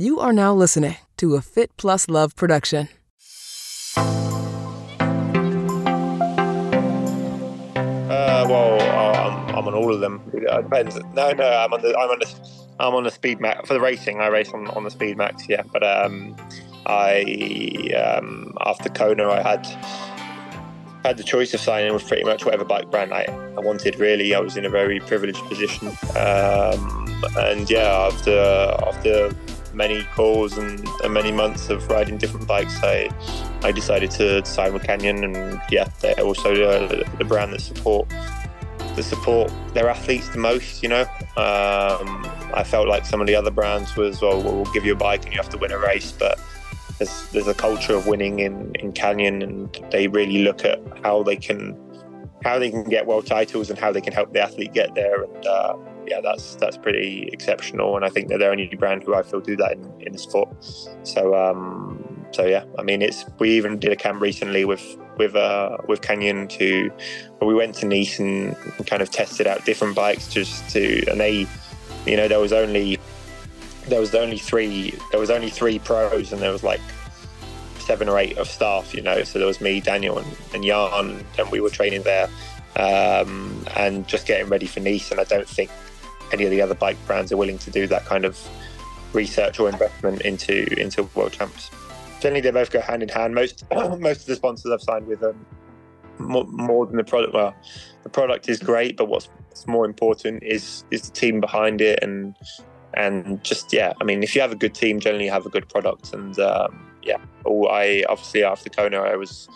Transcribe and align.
You 0.00 0.18
are 0.18 0.32
now 0.32 0.54
listening 0.54 0.96
to 1.18 1.34
a 1.34 1.42
Fit 1.42 1.76
Plus 1.76 2.08
Love 2.08 2.34
production. 2.34 2.88
Uh, 3.98 4.06
well, 8.48 8.80
I'm, 8.80 9.54
I'm 9.54 9.68
on 9.68 9.74
all 9.74 9.92
of 9.92 10.00
them. 10.00 10.22
It 10.32 10.40
depends. 10.62 10.96
No, 11.12 11.32
no, 11.32 11.44
I'm 11.46 11.74
on 11.74 11.82
the 11.82 11.94
I'm 11.98 12.08
on 12.08 12.18
the 12.18 12.34
I'm 12.80 12.94
on 12.94 13.04
the 13.04 13.10
Speed 13.10 13.42
Max 13.42 13.68
for 13.68 13.74
the 13.74 13.80
racing. 13.80 14.22
I 14.22 14.28
race 14.28 14.50
on, 14.54 14.68
on 14.68 14.84
the 14.84 14.90
Speed 14.90 15.18
Max, 15.18 15.46
yeah. 15.50 15.64
But 15.70 15.82
um, 15.82 16.34
I 16.86 17.90
um, 17.94 18.54
after 18.64 18.88
Kona, 18.88 19.28
I 19.28 19.42
had 19.42 19.66
had 21.04 21.18
the 21.18 21.24
choice 21.24 21.52
of 21.52 21.60
signing 21.60 21.92
with 21.92 22.08
pretty 22.08 22.24
much 22.24 22.46
whatever 22.46 22.64
bike 22.64 22.90
brand 22.90 23.12
I, 23.12 23.24
I 23.54 23.60
wanted. 23.60 24.00
Really, 24.00 24.34
I 24.34 24.40
was 24.40 24.56
in 24.56 24.64
a 24.64 24.70
very 24.70 24.98
privileged 25.00 25.44
position. 25.44 25.88
Um, 26.16 27.22
and 27.36 27.68
yeah, 27.70 28.08
after 28.10 28.74
after 28.86 29.30
many 29.80 30.02
calls 30.14 30.58
and, 30.58 30.86
and, 31.02 31.14
many 31.14 31.32
months 31.32 31.70
of 31.70 31.88
riding 31.88 32.18
different 32.18 32.46
bikes, 32.46 32.76
I 32.82 33.08
I 33.62 33.72
decided 33.72 34.10
to 34.20 34.44
sign 34.44 34.74
with 34.74 34.84
Canyon, 34.84 35.24
and 35.24 35.60
yeah, 35.70 35.86
they're 36.00 36.20
also 36.20 36.50
the, 36.54 37.08
the 37.18 37.24
brand 37.24 37.52
that 37.54 37.62
support 37.62 38.04
that 38.96 39.06
support 39.14 39.50
their 39.74 39.88
athletes 39.88 40.28
the 40.28 40.42
most. 40.50 40.82
You 40.82 40.90
know, 40.94 41.04
um, 41.46 42.06
I 42.60 42.62
felt 42.72 42.86
like 42.88 43.06
some 43.06 43.20
of 43.22 43.26
the 43.26 43.34
other 43.34 43.50
brands 43.50 43.96
was, 43.96 44.20
well, 44.20 44.38
we'll 44.42 44.72
give 44.74 44.84
you 44.84 44.92
a 44.92 45.02
bike 45.08 45.22
and 45.24 45.32
you 45.32 45.38
have 45.42 45.52
to 45.56 45.58
win 45.58 45.72
a 45.72 45.78
race, 45.78 46.12
but 46.12 46.38
there's 46.98 47.14
there's 47.32 47.48
a 47.48 47.54
culture 47.54 47.94
of 47.94 48.06
winning 48.06 48.40
in 48.40 48.74
in 48.82 48.92
Canyon, 48.92 49.42
and 49.42 49.78
they 49.90 50.08
really 50.08 50.42
look 50.48 50.64
at 50.64 50.78
how 51.02 51.22
they 51.22 51.36
can 51.36 51.62
how 52.44 52.58
they 52.58 52.70
can 52.70 52.84
get 52.84 53.06
world 53.06 53.26
titles 53.26 53.70
and 53.70 53.78
how 53.78 53.90
they 53.92 54.00
can 54.00 54.12
help 54.12 54.32
the 54.32 54.42
athlete 54.42 54.74
get 54.74 54.94
there. 54.94 55.24
And 55.24 55.46
uh, 55.46 55.76
yeah, 56.10 56.20
that's 56.20 56.56
that's 56.56 56.76
pretty 56.76 57.30
exceptional. 57.32 57.96
And 57.96 58.04
I 58.04 58.08
think 58.08 58.28
they're 58.28 58.38
the 58.38 58.48
only 58.48 58.66
brand 58.66 59.04
who 59.04 59.14
I 59.14 59.22
feel 59.22 59.40
do 59.40 59.56
that 59.56 59.72
in, 59.72 59.92
in 60.00 60.18
sport. 60.18 60.48
So 61.04 61.34
um, 61.36 62.26
so 62.32 62.44
yeah, 62.44 62.64
I 62.78 62.82
mean, 62.82 63.00
it's 63.00 63.24
we 63.38 63.50
even 63.50 63.78
did 63.78 63.92
a 63.92 63.96
camp 63.96 64.20
recently 64.20 64.64
with 64.64 64.84
with 65.16 65.36
uh, 65.36 65.78
with 65.86 66.02
Canyon 66.02 66.48
to 66.48 66.90
where 67.38 67.48
we 67.48 67.54
went 67.54 67.76
to 67.76 67.86
Nice 67.86 68.18
and, 68.18 68.56
and 68.76 68.86
kind 68.86 69.02
of 69.02 69.10
tested 69.10 69.46
out 69.46 69.64
different 69.64 69.94
bikes 69.94 70.26
just 70.28 70.68
to 70.70 71.04
and 71.08 71.20
they, 71.20 71.46
you 72.06 72.16
know, 72.16 72.26
there 72.26 72.40
was 72.40 72.52
only 72.52 72.98
there 73.86 74.00
was 74.00 74.14
only 74.14 74.38
three 74.38 74.92
there 75.12 75.20
was 75.20 75.30
only 75.30 75.48
three 75.48 75.78
pros 75.78 76.32
and 76.32 76.42
there 76.42 76.52
was 76.52 76.64
like 76.64 76.80
seven 77.78 78.08
or 78.08 78.18
eight 78.18 78.36
of 78.36 78.48
staff, 78.48 78.94
you 78.94 79.02
know. 79.02 79.22
So 79.22 79.38
there 79.38 79.46
was 79.46 79.60
me, 79.60 79.80
Daniel, 79.80 80.18
and, 80.18 80.36
and 80.54 80.64
Jan, 80.64 81.24
and 81.38 81.50
we 81.50 81.60
were 81.60 81.70
training 81.70 82.02
there 82.02 82.28
um, 82.76 83.64
and 83.76 84.06
just 84.08 84.26
getting 84.26 84.48
ready 84.48 84.66
for 84.66 84.80
Nice. 84.80 85.10
And 85.10 85.20
I 85.20 85.24
don't 85.24 85.48
think 85.48 85.70
any 86.32 86.44
of 86.44 86.50
the 86.50 86.60
other 86.60 86.74
bike 86.74 86.96
brands 87.06 87.32
are 87.32 87.36
willing 87.36 87.58
to 87.58 87.70
do 87.70 87.86
that 87.86 88.04
kind 88.04 88.24
of 88.24 88.38
research 89.12 89.58
or 89.58 89.68
investment 89.68 90.22
into 90.22 90.78
into 90.80 91.04
world 91.14 91.32
champs. 91.32 91.70
Generally, 92.20 92.42
they 92.42 92.50
both 92.50 92.70
go 92.70 92.80
hand 92.80 93.02
in 93.02 93.08
hand. 93.08 93.34
Most 93.34 93.64
most 93.98 94.20
of 94.20 94.26
the 94.26 94.36
sponsors 94.36 94.72
I've 94.72 94.82
signed 94.82 95.06
with 95.06 95.20
them 95.20 95.46
more, 96.18 96.44
more 96.44 96.86
than 96.86 96.96
the 96.96 97.04
product. 97.04 97.34
Well, 97.34 97.54
the 98.02 98.08
product 98.08 98.48
is 98.48 98.58
great, 98.58 98.96
but 98.96 99.06
what's, 99.06 99.26
what's 99.48 99.66
more 99.66 99.84
important 99.84 100.42
is 100.42 100.84
is 100.90 101.02
the 101.02 101.12
team 101.12 101.40
behind 101.40 101.80
it 101.80 101.98
and 102.02 102.34
and 102.94 103.42
just 103.42 103.72
yeah. 103.72 103.92
I 104.00 104.04
mean, 104.04 104.22
if 104.22 104.34
you 104.34 104.40
have 104.40 104.52
a 104.52 104.56
good 104.56 104.74
team, 104.74 105.00
generally 105.00 105.26
you 105.26 105.30
have 105.30 105.46
a 105.46 105.50
good 105.50 105.68
product. 105.68 106.12
And 106.12 106.38
um, 106.38 106.90
yeah, 107.02 107.18
all 107.44 107.68
I 107.68 108.04
obviously 108.08 108.44
after 108.44 108.70
Kona, 108.70 109.00
I 109.00 109.16
was 109.16 109.48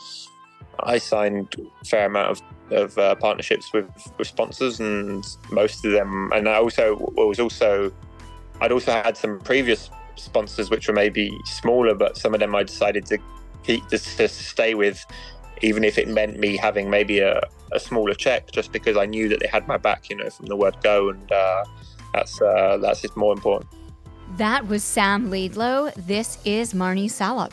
I 0.81 0.99
signed 0.99 1.55
a 1.59 1.85
fair 1.85 2.07
amount 2.07 2.31
of 2.31 2.43
of 2.71 2.97
uh, 2.97 3.15
partnerships 3.17 3.73
with 3.73 3.87
with 4.19 4.27
sponsors, 4.27 4.81
and 4.81 5.25
most 5.51 5.85
of 5.85 5.93
them. 5.93 6.31
And 6.35 6.49
I 6.49 6.57
also 6.57 6.97
was 7.17 7.39
also 7.41 7.93
I'd 8.61 8.73
also 8.73 8.93
had 8.93 9.17
some 9.17 9.41
previous 9.41 9.91
sponsors 10.17 10.71
which 10.71 10.89
were 10.89 10.95
maybe 10.95 11.31
smaller, 11.45 11.95
but 11.95 12.17
some 12.17 12.35
of 12.35 12.41
them 12.41 12.55
I 12.55 12.63
decided 12.63 13.07
to 13.07 13.19
keep 13.63 13.89
just 13.91 14.17
to 14.17 14.29
stay 14.29 14.75
with, 14.75 15.05
even 15.63 15.85
if 15.85 15.99
it 15.99 16.09
meant 16.09 16.39
me 16.39 16.57
having 16.57 16.89
maybe 16.91 17.19
a, 17.21 17.41
a 17.73 17.81
smaller 17.81 18.15
check, 18.15 18.51
just 18.53 18.73
because 18.73 18.97
I 18.97 19.07
knew 19.07 19.29
that 19.29 19.41
they 19.41 19.49
had 19.49 19.67
my 19.67 19.77
back, 19.77 20.09
you 20.11 20.17
know, 20.17 20.31
from 20.31 20.47
the 20.47 20.57
word 20.57 20.77
go, 20.83 21.11
and 21.11 21.33
uh, 21.33 21.65
that's 22.13 22.41
uh, 22.41 22.79
that's 22.81 23.03
just 23.03 23.17
more 23.17 23.33
important. 23.33 23.71
That 24.37 24.67
was 24.67 24.83
Sam 24.83 25.31
Laidlow. 25.31 25.95
This 25.95 26.39
is 26.45 26.75
Marni 26.75 27.11
Salup. 27.11 27.53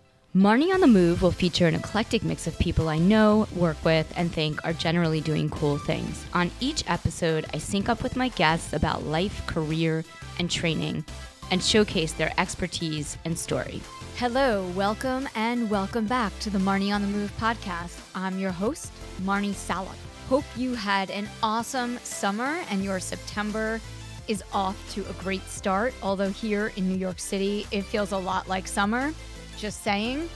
Marni 0.33 0.73
on 0.73 0.79
the 0.79 0.87
Move 0.87 1.21
will 1.21 1.33
feature 1.33 1.67
an 1.67 1.75
eclectic 1.75 2.23
mix 2.23 2.47
of 2.47 2.57
people 2.57 2.87
I 2.87 2.97
know, 2.99 3.49
work 3.53 3.83
with, 3.83 4.09
and 4.15 4.31
think 4.31 4.63
are 4.63 4.71
generally 4.71 5.19
doing 5.19 5.49
cool 5.49 5.77
things. 5.77 6.25
On 6.33 6.49
each 6.61 6.85
episode, 6.87 7.45
I 7.53 7.57
sync 7.57 7.89
up 7.89 8.01
with 8.01 8.15
my 8.15 8.29
guests 8.29 8.71
about 8.71 9.03
life, 9.03 9.45
career, 9.45 10.05
and 10.39 10.49
training 10.49 11.03
and 11.51 11.61
showcase 11.61 12.13
their 12.13 12.31
expertise 12.37 13.17
and 13.25 13.37
story. 13.37 13.81
Hello, 14.15 14.65
welcome, 14.69 15.27
and 15.35 15.69
welcome 15.69 16.05
back 16.05 16.31
to 16.39 16.49
the 16.49 16.59
Marni 16.59 16.95
on 16.95 17.01
the 17.01 17.09
Move 17.09 17.35
podcast. 17.37 17.99
I'm 18.15 18.39
your 18.39 18.51
host, 18.51 18.89
Marni 19.23 19.53
Salup. 19.53 19.97
Hope 20.29 20.45
you 20.55 20.75
had 20.75 21.11
an 21.11 21.27
awesome 21.43 21.97
summer 22.03 22.61
and 22.69 22.85
your 22.85 23.01
September 23.01 23.81
is 24.29 24.41
off 24.53 24.77
to 24.93 25.01
a 25.09 25.13
great 25.21 25.45
start. 25.49 25.93
Although 26.01 26.29
here 26.29 26.71
in 26.77 26.87
New 26.87 26.97
York 26.97 27.19
City, 27.19 27.67
it 27.71 27.81
feels 27.81 28.13
a 28.13 28.17
lot 28.17 28.47
like 28.47 28.65
summer. 28.65 29.13
Just 29.61 29.83
saying. 29.83 30.27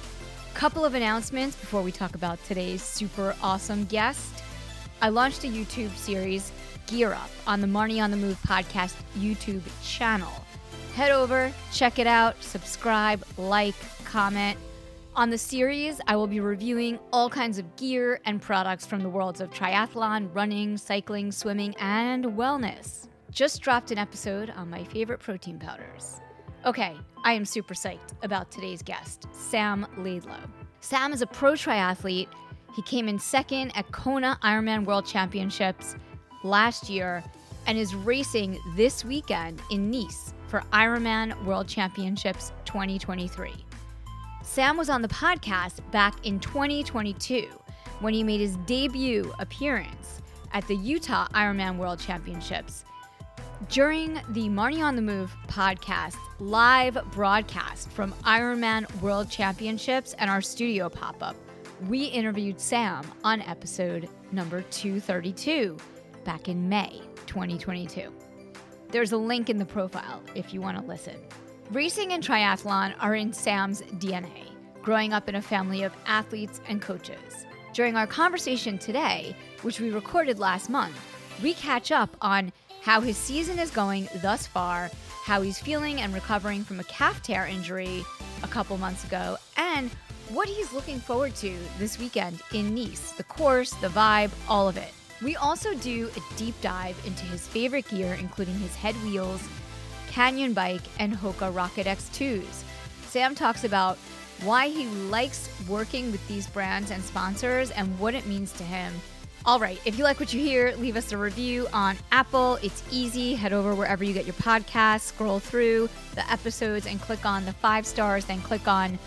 Couple 0.54 0.86
of 0.86 0.94
announcements 0.94 1.56
before 1.56 1.82
we 1.82 1.92
talk 1.92 2.14
about 2.14 2.38
today's 2.46 2.84
super 2.84 3.36
awesome 3.42 3.86
guest. 3.86 4.44
I 5.02 5.10
launched 5.10 5.44
a 5.44 5.48
YouTube 5.48 5.96
series, 5.96 6.52
Gear 6.86 7.12
Up, 7.14 7.32
on 7.48 7.60
the 7.60 7.66
Marni 7.66 8.00
on 8.00 8.12
the 8.12 8.18
Move 8.18 8.40
podcast 8.44 8.94
YouTube 9.18 9.64
channel. 9.84 10.32
Head 10.94 11.10
over, 11.10 11.52
check 11.74 11.98
it 11.98 12.06
out, 12.06 12.36
subscribe, 12.44 13.26
like, 13.36 13.74
comment. 14.06 14.60
On 15.16 15.32
the 15.32 15.40
series, 15.40 16.00
I 16.06 16.16
will 16.16 16.28
be 16.28 16.40
reviewing 16.40 17.00
all 17.12 17.28
kinds 17.28 17.58
of 17.58 17.76
gear 17.78 18.20
and 18.26 18.40
products 18.40 18.86
from 18.86 19.02
the 19.02 19.10
worlds 19.10 19.42
of 19.42 19.50
triathlon, 19.50 20.30
running, 20.36 20.78
cycling, 20.78 21.32
swimming, 21.32 21.74
and 21.80 22.26
wellness. 22.26 23.08
Just 23.32 23.64
dropped 23.64 23.90
an 23.90 23.98
episode 23.98 24.52
on 24.52 24.70
my 24.70 24.84
favorite 24.84 25.20
protein 25.20 25.58
powders. 25.58 26.22
Okay, 26.66 26.98
I 27.24 27.34
am 27.34 27.46
super 27.46 27.76
psyched 27.76 28.16
about 28.24 28.50
today's 28.50 28.82
guest, 28.82 29.28
Sam 29.32 29.86
Laidlow. 30.00 30.50
Sam 30.80 31.14
is 31.14 31.22
a 31.22 31.28
pro 31.28 31.52
triathlete. 31.52 32.28
He 32.76 32.82
came 32.82 33.08
in 33.08 33.20
second 33.20 33.72
at 33.78 33.92
Kona 33.92 34.40
Ironman 34.42 34.84
World 34.84 35.06
Championships 35.06 35.96
last 36.44 36.90
year 36.90 37.24
and 37.68 37.78
is 37.78 37.94
racing 37.94 38.58
this 38.76 39.06
weekend 39.06 39.62
in 39.70 39.92
Nice 39.92 40.34
for 40.48 40.62
Ironman 40.74 41.46
World 41.46 41.68
Championships 41.68 42.52
2023. 42.66 43.52
Sam 44.42 44.76
was 44.76 44.90
on 44.90 45.04
the 45.04 45.08
podcast 45.10 45.80
back 45.92 46.26
in 46.26 46.40
2022 46.40 47.48
when 48.00 48.16
he 48.16 48.24
made 48.24 48.40
his 48.40 48.56
debut 48.66 49.32
appearance 49.38 50.20
at 50.54 50.68
the 50.68 50.76
Utah 50.76 51.28
Ironman 51.28 51.78
World 51.78 52.00
Championships 52.00 52.86
during 53.70 54.16
the 54.30 54.48
Marni 54.50 54.82
on 54.82 54.96
the 54.96 55.02
Move 55.02 55.36
podcast 55.48 56.18
live 56.40 56.98
broadcast 57.12 57.90
from 57.92 58.12
Ironman 58.24 58.94
World 59.02 59.30
Championships 59.30 60.14
and 60.20 60.30
our 60.30 60.42
studio 60.42 60.90
pop 60.90 61.24
up, 61.24 61.36
we 61.88 62.06
interviewed 62.06 62.60
Sam 62.60 63.06
on 63.24 63.42
episode 63.42 64.10
number 64.32 64.62
232 64.64 65.78
back 66.24 66.50
in 66.50 66.68
May 66.68 67.02
2022. 67.28 68.14
There's 68.90 69.14
a 69.14 69.18
link 69.18 69.50
in 69.50 69.58
the 69.58 69.66
profile 69.66 70.22
if 70.36 70.54
you 70.54 70.62
want 70.62 70.78
to 70.78 70.84
listen. 70.84 71.16
Racing 71.72 72.14
and 72.14 72.24
triathlon 72.24 72.94
are 73.00 73.16
in 73.16 73.34
Sam's 73.34 73.82
DNA, 73.82 74.52
growing 74.82 75.14
up 75.14 75.28
in 75.30 75.36
a 75.36 75.42
family 75.42 75.84
of 75.84 75.94
athletes 76.06 76.62
and 76.68 76.82
coaches. 76.82 77.46
During 77.74 77.96
our 77.96 78.08
conversation 78.08 78.78
today, 78.78 79.36
which 79.64 79.80
we 79.80 79.92
recorded 79.92 80.40
last 80.40 80.70
month, 80.70 80.96
we 81.42 81.54
catch 81.54 81.92
up 81.92 82.16
on 82.22 82.54
how 82.86 83.02
his 83.02 83.18
season 83.18 83.58
is 83.58 83.72
going 83.72 84.08
thus 84.22 84.46
far, 84.46 84.92
how 85.24 85.42
he's 85.42 85.58
feeling 85.58 86.02
and 86.02 86.14
recovering 86.14 86.64
from 86.64 86.80
a 86.80 86.84
calf 86.84 87.20
tear 87.24 87.48
injury 87.48 88.06
a 88.44 88.48
couple 88.48 88.78
months 88.78 89.04
ago, 89.04 89.36
and 89.58 89.90
what 90.30 90.48
he's 90.48 90.72
looking 90.72 91.00
forward 91.00 91.34
to 91.34 91.58
this 91.80 91.98
weekend 91.98 92.44
in 92.54 92.76
Nice 92.76 93.12
the 93.14 93.24
course, 93.24 93.72
the 93.82 93.88
vibe, 93.88 94.30
all 94.48 94.68
of 94.70 94.78
it. 94.78 94.94
We 95.24 95.36
also 95.36 95.74
do 95.74 96.12
a 96.16 96.38
deep 96.38 96.54
dive 96.62 96.96
into 97.08 97.26
his 97.26 97.48
favorite 97.48 97.90
gear, 97.90 98.14
including 98.20 98.60
his 98.60 98.76
HED 98.76 98.94
wheels, 98.98 99.42
Canyon 100.12 100.54
bike, 100.54 100.84
and 101.00 101.12
Hoka 101.12 101.56
Rocket 101.56 101.88
X2s. 101.88 102.64
Sam 103.08 103.34
talks 103.34 103.64
about 103.64 103.98
why 104.44 104.68
he 104.68 104.86
likes 105.10 105.50
working 105.68 106.12
with 106.12 106.26
these 106.28 106.46
brands 106.46 106.92
and 106.92 107.02
sponsors 107.02 107.72
and 107.72 107.98
what 107.98 108.14
it 108.14 108.28
means 108.28 108.52
to 108.52 108.64
him 108.64 108.94
All 109.46 109.60
right. 109.60 109.80
If 109.86 109.98
you 110.00 110.04
like 110.04 110.20
what 110.20 110.34
you 110.34 110.42
hear, 110.42 110.76
leave 110.78 110.96
us 110.96 111.12
a 111.12 111.18
review 111.18 111.68
on 111.72 111.98
Apple. 112.12 112.58
It's 112.64 112.82
easy. 112.92 113.36
Head 113.36 113.54
over 113.54 113.76
wherever 113.76 114.04
you 114.04 114.12
get 114.12 114.26
your 114.26 114.34
podcasts, 114.34 115.02
scroll 115.02 115.40
through 115.40 115.88
the 116.16 116.32
episodes, 116.32 116.88
and 116.88 117.00
click 117.00 117.28
on 117.28 117.46
the 117.46 117.54
five 117.54 117.86
stars, 117.86 118.26
then 118.26 118.42
click 118.42 118.68
on 118.68 118.98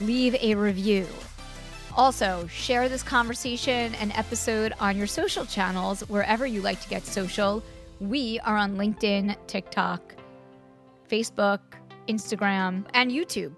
leave 0.00 0.34
a 0.40 0.56
review. 0.56 1.06
Also, 1.96 2.48
share 2.48 2.88
this 2.88 3.04
conversation 3.04 3.94
and 3.96 4.12
episode 4.16 4.72
on 4.80 4.96
your 4.96 5.06
social 5.06 5.44
channels 5.44 6.00
wherever 6.08 6.46
you 6.46 6.62
like 6.62 6.80
to 6.80 6.88
get 6.88 7.06
social. 7.06 7.62
We 8.00 8.40
are 8.40 8.56
on 8.56 8.76
LinkedIn, 8.76 9.36
TikTok, 9.46 10.14
Facebook, 11.08 11.60
Instagram, 12.08 12.86
and 12.94 13.12
YouTube. 13.12 13.54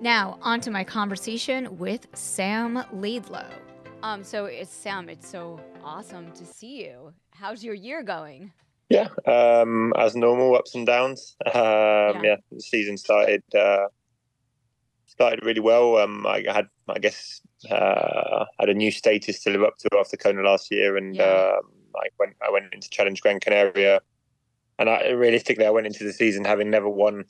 Now, 0.00 0.38
on 0.42 0.60
to 0.60 0.70
my 0.70 0.84
conversation 0.84 1.78
with 1.78 2.06
Sam 2.14 2.84
Laidlow. 2.94 3.69
Um, 4.02 4.24
so 4.24 4.46
it's 4.46 4.72
Sam. 4.72 5.08
It's 5.08 5.28
so 5.28 5.60
awesome 5.84 6.32
to 6.32 6.44
see 6.46 6.84
you. 6.84 7.12
How's 7.32 7.62
your 7.62 7.74
year 7.74 8.02
going? 8.02 8.52
Yeah, 8.88 9.08
um, 9.26 9.92
as 9.98 10.16
normal, 10.16 10.56
ups 10.56 10.74
and 10.74 10.86
downs. 10.86 11.36
Um, 11.46 11.52
yeah. 11.54 12.20
yeah. 12.22 12.36
the 12.50 12.60
season 12.60 12.96
started 12.96 13.42
uh, 13.54 13.86
started 15.06 15.44
really 15.44 15.60
well. 15.60 15.98
Um, 15.98 16.26
I 16.26 16.44
had, 16.48 16.68
I 16.88 16.98
guess, 16.98 17.40
uh, 17.70 18.46
had 18.58 18.68
a 18.68 18.74
new 18.74 18.90
status 18.90 19.42
to 19.42 19.50
live 19.50 19.62
up 19.62 19.76
to 19.78 19.98
after 19.98 20.16
Kona 20.16 20.42
last 20.42 20.70
year, 20.70 20.96
and 20.96 21.14
yeah. 21.14 21.24
um, 21.24 21.70
I 21.94 22.08
went 22.18 22.36
I 22.46 22.50
went 22.50 22.72
into 22.72 22.88
Challenge 22.90 23.20
Gran 23.20 23.38
Canaria, 23.38 24.00
and 24.78 24.88
I 24.88 25.10
realistically 25.10 25.66
I 25.66 25.70
went 25.70 25.86
into 25.86 26.04
the 26.04 26.12
season 26.12 26.44
having 26.44 26.70
never 26.70 26.88
won. 26.88 27.24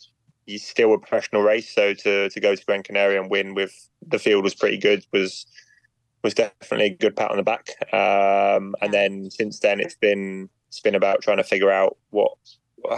Still 0.57 0.95
a 0.95 0.99
professional 0.99 1.43
race, 1.43 1.73
so 1.73 1.95
to 1.95 2.29
to 2.29 2.41
go 2.41 2.57
to 2.57 2.65
Gran 2.65 2.83
Canaria 2.83 3.21
and 3.21 3.31
win 3.31 3.55
with 3.55 3.89
the 4.05 4.19
field 4.19 4.43
was 4.43 4.55
pretty 4.55 4.79
good. 4.79 5.07
Was 5.13 5.47
was 6.23 6.35
definitely 6.35 6.87
a 6.87 6.97
good 6.97 7.17
pat 7.17 7.31
on 7.31 7.37
the 7.37 7.43
back. 7.43 7.71
Um, 7.93 8.75
and 8.81 8.93
then 8.93 9.31
since 9.31 9.59
then, 9.61 9.81
it's 9.81 9.95
been 9.95 10.49
it's 10.69 10.81
been 10.81 10.95
about 10.95 11.23
trying 11.23 11.39
to 11.39 11.45
figure 11.45 11.71
out 11.71 11.97
what 12.11 12.33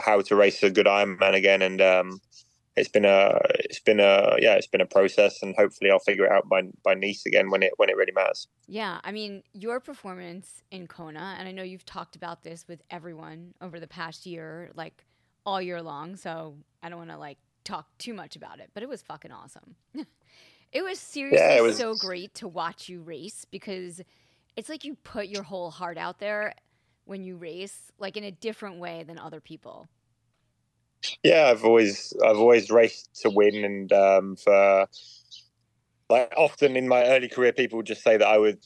how 0.05 0.21
to 0.21 0.37
race 0.37 0.63
a 0.63 0.71
good 0.71 0.87
Ironman 0.87 1.35
again, 1.35 1.63
and 1.63 1.81
um, 1.81 2.21
it's 2.77 2.89
been 2.89 3.05
a 3.05 3.39
it's 3.61 3.81
been 3.81 4.01
a 4.01 4.37
yeah 4.39 4.55
it's 4.55 4.67
been 4.67 4.81
a 4.81 4.87
process, 4.87 5.43
and 5.43 5.55
hopefully 5.57 5.91
I'll 5.91 5.99
figure 5.99 6.25
it 6.25 6.33
out 6.33 6.49
by 6.49 6.63
by 6.85 6.95
Nice 6.95 7.25
again 7.27 7.51
when 7.51 7.63
it 7.63 7.73
when 7.77 7.89
it 7.89 7.97
really 7.97 8.13
matters. 8.13 8.49
Yeah, 8.67 9.01
I 9.05 9.13
mean 9.13 9.43
your 9.53 9.81
performance 9.81 10.63
in 10.71 10.87
Kona, 10.87 11.37
and 11.39 11.49
I 11.49 11.53
know 11.53 11.63
you've 11.63 11.87
talked 11.87 12.17
about 12.17 12.43
this 12.43 12.67
with 12.69 12.83
everyone 12.91 13.55
over 13.61 13.79
the 13.79 13.87
past 13.87 14.27
year, 14.27 14.71
like 14.75 15.05
all 15.45 15.61
year 15.61 15.83
long. 15.83 16.17
So 16.17 16.57
I 16.83 16.89
don't 16.89 16.99
want 16.99 17.11
to 17.11 17.19
like 17.19 17.39
talk 17.65 17.87
too 17.99 18.15
much 18.15 18.37
about 18.37 18.61
it, 18.61 18.71
but 18.75 18.83
it 18.83 18.89
was 18.89 19.03
fucking 19.03 19.33
awesome. 19.33 19.77
It 20.73 20.83
was 20.83 20.99
seriously 20.99 21.39
yeah, 21.39 21.57
it 21.59 21.63
was... 21.63 21.77
so 21.77 21.95
great 21.95 22.35
to 22.37 22.49
watch 22.49 22.89
you 22.89 23.03
race 23.03 23.45
because 23.51 24.01
it's 24.57 24.69
like 24.69 24.85
you 24.85 24.95
put 25.03 25.29
your 25.29 25.43
whole 25.43 25.71
heart 25.71 25.99
out 25.99 26.19
there 26.19 26.55
when 27.05 27.23
you 27.23 27.37
race, 27.37 27.91
like 27.99 28.17
in 28.17 28.25
a 28.25 28.31
different 28.31 28.79
way 28.79 29.03
than 29.03 29.19
other 29.19 29.41
people. 29.41 29.89
Yeah, 31.23 31.49
I've 31.51 31.65
always 31.65 32.15
I've 32.25 32.39
always 32.39 32.71
raced 32.71 33.23
to 33.23 33.31
win, 33.31 33.65
and 33.65 33.93
um, 33.93 34.37
for 34.37 34.87
like 36.09 36.33
often 36.37 36.77
in 36.77 36.89
my 36.89 37.05
early 37.05 37.29
career, 37.29 37.53
people 37.53 37.79
would 37.79 37.87
just 37.87 38.03
say 38.03 38.17
that 38.17 38.27
I 38.27 38.39
would 38.39 38.61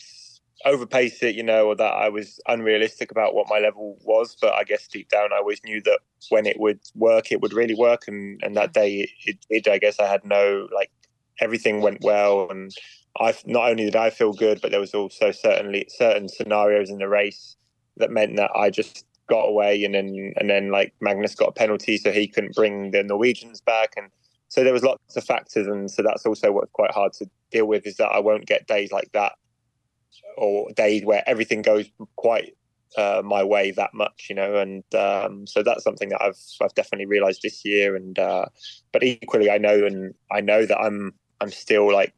overpace 0.66 1.22
it, 1.22 1.34
you 1.34 1.42
know, 1.42 1.66
or 1.68 1.76
that 1.76 1.92
I 1.92 2.08
was 2.08 2.40
unrealistic 2.46 3.10
about 3.10 3.34
what 3.34 3.48
my 3.48 3.58
level 3.58 3.98
was. 4.02 4.36
But 4.40 4.54
I 4.54 4.64
guess 4.64 4.86
deep 4.86 5.08
down, 5.08 5.32
I 5.32 5.38
always 5.38 5.62
knew 5.64 5.80
that 5.82 6.00
when 6.28 6.46
it 6.46 6.58
would 6.60 6.80
work, 6.94 7.32
it 7.32 7.40
would 7.40 7.52
really 7.52 7.74
work. 7.74 8.06
And 8.06 8.40
and 8.42 8.56
that 8.56 8.74
day, 8.74 9.10
it 9.24 9.38
did. 9.50 9.68
I 9.68 9.78
guess 9.78 9.98
I 9.98 10.06
had 10.06 10.24
no 10.24 10.68
like 10.74 10.90
everything 11.40 11.80
went 11.80 11.98
well, 12.02 12.48
and 12.50 12.72
I 13.18 13.34
not 13.44 13.70
only 13.70 13.84
did 13.84 13.96
I 13.96 14.10
feel 14.10 14.32
good, 14.32 14.60
but 14.60 14.70
there 14.70 14.80
was 14.80 14.94
also 14.94 15.30
certainly 15.30 15.86
certain 15.88 16.28
scenarios 16.28 16.90
in 16.90 16.98
the 16.98 17.08
race 17.08 17.56
that 17.96 18.10
meant 18.10 18.36
that 18.36 18.50
I 18.54 18.70
just 18.70 19.04
got 19.28 19.44
away, 19.44 19.84
and 19.84 19.94
then 19.94 20.32
and 20.36 20.48
then 20.50 20.70
like 20.70 20.94
Magnus 21.00 21.34
got 21.34 21.48
a 21.48 21.52
penalty, 21.52 21.98
so 21.98 22.12
he 22.12 22.28
couldn't 22.28 22.54
bring 22.54 22.90
the 22.90 23.02
Norwegians 23.02 23.60
back, 23.60 23.94
and 23.96 24.08
so 24.48 24.64
there 24.64 24.72
was 24.72 24.82
lots 24.82 25.16
of 25.16 25.24
factors, 25.24 25.66
and 25.66 25.90
so 25.90 26.02
that's 26.02 26.26
also 26.26 26.52
what's 26.52 26.70
quite 26.72 26.92
hard 26.92 27.12
to 27.14 27.26
deal 27.50 27.66
with 27.66 27.86
is 27.86 27.96
that 27.96 28.08
I 28.08 28.18
won't 28.18 28.46
get 28.46 28.66
days 28.66 28.92
like 28.92 29.10
that, 29.12 29.32
or 30.36 30.70
days 30.72 31.04
where 31.04 31.22
everything 31.26 31.62
goes 31.62 31.86
quite 32.16 32.54
uh, 32.96 33.22
my 33.24 33.42
way 33.42 33.72
that 33.72 33.92
much, 33.92 34.26
you 34.28 34.34
know, 34.34 34.56
and 34.56 34.82
um, 34.94 35.46
so 35.46 35.62
that's 35.62 35.84
something 35.84 36.08
that 36.10 36.22
I've 36.22 36.38
I've 36.62 36.74
definitely 36.74 37.06
realised 37.06 37.42
this 37.42 37.64
year, 37.64 37.96
and 37.96 38.18
uh, 38.18 38.46
but 38.92 39.02
equally 39.02 39.50
I 39.50 39.58
know 39.58 39.84
and 39.84 40.14
I 40.30 40.40
know 40.40 40.66
that 40.66 40.78
I'm 40.78 41.12
I'm 41.40 41.50
still 41.50 41.92
like 41.92 42.14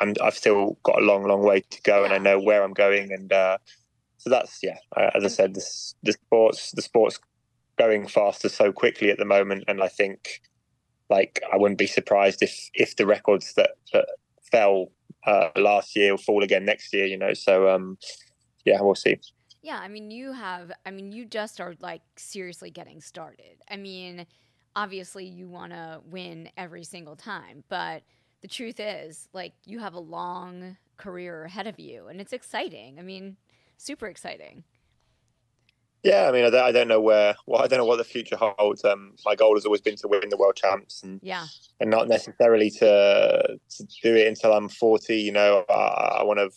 I'm 0.00 0.14
I've 0.22 0.36
still 0.36 0.78
got 0.82 1.00
a 1.00 1.04
long, 1.04 1.26
long 1.26 1.42
way 1.42 1.60
to 1.60 1.82
go, 1.82 2.04
and 2.04 2.12
I 2.12 2.18
know 2.18 2.40
where 2.40 2.62
I'm 2.62 2.72
going, 2.72 3.12
and 3.12 3.32
uh, 3.32 3.58
so 4.18 4.30
that's 4.30 4.60
yeah. 4.62 4.78
As 5.14 5.24
I 5.24 5.28
said, 5.28 5.54
this 5.54 5.94
the 6.02 6.12
sports 6.12 6.72
the 6.72 6.82
sports 6.82 7.18
going 7.78 8.06
faster 8.06 8.48
so 8.48 8.72
quickly 8.72 9.10
at 9.10 9.18
the 9.18 9.24
moment, 9.24 9.64
and 9.68 9.82
I 9.82 9.88
think 9.88 10.40
like 11.10 11.40
I 11.52 11.56
wouldn't 11.56 11.78
be 11.78 11.86
surprised 11.86 12.42
if 12.42 12.70
if 12.74 12.96
the 12.96 13.06
records 13.06 13.54
that 13.54 13.72
that 13.92 14.06
fell 14.50 14.92
uh, 15.26 15.48
last 15.56 15.96
year 15.96 16.12
will 16.12 16.18
fall 16.18 16.42
again 16.42 16.64
next 16.64 16.92
year. 16.92 17.06
You 17.06 17.18
know, 17.18 17.34
so 17.34 17.68
um, 17.68 17.98
yeah, 18.64 18.80
we'll 18.80 18.94
see. 18.94 19.18
Yeah, 19.62 19.78
I 19.78 19.88
mean, 19.88 20.10
you 20.10 20.32
have. 20.32 20.72
I 20.84 20.90
mean, 20.90 21.10
you 21.10 21.24
just 21.24 21.60
are 21.60 21.74
like 21.80 22.02
seriously 22.16 22.70
getting 22.70 23.00
started. 23.00 23.62
I 23.68 23.76
mean, 23.76 24.26
obviously, 24.76 25.24
you 25.24 25.48
want 25.48 25.72
to 25.72 26.00
win 26.06 26.50
every 26.56 26.84
single 26.84 27.16
time, 27.16 27.64
but 27.68 28.02
the 28.44 28.48
truth 28.48 28.78
is, 28.78 29.26
like, 29.32 29.54
you 29.64 29.78
have 29.78 29.94
a 29.94 29.98
long 29.98 30.76
career 30.98 31.44
ahead 31.44 31.66
of 31.66 31.80
you, 31.80 32.08
and 32.08 32.20
it's 32.20 32.34
exciting. 32.34 32.98
I 32.98 33.02
mean, 33.02 33.38
super 33.78 34.06
exciting. 34.06 34.64
Yeah, 36.02 36.28
I 36.28 36.32
mean, 36.32 36.44
I 36.44 36.50
don't, 36.50 36.62
I 36.62 36.70
don't 36.70 36.88
know 36.88 37.00
where. 37.00 37.36
Well, 37.46 37.62
I 37.62 37.68
don't 37.68 37.78
know 37.78 37.86
what 37.86 37.96
the 37.96 38.04
future 38.04 38.36
holds. 38.38 38.84
Um, 38.84 39.14
my 39.24 39.34
goal 39.34 39.56
has 39.56 39.64
always 39.64 39.80
been 39.80 39.96
to 39.96 40.08
win 40.08 40.28
the 40.28 40.36
world 40.36 40.56
champs, 40.56 41.02
and 41.02 41.20
yeah, 41.22 41.46
and 41.80 41.88
not 41.88 42.06
necessarily 42.06 42.68
to 42.72 43.56
to 43.76 43.84
do 44.02 44.14
it 44.14 44.26
until 44.26 44.52
I'm 44.52 44.68
40. 44.68 45.16
You 45.16 45.32
know, 45.32 45.64
I, 45.70 46.18
I 46.18 46.22
want 46.24 46.38
to. 46.40 46.50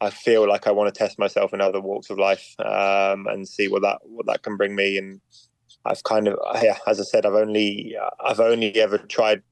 I 0.00 0.08
feel 0.08 0.48
like 0.48 0.66
I 0.66 0.70
want 0.70 0.94
to 0.94 0.98
test 0.98 1.18
myself 1.18 1.52
in 1.52 1.60
other 1.60 1.82
walks 1.82 2.08
of 2.08 2.18
life 2.18 2.54
um, 2.60 3.26
and 3.26 3.46
see 3.46 3.68
what 3.68 3.82
that 3.82 3.98
what 4.04 4.24
that 4.24 4.42
can 4.42 4.56
bring 4.56 4.74
me. 4.74 4.96
And 4.96 5.20
I've 5.84 6.02
kind 6.04 6.26
of, 6.26 6.38
yeah, 6.62 6.78
as 6.86 6.98
I 6.98 7.04
said, 7.04 7.26
I've 7.26 7.34
only 7.34 7.94
I've 8.24 8.40
only 8.40 8.74
ever 8.76 8.96
tried 8.96 9.42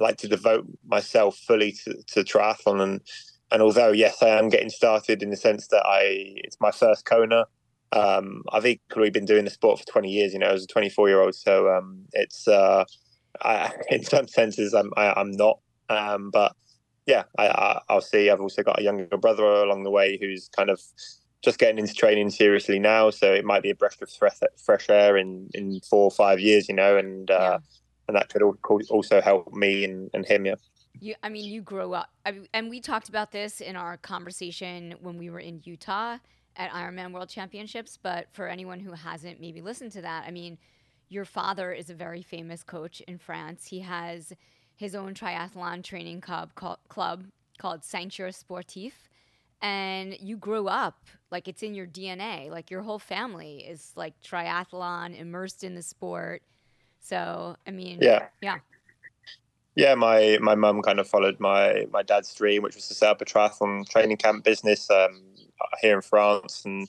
like 0.00 0.16
to 0.18 0.28
devote 0.28 0.66
myself 0.86 1.36
fully 1.36 1.72
to, 1.72 1.94
to 2.08 2.24
triathlon. 2.24 2.80
And 2.82 3.00
and 3.50 3.62
although 3.62 3.92
yes 3.92 4.22
I 4.22 4.28
am 4.28 4.48
getting 4.48 4.70
started 4.70 5.22
in 5.22 5.30
the 5.30 5.36
sense 5.36 5.68
that 5.68 5.84
I 5.84 6.34
it's 6.36 6.60
my 6.60 6.70
first 6.70 7.04
Kona 7.04 7.46
um, 7.92 8.44
I've 8.52 8.66
equally 8.66 9.10
been 9.10 9.24
doing 9.24 9.44
the 9.44 9.50
sport 9.50 9.80
for 9.80 9.86
20 9.86 10.08
years 10.08 10.32
you 10.32 10.38
know 10.38 10.50
as 10.50 10.64
a 10.64 10.66
24 10.68 11.08
year 11.08 11.20
old 11.20 11.34
so 11.34 11.68
um, 11.68 12.04
it's 12.12 12.46
uh, 12.46 12.84
I, 13.42 13.72
in 13.90 14.04
some 14.04 14.28
senses 14.28 14.74
I'm 14.74 14.92
I, 14.96 15.06
am 15.06 15.14
i 15.16 15.20
am 15.20 15.30
not 15.32 15.58
um, 15.88 16.30
but 16.30 16.54
yeah 17.06 17.24
I, 17.38 17.80
will 17.88 18.00
see. 18.00 18.30
I've 18.30 18.40
also 18.40 18.62
got 18.62 18.78
a 18.78 18.82
younger 18.82 19.16
brother 19.16 19.42
along 19.42 19.82
the 19.82 19.90
way 19.90 20.18
who's 20.20 20.48
kind 20.48 20.70
of 20.70 20.80
just 21.42 21.58
getting 21.58 21.78
into 21.78 21.94
training 21.94 22.30
seriously 22.30 22.78
now. 22.78 23.10
So 23.10 23.32
it 23.32 23.44
might 23.44 23.62
be 23.62 23.70
a 23.70 23.74
breath 23.74 24.00
of 24.00 24.10
fresh 24.10 24.88
air 24.88 25.16
in 25.16 25.48
in 25.54 25.80
four 25.88 26.04
or 26.04 26.10
five 26.10 26.38
years 26.38 26.68
you 26.68 26.74
know 26.74 26.96
and 26.96 27.30
uh, 27.30 27.58
yeah 27.58 27.79
and 28.10 28.16
that 28.16 28.28
could 28.28 28.42
also 28.90 29.20
help 29.20 29.52
me 29.52 29.84
and, 29.84 30.10
and 30.12 30.26
him. 30.26 30.44
Yeah. 30.44 30.56
You, 30.98 31.14
I 31.22 31.28
mean, 31.28 31.44
you 31.44 31.62
grow 31.62 31.92
up, 31.92 32.10
I 32.26 32.32
mean, 32.32 32.48
and 32.52 32.68
we 32.68 32.80
talked 32.80 33.08
about 33.08 33.30
this 33.30 33.60
in 33.60 33.76
our 33.76 33.96
conversation 33.96 34.96
when 35.00 35.16
we 35.16 35.30
were 35.30 35.38
in 35.38 35.60
Utah 35.64 36.18
at 36.56 36.70
Ironman 36.72 37.12
World 37.12 37.28
Championships. 37.28 37.96
But 38.02 38.26
for 38.32 38.48
anyone 38.48 38.80
who 38.80 38.92
hasn't 38.92 39.40
maybe 39.40 39.62
listened 39.62 39.92
to 39.92 40.02
that, 40.02 40.24
I 40.26 40.32
mean, 40.32 40.58
your 41.08 41.24
father 41.24 41.72
is 41.72 41.90
a 41.90 41.94
very 41.94 42.22
famous 42.22 42.64
coach 42.64 43.00
in 43.02 43.18
France. 43.18 43.66
He 43.66 43.80
has 43.80 44.32
his 44.74 44.94
own 44.96 45.14
triathlon 45.14 45.84
training 45.84 46.20
club 46.20 46.54
called, 46.56 46.78
club 46.88 47.24
called 47.58 47.84
Ceinture 47.84 48.28
Sportif. 48.28 48.92
And 49.62 50.16
you 50.20 50.36
grew 50.36 50.66
up 50.66 51.06
like 51.30 51.46
it's 51.46 51.62
in 51.62 51.74
your 51.74 51.86
DNA. 51.86 52.50
Like 52.50 52.70
your 52.70 52.82
whole 52.82 52.98
family 52.98 53.58
is 53.58 53.92
like 53.94 54.14
triathlon, 54.22 55.18
immersed 55.18 55.62
in 55.62 55.76
the 55.76 55.82
sport. 55.82 56.42
So 57.00 57.56
I 57.66 57.70
mean, 57.70 57.98
yeah, 58.00 58.26
yeah, 58.40 58.58
yeah. 59.74 59.94
My 59.94 60.38
my 60.40 60.54
mum 60.54 60.82
kind 60.82 61.00
of 61.00 61.08
followed 61.08 61.40
my 61.40 61.86
my 61.92 62.02
dad's 62.02 62.32
dream, 62.34 62.62
which 62.62 62.74
was 62.74 62.88
to 62.88 62.94
set 62.94 63.10
up 63.10 63.20
a 63.20 63.24
triathlon 63.24 63.88
training 63.88 64.16
camp 64.18 64.44
business 64.44 64.90
um, 64.90 65.22
here 65.80 65.96
in 65.96 66.02
France. 66.02 66.62
And 66.64 66.88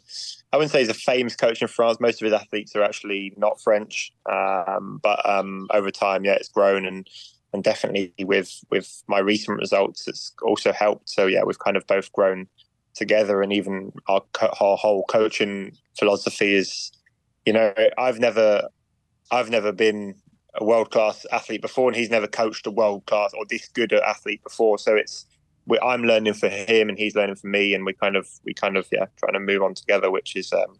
I 0.51 0.57
wouldn't 0.57 0.71
say 0.71 0.79
he's 0.79 0.89
a 0.89 0.93
famous 0.93 1.35
coach 1.35 1.61
in 1.61 1.67
France. 1.67 1.99
Most 1.99 2.21
of 2.21 2.25
his 2.25 2.33
athletes 2.33 2.75
are 2.75 2.83
actually 2.83 3.33
not 3.37 3.61
French, 3.61 4.13
um, 4.29 4.99
but 5.01 5.27
um, 5.27 5.67
over 5.73 5.91
time, 5.91 6.25
yeah, 6.25 6.33
it's 6.33 6.49
grown 6.49 6.85
and 6.85 7.07
and 7.53 7.63
definitely 7.63 8.13
with 8.19 8.63
with 8.69 9.03
my 9.07 9.19
recent 9.19 9.59
results, 9.59 10.07
it's 10.07 10.33
also 10.41 10.71
helped. 10.71 11.09
So 11.09 11.27
yeah, 11.27 11.43
we've 11.43 11.59
kind 11.59 11.77
of 11.77 11.85
both 11.87 12.11
grown 12.11 12.47
together, 12.93 13.41
and 13.41 13.51
even 13.53 13.91
our, 14.07 14.21
our 14.41 14.77
whole 14.77 15.03
coaching 15.09 15.77
philosophy 15.97 16.55
is, 16.55 16.91
you 17.45 17.53
know, 17.53 17.73
I've 17.97 18.19
never 18.19 18.69
I've 19.31 19.49
never 19.49 19.71
been 19.71 20.15
a 20.55 20.65
world 20.65 20.91
class 20.91 21.25
athlete 21.31 21.61
before, 21.61 21.89
and 21.89 21.95
he's 21.95 22.09
never 22.09 22.27
coached 22.27 22.67
a 22.67 22.71
world 22.71 23.05
class 23.05 23.31
or 23.37 23.45
this 23.49 23.67
good 23.69 23.93
athlete 23.93 24.43
before. 24.43 24.77
So 24.77 24.95
it's 24.95 25.25
I'm 25.81 26.03
learning 26.03 26.33
for 26.33 26.49
him 26.49 26.89
and 26.89 26.97
he's 26.97 27.15
learning 27.15 27.35
for 27.35 27.47
me, 27.47 27.73
and 27.73 27.85
we 27.85 27.93
kind 27.93 28.15
of 28.15 28.27
we 28.45 28.53
kind 28.53 28.77
of 28.77 28.87
yeah 28.91 29.05
trying 29.17 29.33
to 29.33 29.39
move 29.39 29.63
on 29.63 29.73
together, 29.73 30.11
which 30.11 30.35
is 30.35 30.51
um, 30.51 30.79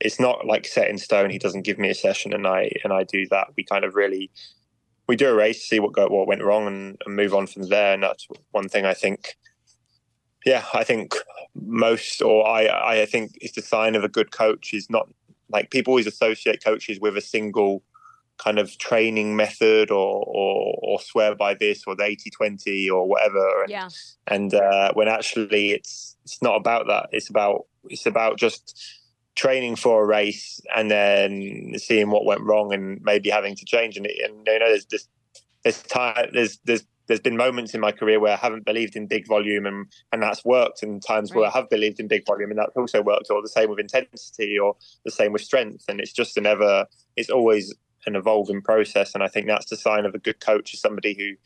it's 0.00 0.18
not 0.18 0.46
like 0.46 0.66
set 0.66 0.90
in 0.90 0.98
stone. 0.98 1.30
He 1.30 1.38
doesn't 1.38 1.62
give 1.62 1.78
me 1.78 1.88
a 1.90 1.94
session 1.94 2.32
and 2.32 2.46
I 2.46 2.72
and 2.82 2.92
I 2.92 3.04
do 3.04 3.26
that. 3.28 3.48
We 3.56 3.64
kind 3.64 3.84
of 3.84 3.94
really 3.94 4.30
we 5.06 5.16
do 5.16 5.28
a 5.28 5.34
race, 5.34 5.68
see 5.68 5.80
what 5.80 5.92
go, 5.92 6.08
what 6.08 6.26
went 6.26 6.42
wrong, 6.42 6.66
and, 6.66 7.00
and 7.04 7.16
move 7.16 7.34
on 7.34 7.46
from 7.46 7.68
there. 7.68 7.94
And 7.94 8.02
that's 8.02 8.26
one 8.50 8.68
thing 8.68 8.84
I 8.84 8.94
think. 8.94 9.36
Yeah, 10.44 10.64
I 10.74 10.84
think 10.84 11.14
most, 11.54 12.20
or 12.20 12.48
I, 12.48 13.02
I 13.02 13.06
think 13.06 13.32
it's 13.40 13.54
the 13.54 13.62
sign 13.62 13.94
of 13.94 14.02
a 14.02 14.08
good 14.08 14.32
coach 14.32 14.74
is 14.74 14.90
not 14.90 15.08
like 15.50 15.70
people 15.70 15.92
always 15.92 16.06
associate 16.06 16.64
coaches 16.64 16.98
with 16.98 17.16
a 17.16 17.20
single 17.20 17.82
kind 18.42 18.58
of 18.58 18.76
training 18.78 19.36
method 19.36 19.90
or 19.90 20.24
or, 20.26 20.78
or 20.82 21.00
swear 21.00 21.34
by 21.34 21.54
this 21.54 21.84
or 21.86 21.94
the 21.94 22.04
80 22.04 22.30
20 22.30 22.90
or 22.90 23.08
whatever. 23.08 23.62
And, 23.62 23.70
Yeah. 23.70 23.88
and 24.26 24.54
uh, 24.54 24.92
when 24.94 25.08
actually 25.08 25.72
it's 25.72 26.16
it's 26.24 26.40
not 26.42 26.56
about 26.56 26.86
that. 26.88 27.08
It's 27.12 27.30
about 27.30 27.66
it's 27.84 28.06
about 28.06 28.38
just 28.38 28.98
training 29.34 29.76
for 29.76 30.02
a 30.02 30.06
race 30.06 30.60
and 30.76 30.90
then 30.90 31.72
seeing 31.76 32.10
what 32.10 32.24
went 32.24 32.42
wrong 32.42 32.72
and 32.72 33.00
maybe 33.02 33.30
having 33.30 33.56
to 33.56 33.64
change. 33.64 33.96
And, 33.96 34.06
it, 34.06 34.16
and 34.24 34.46
you 34.46 34.58
know 34.58 34.68
there's 34.68 34.86
this 34.86 35.08
there's 35.62 35.82
time 35.82 36.28
there's 36.32 36.58
there's 36.64 36.84
there's 37.08 37.20
been 37.20 37.36
moments 37.36 37.74
in 37.74 37.80
my 37.80 37.90
career 37.92 38.20
where 38.20 38.32
I 38.32 38.36
haven't 38.36 38.64
believed 38.64 38.94
in 38.94 39.06
big 39.06 39.26
volume 39.26 39.66
and 39.66 39.86
and 40.12 40.22
that's 40.22 40.44
worked. 40.44 40.82
And 40.82 41.02
times 41.04 41.34
where 41.34 41.46
I 41.46 41.50
have 41.50 41.68
believed 41.70 42.00
in 42.00 42.08
big 42.08 42.26
volume 42.26 42.50
and 42.50 42.58
that's 42.58 42.76
also 42.76 43.02
worked 43.02 43.30
or 43.30 43.42
the 43.42 43.48
same 43.48 43.70
with 43.70 43.80
intensity 43.80 44.58
or 44.58 44.76
the 45.04 45.10
same 45.10 45.32
with 45.32 45.42
strength. 45.42 45.84
And 45.88 46.00
it's 46.00 46.12
just 46.12 46.36
an 46.36 46.46
ever 46.46 46.86
it's 47.16 47.30
always 47.30 47.74
an 48.06 48.16
evolving 48.16 48.62
process. 48.62 49.14
And 49.14 49.22
I 49.22 49.28
think 49.28 49.46
that's 49.46 49.70
the 49.70 49.76
sign 49.76 50.04
of 50.04 50.14
a 50.14 50.18
good 50.18 50.40
coach 50.40 50.74
is 50.74 50.80
somebody 50.80 51.14
who 51.14 51.36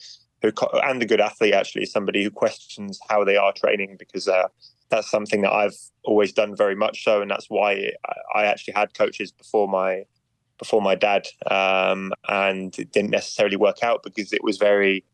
who 0.43 0.53
and 0.83 1.03
a 1.03 1.07
good 1.07 1.21
athlete 1.21 1.55
actually 1.55 1.83
is 1.83 1.93
somebody 1.93 2.23
who 2.23 2.31
questions 2.31 2.99
how 3.09 3.25
they 3.25 3.37
are 3.37 3.53
training 3.53 3.97
because 3.99 4.29
uh, 4.29 4.49
that's 4.91 5.11
something 5.11 5.43
that 5.43 5.53
I've 5.53 5.77
always 6.05 6.33
done 6.33 6.55
very 6.55 6.77
much 6.77 7.05
so. 7.05 7.23
And 7.23 7.31
that's 7.31 7.49
why 7.49 7.93
I, 8.35 8.45
actually 8.45 8.75
had 8.75 8.95
coaches 8.95 9.33
before 9.33 9.69
my 9.69 10.05
before 10.59 10.81
my 10.81 10.95
dad 10.95 11.27
um, 11.51 12.13
and 12.29 12.79
it 12.79 12.93
didn't 12.93 13.11
necessarily 13.11 13.57
work 13.57 13.83
out 13.83 14.03
because 14.03 14.33
it 14.33 14.43
was 14.43 14.59
very 14.59 15.05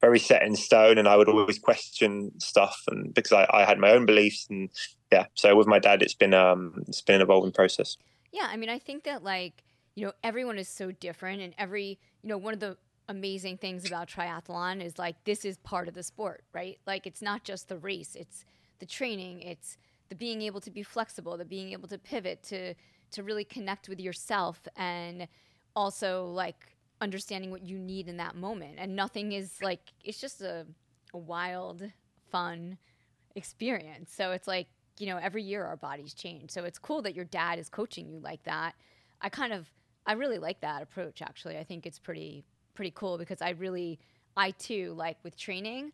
very 0.00 0.18
set 0.18 0.42
in 0.42 0.56
stone. 0.56 0.98
And 0.98 1.06
I 1.06 1.16
would 1.16 1.28
always 1.28 1.60
question 1.60 2.32
stuff 2.38 2.82
and 2.88 3.14
because 3.14 3.32
I, 3.32 3.46
I 3.52 3.64
had 3.64 3.78
my 3.78 3.92
own 3.92 4.04
beliefs 4.04 4.46
and 4.50 4.68
yeah. 5.12 5.26
So 5.34 5.54
with 5.54 5.66
my 5.66 5.78
dad 5.78 6.02
it's 6.02 6.14
been 6.14 6.34
um 6.34 6.82
it's 6.88 7.02
been 7.02 7.16
an 7.16 7.22
evolving 7.22 7.52
process. 7.52 7.96
Yeah, 8.32 8.48
I 8.48 8.56
mean, 8.56 8.70
I 8.70 8.78
think 8.78 9.04
that 9.04 9.22
like 9.22 9.62
you 9.94 10.04
know 10.06 10.12
everyone 10.22 10.58
is 10.58 10.68
so 10.68 10.90
different, 10.92 11.42
and 11.42 11.54
every 11.58 11.98
you 12.22 12.28
know 12.28 12.38
one 12.38 12.54
of 12.54 12.60
the 12.60 12.76
amazing 13.08 13.58
things 13.58 13.86
about 13.86 14.08
triathlon 14.08 14.82
is 14.82 14.98
like 14.98 15.16
this 15.24 15.44
is 15.44 15.58
part 15.58 15.88
of 15.88 15.94
the 15.94 16.02
sport, 16.02 16.44
right? 16.52 16.78
Like 16.86 17.06
it's 17.06 17.22
not 17.22 17.44
just 17.44 17.68
the 17.68 17.76
race; 17.78 18.16
it's 18.16 18.44
the 18.78 18.86
training, 18.86 19.42
it's 19.42 19.76
the 20.08 20.14
being 20.14 20.42
able 20.42 20.60
to 20.60 20.70
be 20.70 20.82
flexible, 20.82 21.36
the 21.36 21.44
being 21.44 21.72
able 21.72 21.88
to 21.88 21.98
pivot, 21.98 22.42
to 22.44 22.74
to 23.12 23.22
really 23.22 23.44
connect 23.44 23.88
with 23.88 24.00
yourself, 24.00 24.60
and 24.76 25.28
also 25.76 26.26
like 26.26 26.76
understanding 27.00 27.50
what 27.50 27.62
you 27.62 27.78
need 27.78 28.08
in 28.08 28.16
that 28.16 28.36
moment. 28.36 28.76
And 28.78 28.96
nothing 28.96 29.32
is 29.32 29.60
like 29.62 29.92
it's 30.04 30.20
just 30.20 30.40
a, 30.40 30.66
a 31.12 31.18
wild, 31.18 31.82
fun 32.30 32.78
experience. 33.34 34.12
So 34.14 34.32
it's 34.32 34.46
like, 34.46 34.68
you 34.98 35.06
know, 35.06 35.18
every 35.18 35.42
year 35.42 35.64
our 35.64 35.76
bodies 35.76 36.14
change. 36.14 36.50
So 36.50 36.64
it's 36.64 36.78
cool 36.78 37.02
that 37.02 37.14
your 37.14 37.24
dad 37.24 37.58
is 37.58 37.68
coaching 37.68 38.08
you 38.08 38.20
like 38.20 38.42
that. 38.44 38.74
I 39.20 39.28
kind 39.28 39.52
of 39.52 39.68
I 40.06 40.12
really 40.14 40.38
like 40.38 40.60
that 40.60 40.82
approach 40.82 41.22
actually. 41.22 41.58
I 41.58 41.64
think 41.64 41.86
it's 41.86 41.98
pretty 41.98 42.44
pretty 42.74 42.92
cool 42.94 43.18
because 43.18 43.42
I 43.42 43.50
really 43.50 43.98
I 44.36 44.52
too 44.52 44.94
like 44.94 45.18
with 45.22 45.36
training 45.36 45.92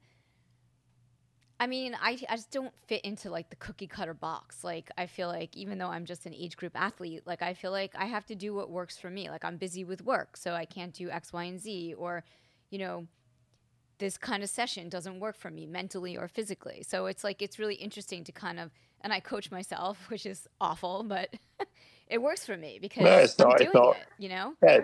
I 1.61 1.67
mean, 1.67 1.97
I, 2.01 2.17
I 2.29 2.37
just 2.37 2.53
don't 2.53 2.73
fit 2.87 3.01
into 3.03 3.31
like 3.31 3.51
the 3.51 3.57
cookie 3.57 3.89
cutter 3.89 4.15
box. 4.15 4.63
Like, 4.63 4.91
I 4.97 5.07
feel 5.07 5.27
like 5.29 5.57
even 5.57 5.79
though 5.79 5.89
I'm 5.89 6.05
just 6.05 6.25
an 6.25 6.35
age 6.35 6.57
group 6.57 6.73
athlete, 6.77 7.23
like, 7.27 7.43
I 7.43 7.53
feel 7.55 7.73
like 7.73 7.93
I 7.97 8.05
have 8.05 8.25
to 8.27 8.37
do 8.37 8.55
what 8.55 8.71
works 8.71 8.97
for 8.97 9.11
me. 9.11 9.29
Like, 9.29 9.45
I'm 9.45 9.57
busy 9.57 9.83
with 9.83 10.05
work, 10.05 10.37
so 10.37 10.55
I 10.55 10.65
can't 10.65 10.95
do 10.95 11.11
X, 11.11 11.33
Y, 11.33 11.45
and 11.45 11.61
Z. 11.61 11.95
Or, 11.99 12.23
you 12.71 12.79
know, 12.79 13.09
this 13.99 14.17
kind 14.17 14.45
of 14.45 14.51
session 14.51 14.89
doesn't 14.89 15.19
work 15.19 15.37
for 15.37 15.51
me 15.51 15.67
mentally 15.67 16.17
or 16.17 16.29
physically. 16.29 16.85
So 16.87 17.07
it's 17.07 17.25
like, 17.25 17.43
it's 17.43 17.59
really 17.59 17.75
interesting 17.75 18.23
to 18.25 18.33
kind 18.33 18.61
of, 18.61 18.71
and 19.01 19.13
I 19.13 19.19
coach 19.19 19.51
myself, 19.51 19.99
which 20.11 20.27
is 20.27 20.47
awful, 20.61 21.03
but 21.03 21.35
it 22.11 22.19
works 22.23 22.45
for 22.47 22.57
me 22.57 22.79
because 22.81 23.05
No, 23.05 23.17
it's 23.19 23.41
I'm 23.41 23.49
not- 23.49 23.59
doing 23.59 23.69
it's 23.69 23.75
not. 23.75 23.97
it, 23.97 24.03
you 24.19 24.29
know? 24.29 24.55
Yeah, 24.63 24.81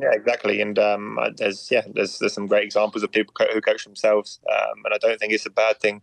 yeah, 0.00 0.12
exactly. 0.12 0.60
And 0.60 0.78
um, 0.78 1.18
there's 1.36 1.68
yeah, 1.70 1.82
there's 1.92 2.18
there's 2.18 2.32
some 2.34 2.46
great 2.46 2.64
examples 2.64 3.02
of 3.02 3.10
people 3.12 3.32
co- 3.34 3.52
who 3.52 3.60
coach 3.60 3.84
themselves, 3.84 4.40
um, 4.50 4.82
and 4.84 4.94
I 4.94 4.98
don't 4.98 5.18
think 5.18 5.32
it's 5.32 5.46
a 5.46 5.50
bad 5.50 5.80
thing. 5.80 6.02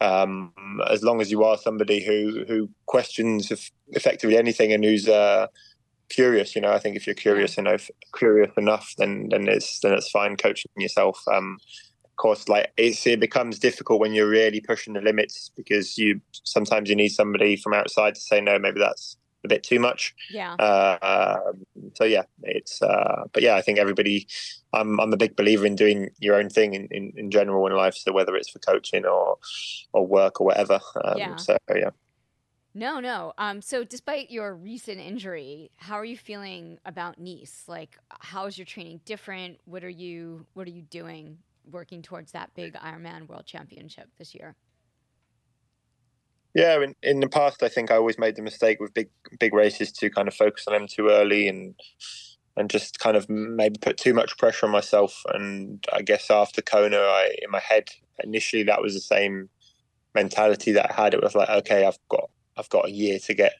Um, 0.00 0.52
as 0.90 1.02
long 1.02 1.20
as 1.22 1.30
you 1.30 1.42
are 1.44 1.56
somebody 1.56 2.04
who 2.04 2.44
who 2.46 2.68
questions 2.86 3.50
eff- 3.50 3.70
effectively 3.88 4.36
anything 4.36 4.72
and 4.72 4.84
who's 4.84 5.08
uh, 5.08 5.46
curious, 6.08 6.54
you 6.54 6.60
know, 6.60 6.72
I 6.72 6.78
think 6.78 6.96
if 6.96 7.06
you're 7.06 7.14
curious 7.14 7.56
enough, 7.58 7.88
curious 8.16 8.52
enough, 8.56 8.92
then 8.98 9.28
then 9.30 9.48
it's 9.48 9.80
then 9.80 9.92
it's 9.94 10.10
fine 10.10 10.36
coaching 10.36 10.70
yourself. 10.76 11.22
Um, 11.32 11.58
of 12.04 12.16
course, 12.16 12.48
like 12.48 12.72
it's, 12.76 13.06
it 13.06 13.20
becomes 13.20 13.58
difficult 13.58 14.00
when 14.00 14.12
you're 14.14 14.28
really 14.28 14.60
pushing 14.60 14.94
the 14.94 15.00
limits 15.02 15.50
because 15.56 15.98
you 15.98 16.20
sometimes 16.44 16.88
you 16.88 16.96
need 16.96 17.10
somebody 17.10 17.56
from 17.56 17.74
outside 17.74 18.14
to 18.14 18.20
say 18.20 18.40
no, 18.40 18.58
maybe 18.58 18.80
that's 18.80 19.16
a 19.46 19.48
bit 19.48 19.62
too 19.62 19.80
much. 19.80 20.14
Yeah. 20.30 20.54
Uh, 20.54 21.52
so 21.94 22.04
yeah, 22.04 22.24
it's 22.42 22.82
uh, 22.82 23.24
but 23.32 23.42
yeah, 23.42 23.54
I 23.56 23.62
think 23.62 23.78
everybody. 23.78 24.26
I'm 24.72 25.00
I'm 25.00 25.12
a 25.12 25.16
big 25.16 25.36
believer 25.36 25.64
in 25.64 25.74
doing 25.74 26.10
your 26.18 26.34
own 26.36 26.50
thing 26.50 26.74
in, 26.74 26.86
in, 26.90 27.12
in 27.16 27.30
general 27.30 27.66
in 27.66 27.74
life. 27.74 27.96
So 27.96 28.12
whether 28.12 28.36
it's 28.36 28.50
for 28.50 28.58
coaching 28.58 29.06
or 29.06 29.38
or 29.92 30.06
work 30.06 30.40
or 30.40 30.46
whatever. 30.46 30.80
Um, 31.02 31.18
Yeah. 31.18 31.36
So 31.36 31.56
yeah. 31.74 31.90
No, 32.74 33.00
no. 33.00 33.32
Um, 33.38 33.62
so 33.62 33.84
despite 33.84 34.30
your 34.30 34.54
recent 34.54 35.00
injury, 35.00 35.70
how 35.76 35.94
are 35.94 36.04
you 36.04 36.18
feeling 36.18 36.78
about 36.84 37.18
Nice? 37.18 37.64
Like, 37.66 37.96
how 38.10 38.44
is 38.44 38.58
your 38.58 38.66
training 38.66 39.00
different? 39.06 39.58
What 39.64 39.82
are 39.82 39.88
you 39.88 40.44
What 40.52 40.66
are 40.68 40.72
you 40.72 40.82
doing 40.82 41.38
working 41.70 42.02
towards 42.02 42.32
that 42.32 42.54
big 42.54 42.74
Ironman 42.74 43.28
World 43.28 43.46
Championship 43.46 44.10
this 44.18 44.34
year? 44.34 44.56
Yeah, 46.56 46.82
in, 46.82 46.96
in 47.02 47.20
the 47.20 47.28
past, 47.28 47.62
I 47.62 47.68
think 47.68 47.90
I 47.92 47.96
always 47.96 48.18
made 48.18 48.36
the 48.36 48.42
mistake 48.42 48.80
with 48.80 48.94
big 48.94 49.10
big 49.38 49.54
races 49.54 49.92
to 49.92 50.10
kind 50.10 50.26
of 50.26 50.34
focus 50.34 50.64
on 50.66 50.74
them 50.74 50.86
too 50.88 51.10
early 51.10 51.48
and 51.48 51.74
and 52.56 52.70
just 52.70 52.98
kind 52.98 53.16
of 53.16 53.28
maybe 53.30 53.78
put 53.80 53.98
too 53.98 54.14
much 54.14 54.38
pressure 54.38 54.66
on 54.66 54.72
myself. 54.72 55.22
And 55.34 55.84
I 55.92 56.02
guess 56.02 56.30
after 56.30 56.62
Kona, 56.62 56.98
I 56.98 57.36
in 57.42 57.50
my 57.52 57.60
head 57.60 57.90
initially 58.24 58.64
that 58.64 58.82
was 58.82 58.94
the 58.94 59.00
same 59.00 59.50
mentality 60.14 60.72
that 60.72 60.92
I 60.92 61.02
had. 61.02 61.14
It 61.14 61.22
was 61.22 61.34
like, 61.36 61.50
okay, 61.50 61.86
I've 61.86 61.98
got 62.10 62.30
I've 62.56 62.70
got 62.70 62.86
a 62.88 62.92
year 62.92 63.20
to 63.20 63.34
get 63.34 63.54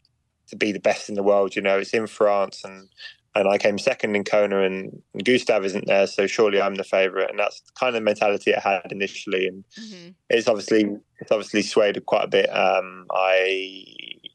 to 0.48 0.56
be 0.56 0.72
the 0.72 0.80
best 0.80 1.10
in 1.10 1.16
the 1.16 1.24
world. 1.24 1.56
You 1.56 1.62
know, 1.62 1.78
it's 1.80 1.94
in 1.94 2.08
France 2.08 2.64
and. 2.64 2.90
And 3.36 3.48
I 3.48 3.58
came 3.58 3.78
second 3.78 4.16
in 4.16 4.24
Kona, 4.24 4.62
and, 4.62 5.02
and 5.12 5.24
Gustav 5.24 5.64
isn't 5.64 5.86
there, 5.86 6.06
so 6.06 6.26
surely 6.26 6.60
I'm 6.60 6.76
the 6.76 6.84
favourite. 6.84 7.28
And 7.28 7.38
that's 7.38 7.60
the 7.60 7.72
kind 7.78 7.94
of 7.94 8.02
mentality 8.02 8.54
I 8.54 8.60
had 8.60 8.90
initially. 8.90 9.46
And 9.46 9.64
Mm-hmm. 9.78 10.08
it's 10.30 10.48
obviously 10.48 10.96
it's 11.20 11.30
obviously 11.30 11.62
swayed 11.62 12.04
quite 12.06 12.24
a 12.24 12.28
bit. 12.28 12.46
Um, 12.46 13.06
I 13.12 13.84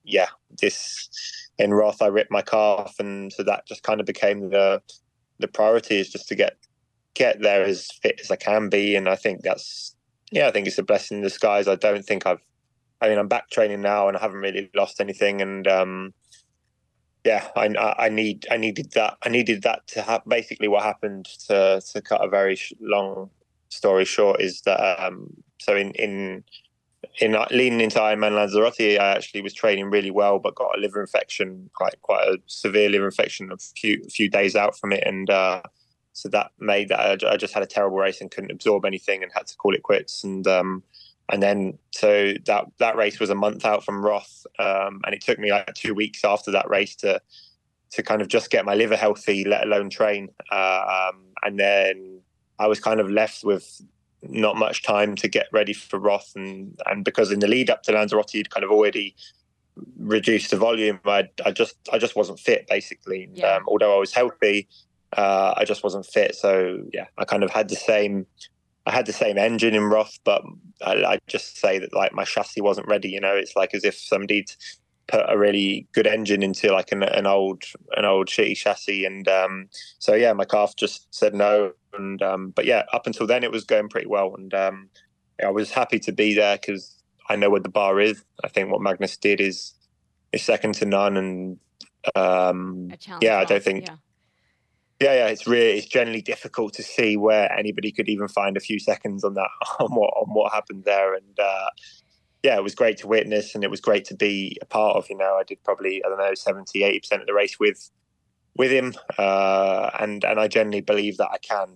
yeah, 0.03 0.27
this 0.62 1.10
in 1.58 1.74
Roth 1.74 2.01
I 2.01 2.08
ripped 2.08 2.31
my 2.31 2.41
calf, 2.41 2.96
and 3.00 3.34
so 3.34 3.43
that 3.43 3.65
just 3.67 3.84
kind 3.84 4.00
of 4.00 4.05
became 4.05 4.50
the 4.50 4.81
the 5.39 5.48
priority 5.48 6.00
is 6.00 6.10
just 6.10 6.27
to 6.27 6.36
get 6.36 6.58
get 7.13 7.41
there 7.41 7.63
as 7.63 7.88
fit 8.01 8.20
as 8.22 8.31
I 8.31 8.36
can 8.36 8.70
be, 8.70 8.96
and 8.96 9.10
I 9.10 9.15
think 9.15 9.41
that's 9.41 9.96
yeah, 10.31 10.48
I 10.48 10.51
think 10.51 10.67
it's 10.67 10.77
a 10.77 10.84
blessing 10.84 11.17
in 11.17 11.24
disguise. 11.24 11.67
I 11.67 11.75
don't 11.75 12.05
think 12.05 12.25
I've, 12.25 12.41
I 13.01 13.10
mean, 13.10 13.17
I'm 13.17 13.27
back 13.27 13.50
training 13.50 13.81
now, 13.81 14.08
and 14.08 14.15
I 14.15 14.22
haven't 14.22 14.41
really 14.41 14.70
lost 14.75 15.01
anything, 15.01 15.41
and 15.41 15.67
um, 15.67 16.13
yeah, 17.24 17.48
I, 17.56 17.96
I 17.98 18.10
need 18.10 18.48
I 18.50 18.58
needed 18.58 18.92
that 18.94 19.18
I 19.24 19.30
needed 19.30 19.62
that 19.63 19.88
to 19.90 20.01
have 20.01 20.24
basically 20.28 20.68
what 20.68 20.84
happened 20.84 21.25
to 21.48 21.82
to 21.94 22.01
cut 22.01 22.24
a 22.24 22.30
very 22.30 22.56
sh- 22.56 22.74
long 22.80 23.30
story 23.70 24.06
short 24.06 24.42
is 24.42 24.62
that 24.62 24.80
um, 25.04 25.44
so 25.60 25.75
in 25.75 25.92
in 25.92 26.44
in 27.20 27.36
uh, 27.36 27.46
leaning 27.51 27.82
into 27.82 28.00
Ironman 28.00 28.36
Lanzarote, 28.36 29.00
I 29.00 29.16
actually 29.16 29.42
was 29.42 29.54
training 29.54 29.90
really 29.90 30.12
well, 30.12 30.40
but 30.40 30.56
got 30.56 30.78
a 30.78 30.80
liver 30.80 31.01
infection, 31.01 31.70
quite 31.75 32.01
quite 32.01 32.28
a 32.28 32.38
severe 32.48 32.90
liver 32.90 33.06
infection, 33.06 33.51
a 33.51 33.58
few 33.58 34.01
a 34.06 34.10
few 34.10 34.30
days 34.30 34.56
out 34.56 34.78
from 34.78 34.92
it, 34.92 35.04
and 35.06 35.30
uh, 35.30 35.62
so 36.13 36.30
that 36.30 36.51
made 36.60 36.90
that 36.90 37.24
I, 37.24 37.34
I 37.34 37.38
just 37.38 37.54
had 37.54 37.63
a 37.63 37.68
terrible 37.68 37.98
race 37.98 38.22
and 38.22 38.32
couldn't 38.32 38.51
absorb 38.51 38.86
anything 38.86 39.24
and 39.24 39.32
had 39.34 39.48
to 39.48 39.56
call 39.56 39.75
it 39.75 39.84
quits. 39.84 40.24
And 40.24 40.46
um, 40.48 40.84
and 41.32 41.42
then 41.42 41.80
so 41.92 42.34
that 42.46 42.66
that 42.80 42.96
race 42.98 43.20
was 43.20 43.30
a 43.30 43.36
month 43.36 43.66
out 43.66 43.84
from 43.84 44.04
Roth, 44.06 44.46
um, 44.60 45.02
and 45.06 45.16
it 45.16 45.22
took 45.22 45.40
me 45.40 45.52
like 45.52 45.74
two 45.74 45.94
weeks 45.94 46.24
after 46.24 46.52
that 46.52 46.70
race 46.70 46.96
to 46.98 47.22
to 47.92 48.04
kind 48.04 48.22
of 48.22 48.28
just 48.28 48.50
get 48.50 48.66
my 48.66 48.76
liver 48.76 48.96
healthy, 48.96 49.44
let 49.44 49.64
alone 49.64 49.90
train. 49.90 50.30
Uh, 50.52 51.10
um, 51.12 51.24
and 51.44 51.60
then 51.60 52.22
I 52.60 52.68
was 52.68 52.80
kind 52.80 53.00
of 53.00 53.10
left 53.10 53.44
with 53.44 53.82
not 54.22 54.56
much 54.56 54.84
time 54.84 55.16
to 55.16 55.28
get 55.28 55.48
ready 55.52 55.74
for 55.74 56.00
Roth, 56.00 56.34
and 56.36 56.78
and 56.86 57.06
because 57.06 57.32
in 57.32 57.40
the 57.40 57.48
lead 57.48 57.70
up 57.70 57.84
to 57.84 57.94
Lanzarote, 57.94 58.34
you'd 58.34 58.50
kind 58.50 58.66
of 58.66 58.70
already 58.70 59.16
reduced 59.98 60.52
the 60.52 60.58
volume. 60.58 61.00
I 61.06 61.30
I 61.46 61.52
just 61.52 61.76
I 61.94 61.98
just 61.98 62.16
wasn't 62.18 62.40
fit 62.40 62.68
basically. 62.68 63.30
Yeah. 63.34 63.56
Um, 63.56 63.64
although 63.68 63.96
I 63.96 64.00
was 64.00 64.14
healthy, 64.14 64.68
uh, 65.16 65.54
I 65.56 65.64
just 65.64 65.82
wasn't 65.82 66.06
fit. 66.06 66.36
So 66.36 66.84
yeah, 66.94 67.06
I 67.18 67.24
kind 67.24 67.44
of 67.44 67.52
had 67.52 67.70
the 67.70 67.76
same 67.76 68.28
I 68.86 68.92
had 68.92 69.06
the 69.06 69.14
same 69.14 69.38
engine 69.38 69.76
in 69.76 69.84
Roth, 69.84 70.18
but 70.24 70.42
I, 70.84 71.04
I 71.04 71.20
just 71.28 71.60
say 71.60 71.78
that 71.80 71.94
like 71.94 72.14
my 72.14 72.24
chassis 72.24 72.62
wasn't 72.62 72.88
ready. 72.88 73.10
You 73.10 73.20
know, 73.20 73.36
it's 73.36 73.56
like 73.56 73.74
as 73.74 73.84
if 73.84 73.96
somebody'd 73.96 74.52
put 75.08 75.26
a 75.28 75.38
really 75.38 75.88
good 75.94 76.08
engine 76.08 76.42
into 76.42 76.72
like 76.72 76.92
an, 76.92 77.04
an 77.04 77.28
old 77.28 77.64
an 77.96 78.06
old 78.06 78.28
shitty 78.28 78.58
chassis, 78.58 79.06
and 79.06 79.28
um, 79.28 79.70
so 80.00 80.16
yeah, 80.16 80.34
my 80.34 80.46
calf 80.46 80.76
just 80.76 81.14
said 81.14 81.36
no. 81.36 81.74
And 81.94 82.22
um, 82.24 82.52
but 82.56 82.66
yeah, 82.66 82.84
up 82.94 83.06
until 83.06 83.28
then 83.28 83.44
it 83.44 83.52
was 83.52 83.66
going 83.66 83.90
pretty 83.90 84.08
well, 84.08 84.34
and 84.36 84.54
um, 84.54 84.90
I 85.44 85.50
was 85.50 85.72
happy 85.72 86.00
to 86.00 86.12
be 86.12 86.34
there 86.34 86.58
because 86.58 86.98
I 87.30 87.36
know 87.36 87.50
what 87.50 87.64
the 87.64 87.70
bar 87.70 88.00
is. 88.00 88.24
I 88.44 88.48
think 88.48 88.72
what 88.72 88.82
Magnus 88.82 89.18
did 89.18 89.42
is 89.42 89.74
is 90.32 90.42
second 90.42 90.76
to 90.76 90.86
none, 90.86 91.18
and 91.18 91.60
um, 92.16 92.92
yeah, 93.22 93.38
I 93.38 93.46
don't 93.46 93.64
think. 93.64 93.86
Yeah. 93.86 93.96
Yeah, 95.01 95.13
yeah, 95.15 95.27
it's 95.29 95.48
really 95.48 95.79
it's 95.79 95.88
generally 95.88 96.22
difficult 96.22 96.74
to 96.75 96.84
see 96.84 97.17
where 97.17 97.51
anybody 97.51 97.91
could 97.91 98.08
even 98.08 98.27
find 98.27 98.55
a 98.55 98.60
few 98.60 98.79
seconds 98.79 99.24
on 99.24 99.34
that 99.34 99.50
on 99.79 99.89
what 99.96 100.12
on 100.15 100.27
what 100.34 100.53
happened 100.53 100.84
there, 100.86 101.15
and 101.15 101.39
uh, 101.39 101.70
yeah, 102.43 102.58
it 102.58 102.63
was 102.63 102.75
great 102.75 102.98
to 103.00 103.08
witness, 103.08 103.55
and 103.55 103.63
it 103.63 103.72
was 103.72 103.81
great 103.81 104.05
to 104.05 104.15
be 104.15 104.58
a 104.62 104.65
part 104.65 104.98
of. 104.98 105.08
You 105.10 105.17
know, 105.17 105.38
I 105.39 105.43
did 105.43 105.63
probably 105.63 106.03
I 106.05 106.10
don't 106.10 106.20
know 106.20 106.36
70, 106.36 106.84
80 106.84 107.00
percent 107.01 107.22
of 107.22 107.27
the 107.27 107.34
race 107.34 107.60
with 107.60 107.89
with 108.58 108.72
him, 108.72 108.93
uh, 109.17 109.91
and 110.00 110.24
and 110.25 110.39
I 110.39 110.48
generally 110.48 110.81
believe 110.81 111.17
that 111.17 111.29
I 111.31 111.39
can 111.39 111.70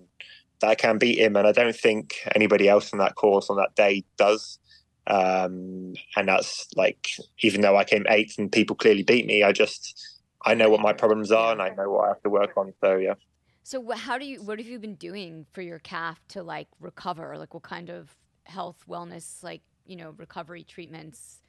that 0.62 0.70
I 0.70 0.76
can 0.76 0.98
beat 1.00 1.20
him, 1.20 1.36
and 1.36 1.48
I 1.48 1.54
don't 1.54 1.76
think 1.76 2.16
anybody 2.36 2.70
else 2.70 2.94
on 2.94 3.00
that 3.00 3.16
course 3.16 3.50
on 3.50 3.58
that 3.58 3.76
day 3.76 4.06
does. 4.18 4.60
Um, 5.08 5.94
and 6.18 6.28
that's 6.30 6.68
like 6.76 7.10
even 7.42 7.62
though 7.62 7.78
I 7.78 7.84
came 7.86 8.06
eighth 8.10 8.40
and 8.40 8.52
people 8.52 8.76
clearly 8.76 9.04
beat 9.04 9.28
me, 9.28 9.44
I 9.44 9.52
just 9.52 10.15
I 10.46 10.54
know 10.54 10.70
what 10.70 10.82
my 10.82 10.94
problems 10.94 11.32
are 11.32 11.52
and 11.52 11.62
I 11.62 11.70
know 11.70 11.90
what 11.90 12.06
I 12.06 12.08
have 12.10 12.22
to 12.24 12.30
work 12.30 12.52
on. 12.56 12.74
So 12.82 12.98
yeah. 12.98 13.16
So 13.64 13.92
how 13.92 14.20
do 14.20 14.26
you? 14.26 14.44
What 14.44 14.60
have 14.60 14.68
you 14.68 14.78
been 14.78 14.96
doing 14.96 15.48
for 15.52 15.62
your 15.62 15.80
calf 15.80 16.20
to 16.30 16.44
like 16.44 16.68
recover? 16.80 17.36
Like 17.38 17.54
what 17.54 17.64
kind 17.64 17.90
of 17.90 18.16
health, 18.44 18.84
wellness, 18.88 19.44
like 19.44 19.62
you 19.86 19.96
know, 19.96 20.14
recovery 20.18 20.64
treatments? 20.64 21.40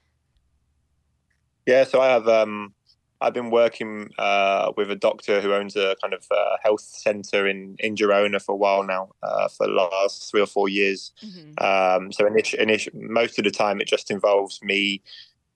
Yeah, 1.67 1.85
so 1.85 2.01
I 2.01 2.09
have 2.09 2.27
um, 2.27 2.73
I've 3.21 3.35
been 3.35 3.51
working 3.51 4.11
uh, 4.19 4.73
with 4.77 4.91
a 4.91 4.97
doctor 4.97 5.41
who 5.41 5.53
owns 5.53 5.75
a 5.77 5.97
kind 6.01 6.15
of 6.15 6.25
uh, 6.31 6.57
health 6.63 6.81
center 6.81 7.47
in 7.47 7.77
in 7.81 7.97
Girona 7.97 8.41
for 8.41 8.53
a 8.53 8.57
while 8.57 8.83
now, 8.83 9.11
uh, 9.23 9.49
for 9.49 9.67
the 9.67 9.73
last 9.73 10.31
three 10.31 10.41
or 10.41 10.47
four 10.47 10.69
years. 10.69 11.13
Mm-hmm. 11.23 11.65
Um, 11.65 12.13
so 12.13 12.25
init- 12.25 12.59
init- 12.59 12.95
most 12.95 13.39
of 13.39 13.45
the 13.45 13.51
time, 13.51 13.81
it 13.81 13.89
just 13.89 14.11
involves 14.11 14.63
me 14.63 15.03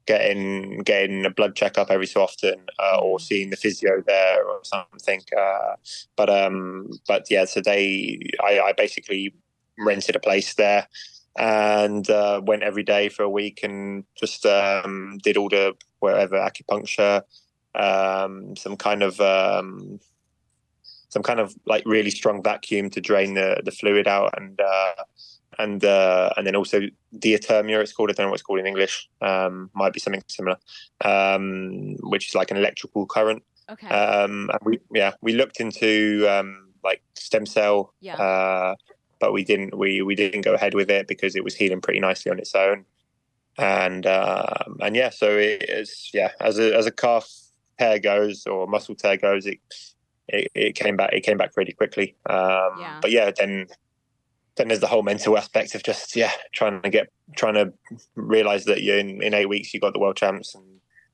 getting 0.06 0.78
getting 0.78 1.24
a 1.24 1.30
blood 1.30 1.54
checkup 1.54 1.90
every 1.90 2.06
so 2.06 2.22
often, 2.22 2.66
uh, 2.78 2.98
or 3.00 3.20
seeing 3.20 3.50
the 3.50 3.56
physio 3.56 4.02
there 4.06 4.44
or 4.44 4.60
something. 4.64 5.22
Uh, 5.38 5.76
but 6.16 6.30
um, 6.30 6.90
but 7.06 7.26
yeah, 7.30 7.44
so 7.44 7.60
they 7.60 8.18
I, 8.42 8.60
I 8.60 8.72
basically 8.72 9.34
rented 9.78 10.16
a 10.16 10.20
place 10.20 10.54
there 10.54 10.86
and 11.38 12.08
uh, 12.10 12.40
went 12.44 12.62
every 12.62 12.82
day 12.82 13.08
for 13.08 13.22
a 13.22 13.30
week 13.30 13.60
and 13.62 14.04
just 14.16 14.44
um, 14.46 15.18
did 15.22 15.36
all 15.36 15.48
the 15.48 15.74
wherever 16.00 16.36
acupuncture, 16.36 17.22
um, 17.74 18.56
some 18.56 18.76
kind 18.76 19.02
of 19.02 19.20
um, 19.20 20.00
some 21.08 21.22
kind 21.22 21.40
of 21.40 21.54
like 21.66 21.82
really 21.86 22.10
strong 22.10 22.42
vacuum 22.42 22.90
to 22.90 23.00
drain 23.00 23.34
the 23.34 23.60
the 23.64 23.70
fluid 23.70 24.08
out 24.08 24.34
and 24.36 24.60
uh, 24.60 25.04
and 25.58 25.84
uh, 25.84 26.30
and 26.36 26.46
then 26.46 26.54
also 26.56 26.80
diathermia 27.16 27.80
it's 27.82 27.92
called 27.92 28.10
I 28.10 28.12
don't 28.12 28.26
know 28.26 28.30
what 28.30 28.34
it's 28.40 28.42
called 28.42 28.60
in 28.60 28.66
English 28.66 29.08
um, 29.20 29.70
might 29.74 29.92
be 29.92 30.00
something 30.00 30.22
similar 30.28 30.56
um, 31.04 31.96
which 32.00 32.28
is 32.28 32.34
like 32.34 32.50
an 32.50 32.56
electrical 32.56 33.06
current 33.06 33.42
Okay. 33.70 33.88
um, 33.88 34.50
and 34.52 34.60
we 34.64 34.80
yeah 34.94 35.12
we 35.20 35.32
looked 35.32 35.60
into 35.60 36.26
um, 36.28 36.68
like 36.82 37.02
stem 37.14 37.46
cell 37.46 37.94
Yeah. 38.00 38.16
uh, 38.16 38.74
but 39.20 39.32
we 39.32 39.44
didn't 39.44 39.76
we 39.76 40.02
we 40.02 40.14
didn't 40.14 40.42
go 40.42 40.54
ahead 40.54 40.74
with 40.74 40.90
it 40.90 41.06
because 41.06 41.36
it 41.36 41.44
was 41.44 41.54
healing 41.54 41.80
pretty 41.80 42.00
nicely 42.00 42.30
on 42.32 42.38
its 42.38 42.54
own 42.54 42.84
and 43.58 44.06
um, 44.06 44.76
and 44.80 44.96
yeah 44.96 45.10
so 45.10 45.36
it 45.36 45.68
is 45.68 46.10
yeah 46.14 46.30
as 46.40 46.58
a 46.58 46.74
as 46.76 46.86
a 46.86 46.90
calf 46.90 47.28
tear 47.78 47.98
goes 47.98 48.46
or 48.46 48.66
muscle 48.66 48.94
tear 48.94 49.16
goes 49.16 49.46
it 49.46 49.58
it, 50.28 50.50
it 50.54 50.74
came 50.74 50.96
back 50.96 51.12
it 51.12 51.20
came 51.22 51.36
back 51.36 51.52
pretty 51.52 51.72
quickly 51.72 52.14
um, 52.28 52.72
Yeah. 52.78 52.98
but 53.02 53.10
yeah 53.10 53.30
then 53.36 53.66
then 54.60 54.68
there's 54.68 54.80
the 54.80 54.86
whole 54.86 55.02
mental 55.02 55.38
aspect 55.38 55.74
of 55.74 55.82
just 55.82 56.14
yeah 56.14 56.32
trying 56.52 56.82
to 56.82 56.90
get 56.90 57.08
trying 57.36 57.54
to 57.54 57.72
realize 58.14 58.66
that 58.66 58.82
you're 58.82 58.98
in, 58.98 59.22
in 59.22 59.32
eight 59.32 59.48
weeks 59.48 59.72
you 59.72 59.80
got 59.80 59.94
the 59.94 59.98
world 59.98 60.16
champs 60.16 60.54
and 60.54 60.64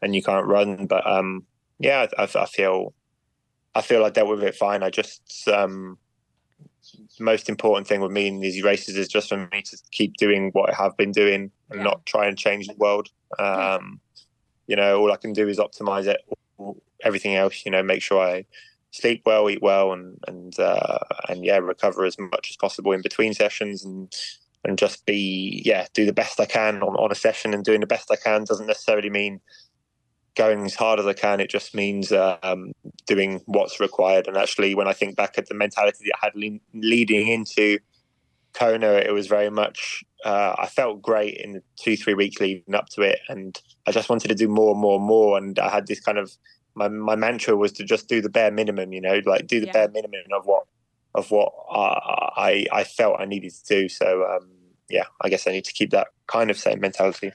and 0.03 0.15
you 0.17 0.23
can't 0.23 0.47
run 0.47 0.87
but 0.87 1.07
um 1.09 1.45
yeah 1.79 2.07
I, 2.19 2.25
I 2.25 2.47
feel 2.47 2.93
I 3.75 3.83
feel 3.83 4.05
I 4.05 4.11
dealt 4.11 4.29
with 4.29 4.43
it 4.43 4.57
fine 4.57 4.83
I 4.83 4.91
just 4.91 5.49
um 5.49 5.97
the 7.19 7.25
most 7.25 7.49
important 7.49 7.87
thing 7.87 8.01
with 8.01 8.13
me 8.13 8.27
in 8.27 8.41
these 8.41 8.63
races 8.63 8.97
is 8.97 9.09
just 9.09 9.29
for 9.29 9.49
me 9.53 9.63
to 9.63 9.79
keep 9.93 10.15
doing 10.15 10.51
what 10.53 10.71
I 10.73 10.75
have 10.83 10.97
been 10.97 11.13
doing 11.13 11.51
and 11.71 11.79
Yeah. 11.81 11.85
not 11.85 12.07
try 12.07 12.27
and 12.27 12.39
change 12.39 12.67
the 12.69 12.75
world. 12.75 13.09
Um, 13.39 14.01
you 14.67 14.77
know, 14.77 15.01
all 15.01 15.13
I 15.13 15.17
can 15.17 15.33
do 15.33 15.49
is 15.49 15.59
optimize 15.59 16.07
it. 16.07 16.21
Everything 17.03 17.35
else, 17.35 17.65
you 17.65 17.73
know, 17.73 17.83
make 17.83 18.03
sure 18.03 18.23
I 18.23 18.47
sleep 18.97 19.23
well, 19.27 19.49
eat 19.51 19.63
well, 19.63 19.93
and 19.93 20.19
and 20.27 20.59
uh, 20.59 20.99
and 21.29 21.45
yeah, 21.45 21.59
recover 21.59 22.05
as 22.05 22.19
much 22.19 22.49
as 22.51 22.57
possible 22.57 22.93
in 22.93 23.03
between 23.03 23.35
sessions 23.35 23.85
and 23.85 24.13
and 24.65 24.79
just 24.79 25.07
be 25.07 25.63
yeah, 25.65 25.87
do 25.95 26.05
the 26.05 26.13
best 26.13 26.41
I 26.41 26.47
can 26.47 26.83
on, 26.83 26.97
on 26.97 27.13
a 27.13 27.15
session. 27.15 27.55
And 27.55 27.65
doing 27.65 27.81
the 27.81 27.87
best 27.87 28.11
I 28.11 28.17
can 28.17 28.45
doesn't 28.45 28.67
necessarily 28.67 29.11
mean 29.11 29.41
going 30.37 30.65
as 30.65 30.75
hard 30.75 31.01
as 31.01 31.07
I 31.07 31.15
can. 31.15 31.41
It 31.41 31.51
just 31.51 31.75
means 31.75 32.13
um, 32.13 32.73
doing 33.07 33.43
what's 33.47 33.81
required. 33.81 34.29
And 34.29 34.37
actually, 34.37 34.75
when 34.75 34.87
I 34.87 34.93
think 34.93 35.17
back 35.17 35.39
at 35.39 35.49
the 35.49 35.55
mentality 35.55 36.05
that 36.05 36.19
I 36.23 36.27
had 36.27 36.37
le- 36.37 36.61
leading 36.75 37.29
into 37.29 37.79
Kona, 38.53 38.93
it 38.93 39.13
was 39.13 39.27
very 39.27 39.51
much. 39.51 40.05
Uh, 40.25 40.55
I 40.59 40.67
felt 40.67 41.03
great 41.03 41.37
in 41.37 41.53
the 41.53 41.63
two 41.77 41.97
three 41.97 42.15
weeks 42.15 42.41
leading 42.41 42.75
up 42.75 42.89
to 42.91 43.03
it, 43.03 43.21
and 43.29 43.61
I 43.87 43.93
just 43.93 44.09
wanted 44.09 44.29
to 44.29 44.35
do 44.35 44.49
more, 44.49 44.73
and 44.73 44.81
more, 44.81 44.99
and 44.99 45.07
more. 45.07 45.39
And 45.39 45.59
I 45.59 45.69
had 45.69 45.87
this 45.87 46.01
kind 46.01 46.19
of 46.19 46.33
my 46.77 46.89
my 46.89 47.17
mantra 47.17 47.57
was 47.57 47.73
to 47.73 47.85
just 47.85 48.09
do 48.09 48.21
the 48.21 48.29
bare 48.29 48.51
minimum. 48.53 48.93
You 48.93 49.01
know, 49.01 49.21
like 49.27 49.47
do 49.47 49.61
the 49.61 49.67
Yeah. 49.67 49.73
bare 49.73 49.89
minimum 49.89 50.21
of 50.33 50.47
what 50.47 50.65
of 51.15 51.31
what 51.31 51.53
I 51.71 52.67
I, 52.73 52.81
I 52.81 52.85
felt 52.85 53.21
I 53.21 53.25
needed 53.25 53.53
to 53.53 53.65
do. 53.65 53.89
So 53.89 54.25
um, 54.25 54.51
yeah, 54.89 55.07
I 55.21 55.29
guess 55.29 55.47
I 55.47 55.53
need 55.53 55.65
to 55.65 55.73
keep 55.73 55.91
that 55.91 56.09
kind 56.27 56.51
of 56.51 56.59
same 56.59 56.81
mentality. 56.81 57.33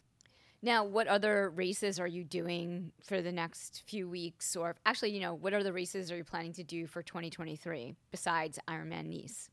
Now, 0.64 0.84
what 0.84 1.08
other 1.08 1.50
races 1.50 2.00
are 2.00 2.08
you 2.08 2.24
doing 2.24 2.92
for 3.04 3.20
the 3.24 3.32
next 3.32 3.82
few 3.88 4.08
weeks? 4.08 4.56
Or 4.56 4.76
actually, 4.86 5.10
you 5.12 5.20
know, 5.20 5.34
what 5.34 5.56
other 5.56 5.74
races 5.74 6.12
are 6.12 6.18
you 6.18 6.24
planning 6.24 6.54
to 6.54 6.64
do 6.64 6.86
for 6.86 7.02
2023 7.02 7.96
besides 8.12 8.60
Ironman 8.70 9.08
Nice? 9.08 9.50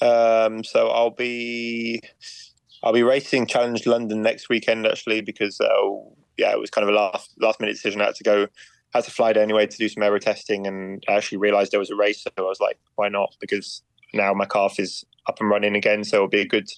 Um, 0.00 0.62
so 0.62 0.88
I'll 0.88 1.10
be 1.10 2.00
I'll 2.82 2.92
be 2.92 3.02
racing 3.02 3.46
Challenge 3.46 3.86
London 3.86 4.22
next 4.22 4.48
weekend 4.48 4.86
actually 4.86 5.20
because 5.20 5.60
uh, 5.60 5.66
yeah, 6.36 6.52
it 6.52 6.58
was 6.58 6.70
kind 6.70 6.88
of 6.88 6.94
a 6.94 6.96
last 6.96 7.34
last 7.40 7.60
minute 7.60 7.72
decision. 7.72 8.00
I 8.00 8.06
had 8.06 8.14
to 8.16 8.24
go, 8.24 8.46
had 8.92 9.04
to 9.04 9.10
fly 9.10 9.32
there 9.32 9.42
anyway 9.42 9.66
to 9.66 9.78
do 9.78 9.88
some 9.88 10.02
aero 10.02 10.18
testing, 10.18 10.66
and 10.66 11.04
I 11.08 11.12
actually 11.14 11.38
realised 11.38 11.72
there 11.72 11.80
was 11.80 11.90
a 11.90 11.96
race, 11.96 12.22
so 12.22 12.30
I 12.38 12.42
was 12.42 12.60
like, 12.60 12.78
why 12.96 13.08
not? 13.08 13.34
Because 13.40 13.82
now 14.12 14.32
my 14.34 14.46
calf 14.46 14.78
is 14.78 15.04
up 15.26 15.40
and 15.40 15.50
running 15.50 15.76
again, 15.76 16.04
so 16.04 16.16
it'll 16.16 16.28
be 16.28 16.40
a 16.40 16.46
good 16.46 16.68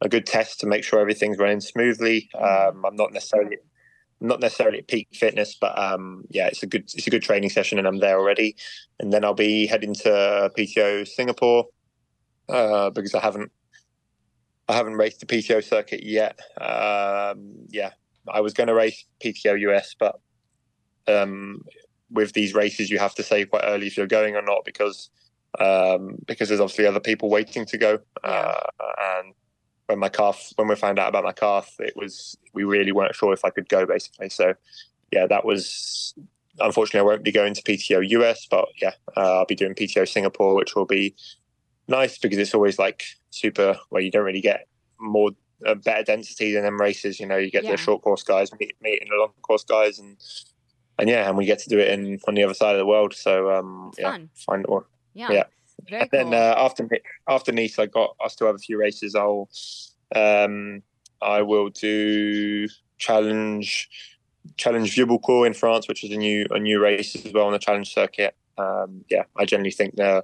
a 0.00 0.08
good 0.08 0.26
test 0.26 0.60
to 0.60 0.66
make 0.66 0.84
sure 0.84 1.00
everything's 1.00 1.38
running 1.38 1.60
smoothly. 1.60 2.30
Um, 2.38 2.84
I'm 2.84 2.96
not 2.96 3.12
necessarily 3.12 3.56
not 4.20 4.40
necessarily 4.40 4.78
at 4.78 4.88
peak 4.88 5.08
fitness, 5.12 5.56
but 5.60 5.78
um, 5.78 6.24
yeah, 6.28 6.48
it's 6.48 6.62
a 6.62 6.66
good 6.66 6.84
it's 6.94 7.06
a 7.06 7.10
good 7.10 7.22
training 7.22 7.50
session, 7.50 7.78
and 7.78 7.86
I'm 7.86 7.98
there 7.98 8.18
already. 8.18 8.56
And 9.00 9.12
then 9.12 9.24
I'll 9.24 9.34
be 9.34 9.66
heading 9.66 9.94
to 9.94 10.50
PTO 10.56 11.06
Singapore 11.06 11.66
uh, 12.48 12.90
because 12.90 13.14
I 13.14 13.20
haven't 13.20 13.52
I 14.68 14.74
haven't 14.74 14.94
raced 14.94 15.20
the 15.20 15.26
PTO 15.26 15.64
circuit 15.64 16.02
yet. 16.02 16.38
Um, 16.60 17.66
yeah, 17.68 17.92
I 18.32 18.40
was 18.40 18.54
going 18.54 18.68
to 18.68 18.74
race 18.74 19.04
PTO 19.20 19.58
US, 19.60 19.94
but 19.98 20.20
um, 21.06 21.64
with 22.10 22.32
these 22.32 22.54
races, 22.54 22.90
you 22.90 22.98
have 22.98 23.14
to 23.16 23.22
say 23.22 23.44
quite 23.44 23.64
early 23.64 23.86
if 23.86 23.96
you're 23.96 24.06
going 24.06 24.36
or 24.36 24.42
not 24.42 24.64
because 24.64 25.10
um, 25.58 26.18
because 26.26 26.48
there's 26.48 26.60
obviously 26.60 26.86
other 26.86 27.00
people 27.00 27.30
waiting 27.30 27.64
to 27.66 27.78
go. 27.78 27.98
Uh, 28.22 28.60
and 29.18 29.34
when 29.86 29.98
my 29.98 30.08
calf, 30.08 30.52
when 30.56 30.68
we 30.68 30.76
found 30.76 30.98
out 30.98 31.08
about 31.08 31.24
my 31.24 31.32
calf, 31.32 31.74
it 31.78 31.96
was 31.96 32.36
we 32.52 32.64
really 32.64 32.92
weren't 32.92 33.14
sure 33.14 33.32
if 33.32 33.44
I 33.44 33.50
could 33.50 33.68
go 33.68 33.86
basically. 33.86 34.28
So 34.28 34.54
yeah, 35.10 35.26
that 35.26 35.44
was 35.44 36.14
unfortunately 36.60 37.00
I 37.00 37.10
won't 37.10 37.24
be 37.24 37.32
going 37.32 37.54
to 37.54 37.62
PTO 37.62 38.08
US, 38.10 38.46
but 38.46 38.68
yeah, 38.80 38.92
uh, 39.16 39.38
I'll 39.38 39.46
be 39.46 39.54
doing 39.54 39.74
PTO 39.74 40.06
Singapore, 40.06 40.54
which 40.54 40.74
will 40.74 40.86
be 40.86 41.14
nice 41.88 42.18
because 42.18 42.38
it's 42.38 42.54
always 42.54 42.78
like 42.78 43.04
super 43.30 43.78
where 43.88 44.02
you 44.02 44.10
don't 44.10 44.24
really 44.24 44.40
get 44.40 44.68
more 45.00 45.30
uh, 45.66 45.74
better 45.74 46.02
density 46.04 46.52
than 46.52 46.62
them 46.62 46.80
races. 46.80 47.18
You 47.20 47.26
know, 47.26 47.36
you 47.36 47.50
get 47.50 47.64
Yeah. 47.64 47.72
the 47.72 47.76
short 47.76 48.02
course 48.02 48.22
guys 48.22 48.50
meet, 48.58 48.74
meeting 48.80 49.08
the 49.10 49.16
long 49.16 49.32
course 49.42 49.64
guys, 49.64 49.98
and 49.98 50.16
and 50.98 51.08
yeah, 51.08 51.28
and 51.28 51.36
we 51.36 51.44
get 51.46 51.58
to 51.60 51.68
do 51.68 51.78
it 51.78 51.88
in 51.90 52.18
on 52.26 52.34
the 52.34 52.42
other 52.44 52.54
side 52.54 52.74
of 52.74 52.78
the 52.78 52.86
world. 52.86 53.14
So 53.14 53.50
um, 53.50 53.90
It's 53.92 54.00
yeah, 54.00 54.10
fun. 54.12 54.30
find 54.34 54.64
it 54.64 54.70
one. 54.70 54.84
Yeah. 55.14 55.30
Yeah. 55.32 55.44
Very 55.88 56.02
And 56.02 56.10
then 56.10 56.24
cool. 56.26 56.34
uh, 56.34 56.54
after 56.58 56.88
after 57.28 57.52
Nice, 57.52 57.78
I 57.78 57.86
got 57.86 58.16
I 58.24 58.28
still 58.28 58.46
have 58.48 58.56
a 58.56 58.60
few 58.60 58.78
races. 58.78 59.14
I'll 59.14 59.48
um, 60.14 60.82
I 61.22 61.42
will 61.42 61.68
do 61.70 62.68
challenge 62.98 63.88
challenge 64.56 64.94
Vieux-Boucau 64.94 65.46
in 65.46 65.54
France, 65.54 65.86
which 65.88 66.02
is 66.04 66.10
a 66.10 66.16
new 66.16 66.46
a 66.50 66.58
new 66.58 66.80
race 66.80 67.14
as 67.14 67.32
well 67.32 67.46
on 67.46 67.52
the 67.52 67.58
challenge 67.58 67.92
circuit. 67.94 68.34
Um, 68.56 69.04
yeah, 69.08 69.22
I 69.36 69.44
generally 69.44 69.70
think 69.70 69.94
they're 69.94 70.22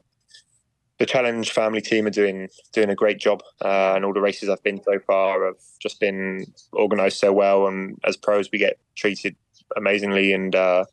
the 1.04 1.12
challenge 1.12 1.52
family 1.52 1.82
team 1.82 2.06
are 2.06 2.10
doing 2.10 2.48
doing 2.72 2.88
a 2.88 2.94
great 2.94 3.18
job, 3.18 3.42
uh, 3.62 3.92
and 3.94 4.06
all 4.06 4.14
the 4.14 4.22
races 4.22 4.48
I've 4.48 4.62
been 4.62 4.82
so 4.82 4.98
far 5.06 5.44
have 5.44 5.60
just 5.78 6.00
been 6.00 6.46
organised 6.72 7.20
so 7.20 7.30
well. 7.30 7.66
And 7.66 7.98
as 8.04 8.16
pros, 8.16 8.48
we 8.50 8.58
get 8.58 8.78
treated 8.96 9.36
amazingly, 9.76 10.32
and 10.32 10.54
uh, 10.54 10.86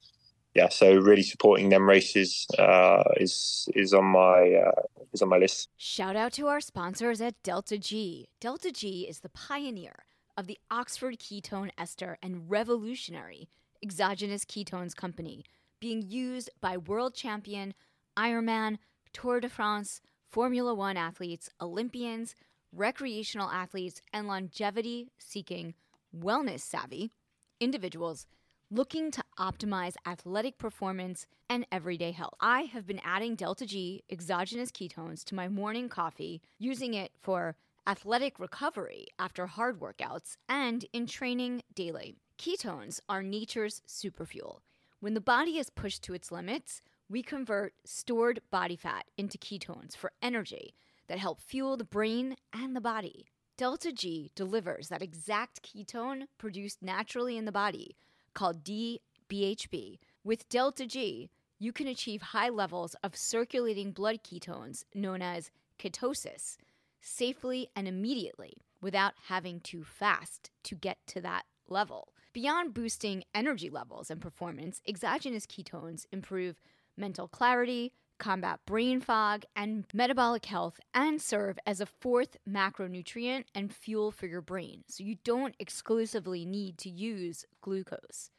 yeah, 0.53 0.67
so 0.67 0.93
really 0.93 1.23
supporting 1.23 1.69
them 1.69 1.87
races 1.87 2.45
uh, 2.59 3.03
is 3.15 3.69
is 3.73 3.93
on 3.93 4.03
my 4.03 4.61
uh, 4.65 4.81
is 5.13 5.21
on 5.21 5.29
my 5.29 5.37
list. 5.37 5.69
Shout 5.77 6.17
out 6.17 6.33
to 6.33 6.47
our 6.47 6.59
sponsors 6.59 7.21
at 7.21 7.41
Delta 7.41 7.77
G. 7.77 8.27
Delta 8.41 8.69
G 8.69 9.07
is 9.07 9.21
the 9.21 9.29
pioneer 9.29 10.03
of 10.35 10.45
the 10.45 10.59
Oxford 10.69 11.19
ketone 11.19 11.71
ester 11.77 12.17
and 12.21 12.49
revolutionary 12.51 13.47
exogenous 13.81 14.43
ketones 14.43 14.93
company, 14.93 15.45
being 15.79 16.01
used 16.01 16.49
by 16.59 16.75
world 16.75 17.15
champion, 17.15 17.73
Ironman, 18.17 18.77
Tour 19.13 19.39
de 19.39 19.49
France, 19.49 20.01
Formula 20.29 20.73
One 20.73 20.97
athletes, 20.97 21.49
Olympians, 21.59 22.35
recreational 22.73 23.49
athletes, 23.49 24.01
and 24.13 24.27
longevity 24.27 25.09
seeking, 25.17 25.73
wellness 26.17 26.61
savvy 26.61 27.11
individuals 27.59 28.25
looking 28.71 29.11
to 29.11 29.23
optimize 29.37 29.95
athletic 30.05 30.57
performance 30.57 31.27
and 31.49 31.65
everyday 31.71 32.11
health. 32.11 32.33
I 32.39 32.61
have 32.61 32.87
been 32.87 33.01
adding 33.03 33.35
Delta 33.35 33.65
G 33.65 34.03
exogenous 34.09 34.71
ketones 34.71 35.25
to 35.25 35.35
my 35.35 35.49
morning 35.49 35.89
coffee, 35.89 36.41
using 36.57 36.93
it 36.93 37.11
for 37.21 37.55
athletic 37.85 38.39
recovery 38.39 39.07
after 39.19 39.47
hard 39.47 39.79
workouts 39.79 40.37
and 40.47 40.85
in 40.93 41.05
training 41.05 41.63
daily. 41.75 42.15
Ketones 42.37 43.01
are 43.09 43.21
nature's 43.21 43.81
superfuel. 43.85 44.59
When 45.01 45.15
the 45.15 45.21
body 45.21 45.57
is 45.57 45.69
pushed 45.69 46.03
to 46.03 46.13
its 46.13 46.31
limits, 46.31 46.81
we 47.11 47.21
convert 47.21 47.73
stored 47.83 48.39
body 48.51 48.77
fat 48.77 49.03
into 49.17 49.37
ketones 49.37 49.97
for 49.97 50.13
energy 50.21 50.73
that 51.09 51.19
help 51.19 51.41
fuel 51.41 51.75
the 51.75 51.83
brain 51.83 52.37
and 52.53 52.73
the 52.73 52.79
body. 52.79 53.25
Delta 53.57 53.91
G 53.91 54.31
delivers 54.33 54.87
that 54.87 55.01
exact 55.01 55.61
ketone 55.61 56.23
produced 56.37 56.81
naturally 56.81 57.37
in 57.37 57.43
the 57.43 57.51
body 57.51 57.97
called 58.33 58.63
DBHB. 58.63 59.99
With 60.23 60.47
Delta 60.47 60.87
G, 60.87 61.29
you 61.59 61.73
can 61.73 61.85
achieve 61.85 62.21
high 62.21 62.47
levels 62.47 62.95
of 63.03 63.17
circulating 63.17 63.91
blood 63.91 64.23
ketones 64.23 64.85
known 64.95 65.21
as 65.21 65.51
ketosis 65.77 66.55
safely 67.01 67.67
and 67.75 67.89
immediately 67.89 68.53
without 68.79 69.13
having 69.27 69.59
to 69.59 69.83
fast 69.83 70.49
to 70.63 70.75
get 70.75 70.97
to 71.07 71.19
that 71.19 71.43
level. 71.67 72.13
Beyond 72.31 72.73
boosting 72.73 73.25
energy 73.35 73.69
levels 73.69 74.09
and 74.09 74.21
performance, 74.21 74.81
exogenous 74.87 75.45
ketones 75.45 76.05
improve 76.13 76.55
mental 76.97 77.27
clarity, 77.27 77.93
combat 78.17 78.59
brain 78.65 79.01
fog, 79.01 79.43
and 79.55 79.85
metabolic 79.93 80.45
health, 80.45 80.79
and 80.93 81.21
serve 81.21 81.57
as 81.65 81.81
a 81.81 81.85
fourth 81.85 82.37
macronutrient 82.47 83.45
and 83.55 83.73
fuel 83.73 84.11
for 84.11 84.27
your 84.27 84.41
brain, 84.41 84.83
so 84.87 85.03
you 85.03 85.15
don't 85.23 85.55
exclusively 85.59 86.45
need 86.45 86.77
to 86.77 86.89
use 86.89 87.45
glucose. 87.61 88.29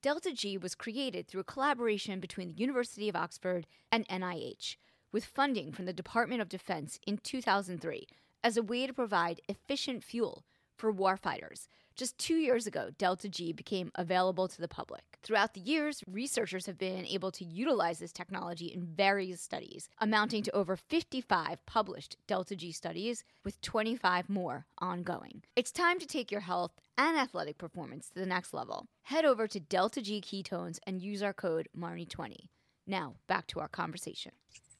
Delta 0.00 0.32
G 0.32 0.56
was 0.56 0.76
created 0.76 1.26
through 1.26 1.40
a 1.40 1.44
collaboration 1.44 2.20
between 2.20 2.48
the 2.48 2.60
University 2.60 3.08
of 3.08 3.16
Oxford 3.16 3.66
and 3.90 4.06
NIH, 4.06 4.76
with 5.10 5.24
funding 5.24 5.72
from 5.72 5.86
the 5.86 5.92
Department 5.92 6.40
of 6.40 6.48
Defense 6.48 7.00
in 7.06 7.18
2003 7.18 8.06
as 8.44 8.56
a 8.56 8.62
way 8.62 8.86
to 8.86 8.92
provide 8.92 9.40
efficient 9.48 10.04
fuel 10.04 10.44
for 10.78 10.92
warfighters 10.92 11.68
just 11.98 12.16
two 12.16 12.36
years 12.36 12.68
ago, 12.68 12.90
Delta 12.96 13.28
G 13.28 13.52
became 13.52 13.90
available 13.96 14.46
to 14.46 14.60
the 14.60 14.68
public. 14.68 15.18
Throughout 15.24 15.54
the 15.54 15.60
years, 15.60 16.04
researchers 16.06 16.66
have 16.66 16.78
been 16.78 17.04
able 17.04 17.32
to 17.32 17.44
utilize 17.44 17.98
this 17.98 18.12
technology 18.12 18.66
in 18.66 18.86
various 18.86 19.42
studies, 19.42 19.88
amounting 19.98 20.44
to 20.44 20.54
over 20.54 20.76
55 20.76 21.66
published 21.66 22.16
Delta 22.28 22.54
G 22.54 22.70
studies, 22.70 23.24
with 23.44 23.60
25 23.62 24.30
more 24.30 24.64
ongoing. 24.78 25.42
It's 25.56 25.72
time 25.72 25.98
to 25.98 26.06
take 26.06 26.30
your 26.30 26.42
health 26.42 26.70
and 26.96 27.18
athletic 27.18 27.58
performance 27.58 28.08
to 28.10 28.20
the 28.20 28.26
next 28.26 28.54
level. 28.54 28.86
Head 29.02 29.24
over 29.24 29.48
to 29.48 29.58
Delta 29.58 30.00
G 30.00 30.20
Ketones 30.20 30.78
and 30.86 31.02
use 31.02 31.20
our 31.20 31.34
code 31.34 31.68
MARNI20. 31.76 32.46
Now, 32.86 33.14
back 33.26 33.48
to 33.48 33.60
our 33.60 33.68
conversation. 33.68 34.30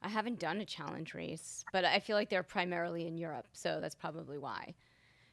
I 0.01 0.09
haven't 0.09 0.39
done 0.39 0.61
a 0.61 0.65
challenge 0.65 1.15
race, 1.15 1.65
but 1.73 1.85
I 1.85 1.99
feel 1.99 2.15
like 2.15 2.31
they're 2.31 2.45
primarily 2.45 3.09
in 3.09 3.19
Europe, 3.19 3.49
so 3.53 3.81
that's 3.81 3.97
probably 3.97 4.39
why. 4.39 4.75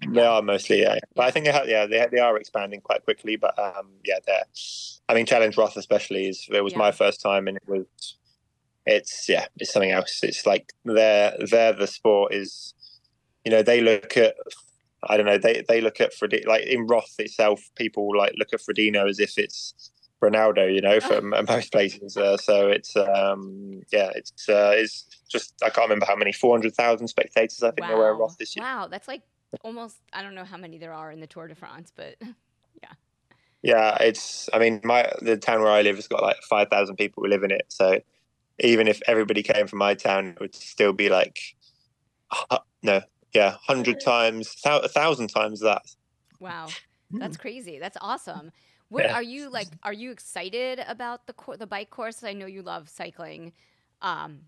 They 0.01 0.25
are 0.25 0.41
mostly, 0.41 0.81
yeah. 0.81 0.99
But 1.15 1.25
I 1.25 1.31
think 1.31 1.45
they 1.45 1.51
have, 1.51 1.67
yeah, 1.67 1.85
they, 1.85 2.05
they 2.11 2.19
are 2.19 2.37
expanding 2.37 2.81
quite 2.81 3.03
quickly. 3.03 3.35
But 3.35 3.57
um, 3.57 3.89
yeah, 4.03 4.19
they're. 4.25 4.43
I 5.07 5.13
mean, 5.13 5.25
Challenge 5.25 5.55
Roth 5.57 5.77
especially 5.77 6.27
is. 6.27 6.47
It 6.51 6.63
was 6.63 6.73
yeah. 6.73 6.79
my 6.79 6.91
first 6.91 7.21
time, 7.21 7.47
and 7.47 7.57
it 7.57 7.63
was. 7.67 7.85
It's 8.85 9.27
yeah, 9.27 9.47
it's 9.57 9.73
something 9.73 9.91
else. 9.91 10.19
It's 10.21 10.45
like 10.45 10.73
their 10.83 11.35
their 11.49 11.73
the 11.73 11.87
sport 11.87 12.33
is, 12.33 12.73
you 13.43 13.51
know, 13.51 13.63
they 13.63 13.81
look 13.81 14.15
at. 14.17 14.35
I 15.07 15.17
don't 15.17 15.25
know. 15.25 15.37
They 15.37 15.63
they 15.67 15.81
look 15.81 16.01
at 16.01 16.13
Fred 16.13 16.33
like 16.45 16.65
in 16.65 16.87
Roth 16.87 17.15
itself. 17.19 17.61
People 17.75 18.15
like 18.15 18.33
look 18.37 18.53
at 18.53 18.59
Frodeno 18.59 19.09
as 19.09 19.19
if 19.19 19.37
it's 19.37 19.91
Ronaldo, 20.21 20.73
you 20.73 20.81
know, 20.81 20.99
from 21.01 21.29
most 21.47 21.71
places. 21.71 22.17
Uh, 22.17 22.37
so 22.37 22.67
it's 22.67 22.95
um, 22.95 23.81
yeah, 23.91 24.11
it's 24.15 24.49
uh, 24.49 24.73
it's 24.75 25.05
just 25.29 25.53
I 25.63 25.69
can't 25.69 25.87
remember 25.87 26.05
how 26.05 26.15
many 26.15 26.31
four 26.31 26.55
hundred 26.55 26.75
thousand 26.75 27.07
spectators 27.07 27.63
I 27.63 27.71
think 27.71 27.81
wow. 27.81 27.87
there 27.87 27.97
were 27.97 28.13
at 28.13 28.19
Roth 28.19 28.37
this 28.37 28.55
year. 28.55 28.65
Wow, 28.65 28.87
that's 28.89 29.07
like 29.07 29.21
almost 29.63 29.97
I 30.13 30.21
don't 30.21 30.35
know 30.35 30.45
how 30.45 30.57
many 30.57 30.77
there 30.77 30.93
are 30.93 31.11
in 31.11 31.19
the 31.19 31.27
Tour 31.27 31.47
de 31.47 31.55
France, 31.55 31.91
but 31.95 32.15
yeah. 32.21 32.91
Yeah, 33.61 33.97
it's 33.99 34.49
I 34.53 34.59
mean 34.59 34.81
my 34.83 35.11
the 35.21 35.37
town 35.37 35.61
where 35.61 35.71
I 35.71 35.81
live 35.81 35.95
has 35.95 36.07
got 36.07 36.21
like 36.21 36.37
five 36.43 36.69
thousand 36.69 36.97
people 36.97 37.23
who 37.23 37.29
live 37.29 37.43
in 37.43 37.51
it. 37.51 37.65
So 37.69 37.99
even 38.59 38.87
if 38.87 39.01
everybody 39.07 39.43
came 39.43 39.67
from 39.67 39.79
my 39.79 39.95
town, 39.95 40.27
it 40.27 40.39
would 40.39 40.55
still 40.55 40.93
be 40.93 41.09
like 41.09 41.39
uh, 42.49 42.59
no, 42.83 43.01
yeah, 43.33 43.55
hundred 43.67 43.99
times, 43.99 44.55
a 44.65 44.87
thousand 44.87 45.27
times 45.27 45.59
that. 45.61 45.83
Wow, 46.39 46.67
that's 47.11 47.37
crazy. 47.37 47.79
That's 47.79 47.97
awesome. 48.01 48.51
What 48.89 49.05
yeah. 49.05 49.13
are 49.13 49.23
you 49.23 49.49
like? 49.49 49.67
Are 49.83 49.93
you 49.93 50.11
excited 50.11 50.79
about 50.87 51.27
the 51.27 51.33
the 51.57 51.67
bike 51.67 51.89
course? 51.89 52.23
I 52.23 52.33
know 52.33 52.45
you 52.45 52.61
love 52.61 52.89
cycling. 52.89 53.53
Um, 54.01 54.41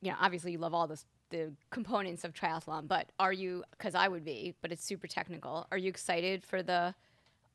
yeah, 0.00 0.16
obviously 0.20 0.52
you 0.52 0.58
love 0.58 0.74
all 0.74 0.86
this 0.86 1.04
the 1.32 1.52
components 1.70 2.22
of 2.22 2.32
triathlon, 2.32 2.86
but 2.86 3.08
are 3.18 3.32
you? 3.32 3.64
Because 3.72 3.96
I 3.96 4.06
would 4.06 4.24
be, 4.24 4.54
but 4.62 4.70
it's 4.70 4.84
super 4.84 5.08
technical. 5.08 5.66
Are 5.72 5.78
you 5.78 5.88
excited 5.88 6.44
for 6.44 6.62
the 6.62 6.94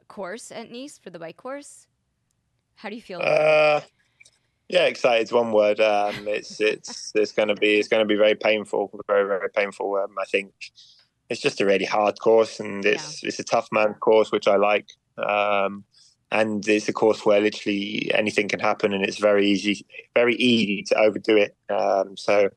course 0.09 0.51
at 0.51 0.69
Nice 0.69 0.97
for 0.97 1.09
the 1.09 1.19
bike 1.19 1.37
course? 1.37 1.87
How 2.75 2.89
do 2.89 2.95
you 2.95 3.01
feel? 3.01 3.21
Uh, 3.23 3.81
yeah, 4.67 4.85
excited 4.85 5.23
is 5.23 5.31
one 5.31 5.51
word. 5.53 5.79
Um, 5.79 6.27
it's 6.27 6.59
it's 6.59 7.13
it's 7.15 7.31
going 7.31 7.47
to 7.47 7.55
be 7.55 7.79
it's 7.79 7.87
going 7.87 8.01
to 8.01 8.05
be 8.05 8.17
very 8.17 8.35
painful, 8.35 8.91
very 9.07 9.25
very 9.25 9.49
painful. 9.49 9.95
Um, 9.95 10.15
I 10.19 10.25
think 10.25 10.51
it's 11.29 11.41
just 11.41 11.61
a 11.61 11.65
really 11.65 11.85
hard 11.85 12.19
course, 12.19 12.59
and 12.59 12.85
it's 12.85 13.23
yeah. 13.23 13.29
it's 13.29 13.39
a 13.39 13.43
tough 13.43 13.69
man 13.71 13.93
course, 13.93 14.31
which 14.31 14.47
I 14.47 14.57
like. 14.57 14.89
Um, 15.17 15.85
and 16.29 16.67
it's 16.67 16.89
a 16.89 16.93
course 16.93 17.25
where 17.25 17.39
literally 17.39 18.11
anything 18.13 18.49
can 18.49 18.59
happen, 18.59 18.93
and 18.93 19.03
it's 19.03 19.17
very 19.17 19.47
easy, 19.47 19.85
very 20.13 20.35
easy 20.35 20.83
to 20.83 20.99
overdo 20.99 21.37
it. 21.37 21.55
Um, 21.69 22.17
so 22.17 22.49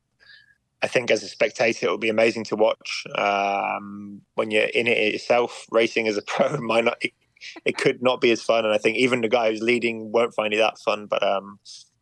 I 0.83 0.87
think 0.87 1.11
as 1.11 1.23
a 1.23 1.29
spectator, 1.29 1.87
it 1.87 1.90
will 1.90 1.99
be 1.99 2.09
amazing 2.09 2.45
to 2.45 2.57
watch. 2.57 3.05
Um, 3.16 4.23
when 4.35 4.51
you're 4.51 4.64
in 4.64 4.87
it 4.87 5.12
yourself, 5.12 5.66
racing 5.71 6.09
as 6.09 6.16
a 6.16 6.23
pro 6.27 6.57
might 6.59 6.85
not. 6.85 6.97
It, 7.01 7.12
it, 7.64 7.77
could 7.79 8.03
not 8.03 8.21
be 8.21 8.31
as 8.31 8.43
fun, 8.43 8.64
and 8.64 8.75
I 8.75 8.79
think 8.79 8.99
even 8.99 9.23
the 9.23 9.29
guy 9.29 9.51
who's 9.51 9.62
leading 9.62 10.12
won't 10.12 10.35
find 10.35 10.53
it 10.53 10.59
that 10.59 10.79
fun. 10.79 11.07
But 11.07 11.23
um, 11.23 11.59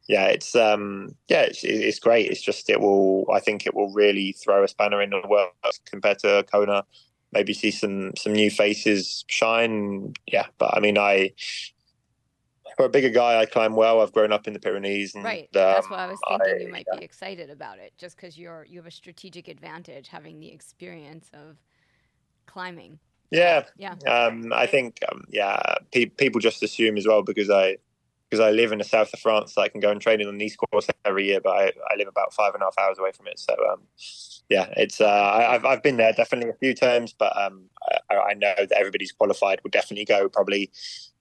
yeah, 0.09 0.27
it's 0.27 0.57
um, 0.57 1.14
yeah, 1.29 1.43
it's, 1.43 1.62
it's 1.64 1.99
great. 1.99 2.31
It's 2.31 2.43
just 2.43 2.69
it 2.71 2.81
will. 2.81 3.27
I 3.33 3.41
think 3.41 3.67
it 3.67 3.75
will 3.75 3.93
really 3.93 4.33
throw 4.33 4.64
a 4.64 4.69
spanner 4.69 5.01
in 5.03 5.11
the 5.11 5.23
works 5.29 5.81
compared 5.85 6.19
to 6.21 6.45
Kona. 6.51 6.85
Maybe 7.33 7.53
see 7.53 7.71
some 7.71 8.12
some 8.17 8.33
new 8.33 8.51
faces 8.51 9.25
shine. 9.29 10.14
Yeah, 10.27 10.47
but 10.59 10.77
I 10.77 10.81
mean, 10.81 10.99
I 10.99 11.33
for 12.79 12.85
a 12.85 12.88
bigger 12.88 13.11
guy, 13.11 13.41
I 13.41 13.45
climb 13.45 13.75
well. 13.75 14.01
I've 14.01 14.12
grown 14.12 14.33
up 14.33 14.47
in 14.47 14.53
the 14.53 14.61
Pyrenees. 14.61 15.17
And, 15.17 15.25
right. 15.25 15.49
That's 15.53 15.87
um, 15.87 15.91
why 15.93 16.05
I 16.05 16.07
was 16.07 16.21
thinking 16.29 16.55
I, 16.55 16.62
you 16.62 16.69
might 16.69 16.87
yeah. 16.93 17.01
be 17.01 17.05
excited 17.05 17.51
about 17.51 17.81
it, 17.81 17.93
just 17.99 18.14
because 18.14 18.38
you're 18.38 18.64
you 18.67 18.79
have 18.79 18.87
a 18.87 18.93
strategic 18.93 19.49
advantage 19.49 20.07
having 20.07 20.38
the 20.38 20.53
experience 20.53 21.29
of 21.35 21.57
climbing. 22.47 23.01
Yeah. 23.33 23.64
Yeah. 23.77 23.97
Um, 24.07 24.53
I 24.53 24.67
think 24.67 25.01
um, 25.11 25.25
yeah, 25.29 25.61
pe- 25.93 26.07
people 26.07 26.41
just 26.41 26.62
assume 26.62 26.97
as 26.97 27.07
well 27.07 27.25
because 27.25 27.51
I 27.51 27.79
because 28.31 28.41
I 28.41 28.53
live 28.53 28.71
in 28.71 28.79
the 28.79 28.85
south 28.85 29.12
of 29.12 29.19
France, 29.19 29.55
so 29.55 29.62
I 29.62 29.69
can 29.69 29.81
go 29.81 29.91
and 29.91 30.01
train 30.01 30.21
in 30.21 30.29
the 30.29 30.33
Nice 30.33 30.55
course 30.55 30.87
every 31.05 31.27
year, 31.27 31.41
but 31.41 31.51
I, 31.51 31.73
I 31.91 31.97
live 31.97 32.07
about 32.07 32.33
five 32.33 32.55
and 32.55 32.62
a 32.62 32.67
half 32.67 32.79
hours 32.79 32.99
away 33.01 33.11
from 33.11 33.27
it. 33.27 33.41
So 33.41 33.55
um, 33.73 33.81
yeah, 34.49 34.73
it's 34.77 35.01
uh, 35.01 35.09
I, 35.09 35.53
have 35.53 35.64
I've 35.64 35.83
been 35.83 35.97
there 35.97 36.12
definitely 36.12 36.51
a 36.51 36.55
few 36.61 36.75
times, 36.77 37.12
but 37.12 37.37
um, 37.37 37.64
I, 38.09 38.17
I 38.19 38.35
know 38.35 38.55
that 38.57 38.73
everybody's 38.73 39.11
qualified 39.11 39.59
will 39.64 39.71
definitely 39.71 40.05
go 40.05 40.29
probably 40.29 40.71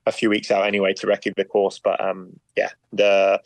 a 0.08 0.12
few 0.12 0.30
weeks 0.30 0.52
out 0.52 0.66
anyway 0.66 0.94
to 0.94 1.08
record 1.08 1.34
the 1.38 1.46
course. 1.46 1.80
But 1.80 2.00
um, 2.02 2.40
yeah, 2.56 2.70
the 2.92 3.42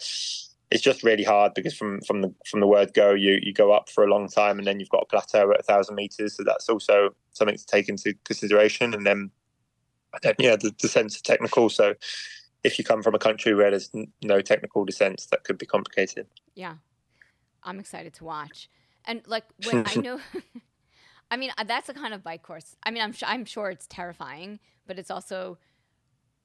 it's 0.72 0.82
just 0.82 1.04
really 1.04 1.24
hard 1.24 1.54
because 1.54 1.76
from 1.76 2.02
from 2.02 2.22
the 2.22 2.34
from 2.46 2.62
the 2.62 2.68
word 2.68 2.94
go, 2.94 3.14
you 3.14 3.40
you 3.42 3.54
go 3.54 3.74
up 3.74 3.90
for 3.90 4.04
a 4.04 4.10
long 4.10 4.30
time 4.30 4.58
and 4.58 4.66
then 4.66 4.80
you've 4.80 4.90
got 4.90 5.04
a 5.04 5.06
plateau 5.06 5.52
at 5.52 5.60
a 5.60 5.64
thousand 5.64 5.96
meters. 5.96 6.38
So 6.38 6.44
that's 6.44 6.70
also 6.70 7.10
something 7.34 7.58
to 7.58 7.66
take 7.66 7.90
into 7.90 8.14
consideration. 8.24 8.94
And 8.94 9.06
then, 9.06 9.32
yeah, 10.40 10.56
the 10.56 10.72
descents 10.72 11.18
are 11.18 11.24
technical. 11.24 11.70
So 11.70 11.96
if 12.64 12.80
you 12.80 12.86
come 12.86 13.04
from 13.04 13.16
a 13.16 13.20
country 13.20 13.54
where 13.54 13.70
there's 13.70 13.92
no 14.24 14.42
technical 14.42 14.86
descents, 14.86 15.26
that 15.28 15.44
could 15.44 15.58
be 15.58 15.66
complicated. 15.66 16.28
Yeah, 16.56 16.76
I'm 17.64 17.80
excited 17.80 18.14
to 18.16 18.24
watch. 18.24 18.70
And 19.04 19.22
like 19.28 19.44
when 19.66 19.86
I 19.86 19.96
know, 20.02 20.20
I 21.32 21.36
mean 21.36 21.52
that's 21.66 21.90
a 21.90 21.94
kind 21.94 22.14
of 22.14 22.24
bike 22.24 22.44
course. 22.44 22.78
I 22.84 22.92
mean 22.92 23.04
I'm 23.04 23.12
sure 23.12 23.28
I'm 23.28 23.44
sure 23.44 23.70
it's 23.70 23.88
terrifying, 23.88 24.60
but 24.88 24.98
it's 24.98 25.12
also 25.12 25.58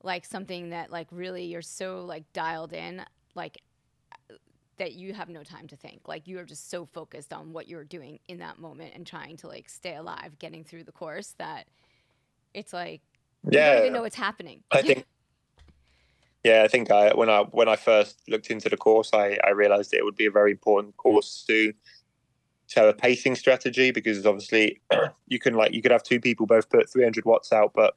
like 0.02 0.24
something 0.24 0.70
that 0.70 0.90
like 0.90 1.08
really 1.10 1.44
you're 1.44 1.62
so 1.62 2.04
like 2.04 2.24
dialed 2.32 2.72
in, 2.72 3.04
like 3.34 3.58
that 4.78 4.92
you 4.92 5.14
have 5.14 5.28
no 5.28 5.42
time 5.42 5.66
to 5.68 5.76
think. 5.76 6.02
Like 6.06 6.26
you 6.26 6.38
are 6.38 6.44
just 6.44 6.70
so 6.70 6.84
focused 6.84 7.32
on 7.32 7.52
what 7.52 7.68
you're 7.68 7.84
doing 7.84 8.18
in 8.28 8.38
that 8.38 8.58
moment 8.58 8.92
and 8.94 9.06
trying 9.06 9.36
to 9.38 9.48
like 9.48 9.68
stay 9.68 9.96
alive, 9.96 10.38
getting 10.38 10.64
through 10.64 10.84
the 10.84 10.92
course 10.92 11.34
that 11.38 11.66
it's 12.54 12.72
like 12.72 13.00
you 13.44 13.52
Yeah. 13.52 13.70
don't 13.70 13.78
even 13.78 13.92
know 13.92 14.02
what's 14.02 14.16
happening. 14.16 14.62
I 14.70 14.82
think. 14.82 15.04
Yeah, 16.44 16.62
I 16.62 16.68
think 16.68 16.92
I 16.92 17.12
when 17.12 17.28
I 17.28 17.40
when 17.40 17.68
I 17.68 17.74
first 17.74 18.22
looked 18.28 18.52
into 18.52 18.68
the 18.68 18.76
course, 18.76 19.10
I, 19.12 19.36
I 19.42 19.50
realized 19.50 19.92
it 19.92 20.04
would 20.04 20.14
be 20.14 20.26
a 20.26 20.30
very 20.30 20.52
important 20.52 20.96
course 20.96 21.44
to 21.48 21.72
to 22.68 22.80
have 22.80 22.88
a 22.88 22.92
pacing 22.92 23.34
strategy 23.34 23.90
because 23.90 24.24
obviously 24.24 24.80
you 25.26 25.40
can 25.40 25.54
like 25.54 25.72
you 25.72 25.82
could 25.82 25.90
have 25.90 26.04
two 26.04 26.20
people 26.20 26.46
both 26.46 26.70
put 26.70 26.88
300 26.88 27.24
watts 27.24 27.52
out, 27.52 27.72
but 27.74 27.96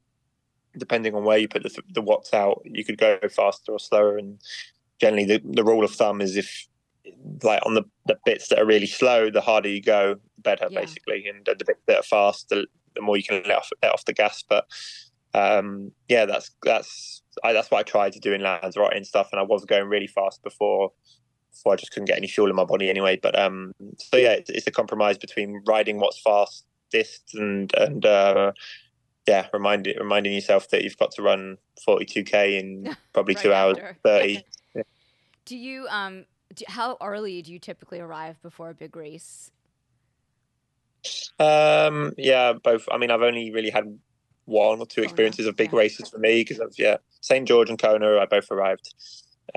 depending 0.79 1.13
on 1.13 1.23
where 1.23 1.37
you 1.37 1.47
put 1.47 1.63
the, 1.63 1.81
the 1.93 2.01
watts 2.01 2.33
out, 2.33 2.61
you 2.65 2.83
could 2.83 2.97
go 2.97 3.19
faster 3.29 3.71
or 3.71 3.79
slower. 3.79 4.17
And 4.17 4.39
generally, 4.99 5.25
the, 5.25 5.41
the 5.43 5.63
rule 5.63 5.83
of 5.83 5.91
thumb 5.91 6.21
is 6.21 6.35
if 6.35 6.67
like 7.43 7.65
on 7.65 7.73
the, 7.73 7.83
the 8.05 8.17
bits 8.25 8.49
that 8.49 8.59
are 8.59 8.65
really 8.65 8.87
slow, 8.87 9.29
the 9.29 9.41
harder 9.41 9.69
you 9.69 9.81
go, 9.81 10.15
the 10.15 10.41
better, 10.41 10.67
Yeah. 10.69 10.81
basically. 10.81 11.27
And 11.27 11.45
the 11.45 11.65
bits 11.65 11.81
that 11.87 11.99
are 11.99 12.03
fast, 12.03 12.49
the, 12.49 12.67
the 12.95 13.01
more 13.01 13.17
you 13.17 13.23
can 13.23 13.43
let 13.43 13.57
off, 13.57 13.69
let 13.81 13.93
off 13.93 14.05
the 14.05 14.13
gas. 14.13 14.43
But 14.47 14.65
um, 15.33 15.91
yeah, 16.07 16.25
that's 16.25 16.51
that's 16.63 17.21
I, 17.43 17.53
that's 17.53 17.69
what 17.69 17.79
I 17.79 17.83
tried 17.83 18.13
to 18.13 18.19
do 18.19 18.33
in 18.33 18.41
Lanzarote 18.41 18.95
and 18.95 19.05
stuff. 19.05 19.29
And 19.31 19.39
I 19.39 19.43
was 19.43 19.65
going 19.65 19.87
really 19.87 20.07
fast 20.07 20.43
before 20.43 20.91
before 21.51 21.73
I 21.73 21.75
just 21.77 21.91
couldn't 21.91 22.05
get 22.05 22.17
any 22.17 22.27
fuel 22.27 22.49
in 22.49 22.55
my 22.55 22.63
body 22.65 22.89
anyway. 22.89 23.19
But 23.21 23.37
um, 23.37 23.73
so 23.97 24.17
yeah, 24.17 24.33
it's, 24.33 24.49
it's 24.49 24.67
a 24.67 24.71
compromise 24.71 25.17
between 25.17 25.61
riding 25.67 25.99
what's 25.99 26.19
fastest 26.21 27.35
and 27.35 27.71
and 27.75 28.05
uh, 28.05 28.51
yeah, 29.29 29.45
reminding 29.53 29.95
reminding 29.99 30.33
yourself 30.33 30.69
that 30.69 30.83
you've 30.83 30.97
got 30.97 31.11
to 31.11 31.21
run 31.21 31.59
42k 31.87 32.59
in 32.59 32.95
probably 33.13 33.35
Right 33.35 33.43
two 33.43 33.53
hours 33.53 33.77
after. 33.77 33.97
30. 34.03 34.43
Do 35.45 35.55
you 35.55 35.87
um 35.89 36.25
do, 36.53 36.65
how 36.67 36.97
early 37.01 37.41
do 37.43 37.51
you 37.51 37.59
typically 37.59 37.99
arrive 37.99 38.41
before 38.41 38.69
a 38.69 38.73
big 38.73 38.95
race? 38.95 39.51
Um, 41.39 42.13
yeah, 42.17 42.53
both. 42.53 42.87
I 42.91 42.97
mean, 42.97 43.09
I've 43.09 43.21
only 43.21 43.51
really 43.51 43.69
had 43.69 43.97
one 44.45 44.79
or 44.79 44.85
two 44.85 45.01
Kona, 45.01 45.05
experiences 45.05 45.45
of 45.47 45.55
big 45.55 45.71
yeah. 45.71 45.79
races 45.79 46.09
for 46.09 46.17
me 46.17 46.41
because 46.41 46.59
of 46.59 46.73
yeah, 46.77 46.97
St 47.21 47.47
George 47.47 47.69
and 47.69 47.79
Kona. 47.79 48.17
I 48.17 48.25
both 48.25 48.51
arrived 48.51 48.93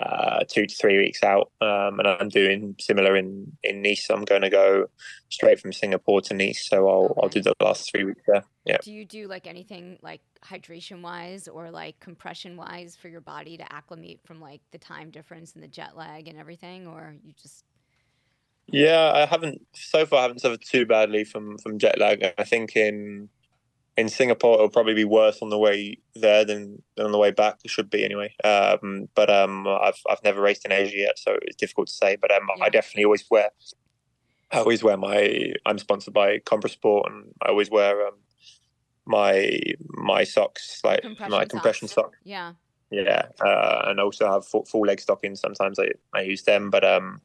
uh, 0.00 0.44
two 0.48 0.66
to 0.66 0.74
three 0.74 0.98
weeks 0.98 1.22
out, 1.22 1.50
um, 1.60 1.98
and 1.98 2.08
I'm 2.08 2.28
doing 2.28 2.74
similar 2.80 3.16
in 3.16 3.56
in 3.62 3.82
Nice. 3.82 4.08
I'm 4.10 4.24
going 4.24 4.42
to 4.42 4.50
go 4.50 4.86
straight 5.28 5.60
from 5.60 5.72
Singapore 5.72 6.20
to 6.22 6.34
Nice, 6.34 6.68
so 6.68 6.88
I'll 6.88 7.18
I'll 7.22 7.28
do 7.28 7.42
the 7.42 7.54
last 7.60 7.90
three 7.90 8.04
weeks 8.04 8.22
there. 8.26 8.44
Yeah. 8.64 8.78
Do 8.82 8.92
you 8.92 9.04
do 9.04 9.26
like 9.28 9.46
anything 9.46 9.98
like 10.02 10.20
hydration 10.44 11.02
wise 11.02 11.48
or 11.48 11.70
like 11.70 11.98
compression 12.00 12.56
wise 12.56 12.96
for 12.96 13.08
your 13.08 13.20
body 13.20 13.56
to 13.56 13.72
acclimate 13.72 14.20
from 14.24 14.40
like 14.40 14.60
the 14.70 14.78
time 14.78 15.10
difference 15.10 15.54
and 15.54 15.62
the 15.62 15.68
jet 15.68 15.96
lag 15.96 16.28
and 16.28 16.38
everything, 16.38 16.86
or 16.86 17.14
you 17.24 17.32
just 17.40 17.64
Yeah, 18.68 19.12
I 19.14 19.26
haven't 19.26 19.66
so 19.74 20.06
far. 20.06 20.20
I 20.20 20.22
haven't 20.22 20.40
suffered 20.40 20.62
too 20.62 20.86
badly 20.86 21.24
from 21.24 21.58
from 21.58 21.78
jet 21.78 21.98
lag. 21.98 22.32
I 22.38 22.44
think 22.44 22.76
in 22.76 23.28
in 23.96 24.08
Singapore 24.08 24.54
it'll 24.54 24.70
probably 24.70 24.94
be 24.94 25.04
worse 25.04 25.38
on 25.42 25.50
the 25.50 25.58
way 25.58 25.98
there 26.14 26.44
than, 26.44 26.82
than 26.96 27.06
on 27.06 27.12
the 27.12 27.18
way 27.18 27.30
back. 27.30 27.58
It 27.64 27.70
should 27.70 27.90
be 27.90 28.04
anyway. 28.04 28.34
Um, 28.42 29.08
but 29.14 29.28
um, 29.30 29.66
I've 29.68 30.00
I've 30.08 30.22
never 30.24 30.40
raced 30.40 30.64
in 30.64 30.72
Asia 30.72 30.96
yet, 30.96 31.18
so 31.18 31.38
it's 31.42 31.56
difficult 31.56 31.88
to 31.88 31.94
say. 31.94 32.16
But 32.16 32.32
um, 32.32 32.48
Yeah. 32.56 32.64
I 32.64 32.68
definitely 32.68 33.04
always 33.04 33.24
wear. 33.30 33.50
I 34.50 34.58
always 34.58 34.82
wear 34.82 34.96
my. 34.96 35.52
I'm 35.66 35.78
sponsored 35.78 36.14
by 36.14 36.38
Compressport, 36.38 37.06
and 37.06 37.34
I 37.42 37.48
always 37.48 37.70
wear 37.70 38.06
um, 38.06 38.14
my 39.06 39.60
my 39.90 40.24
socks, 40.24 40.80
like 40.84 41.04
my 41.28 41.44
compression 41.44 41.88
socks. 41.88 41.94
socks. 41.94 42.18
Yeah. 42.24 42.52
Yeah, 42.90 43.22
uh, 43.40 43.84
and 43.86 43.98
also 44.00 44.30
have 44.30 44.46
full, 44.46 44.66
full 44.66 44.82
leg 44.82 45.00
stockings. 45.00 45.40
Sometimes 45.40 45.78
I, 45.78 45.92
I 46.14 46.20
use 46.20 46.42
them, 46.42 46.68
but 46.68 46.84
um, 46.84 47.22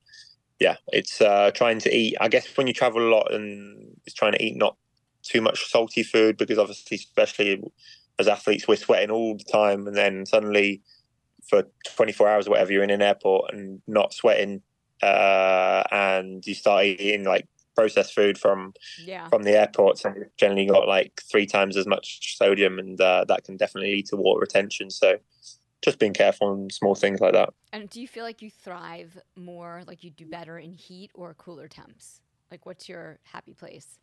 yeah, 0.61 0.77
it's 0.87 1.19
uh, 1.19 1.51
trying 1.51 1.79
to 1.79 1.93
eat. 1.93 2.15
I 2.21 2.29
guess 2.29 2.47
when 2.55 2.67
you 2.67 2.73
travel 2.73 3.01
a 3.01 3.11
lot, 3.13 3.33
and 3.33 3.97
it's 4.05 4.15
trying 4.15 4.31
to 4.31 4.41
eat 4.41 4.55
not 4.55 4.77
too 5.27 5.41
much 5.41 5.69
salty 5.69 6.03
food 6.03 6.37
because 6.37 6.57
obviously, 6.57 6.95
especially 6.95 7.61
as 8.19 8.27
athletes, 8.27 8.67
we're 8.67 8.75
sweating 8.75 9.11
all 9.11 9.37
the 9.37 9.43
time, 9.43 9.87
and 9.87 9.95
then 9.95 10.25
suddenly 10.25 10.81
for 11.49 11.63
24 11.95 12.27
hours 12.27 12.47
or 12.47 12.51
whatever, 12.51 12.71
you're 12.71 12.83
in 12.83 12.89
an 12.89 13.01
airport 13.01 13.53
and 13.53 13.81
not 13.87 14.13
sweating, 14.13 14.61
uh, 15.01 15.83
and 15.91 16.45
you 16.45 16.53
start 16.55 16.85
eating 16.85 17.23
like 17.23 17.47
processed 17.75 18.15
food 18.15 18.37
from 18.39 18.73
Yeah. 19.05 19.29
from 19.29 19.43
the 19.43 19.51
airports 19.51 20.03
and 20.03 20.25
generally 20.37 20.65
got 20.65 20.87
like 20.87 21.21
three 21.31 21.45
times 21.45 21.77
as 21.77 21.85
much 21.85 22.35
sodium 22.35 22.79
and 22.79 22.99
uh, 22.99 23.23
that 23.27 23.43
can 23.43 23.55
definitely 23.55 23.91
lead 23.91 24.07
to 24.07 24.15
water 24.15 24.39
retention 24.39 24.89
so 24.89 25.17
just 25.83 25.99
being 25.99 26.13
careful 26.13 26.47
on 26.47 26.71
small 26.71 26.95
things 26.95 27.19
like 27.21 27.33
that 27.33 27.49
And 27.71 27.87
do 27.89 28.01
you 28.01 28.07
feel 28.07 28.23
like 28.23 28.41
you 28.41 28.49
thrive 28.49 29.19
more, 29.35 29.83
like 29.85 30.03
you 30.03 30.09
do 30.09 30.25
better 30.25 30.57
in 30.57 30.73
heat 30.73 31.11
or 31.13 31.35
cooler 31.35 31.67
temps? 31.67 32.21
Like, 32.49 32.65
what's 32.65 32.89
your 32.89 33.19
happy 33.23 33.53
place? 33.53 33.99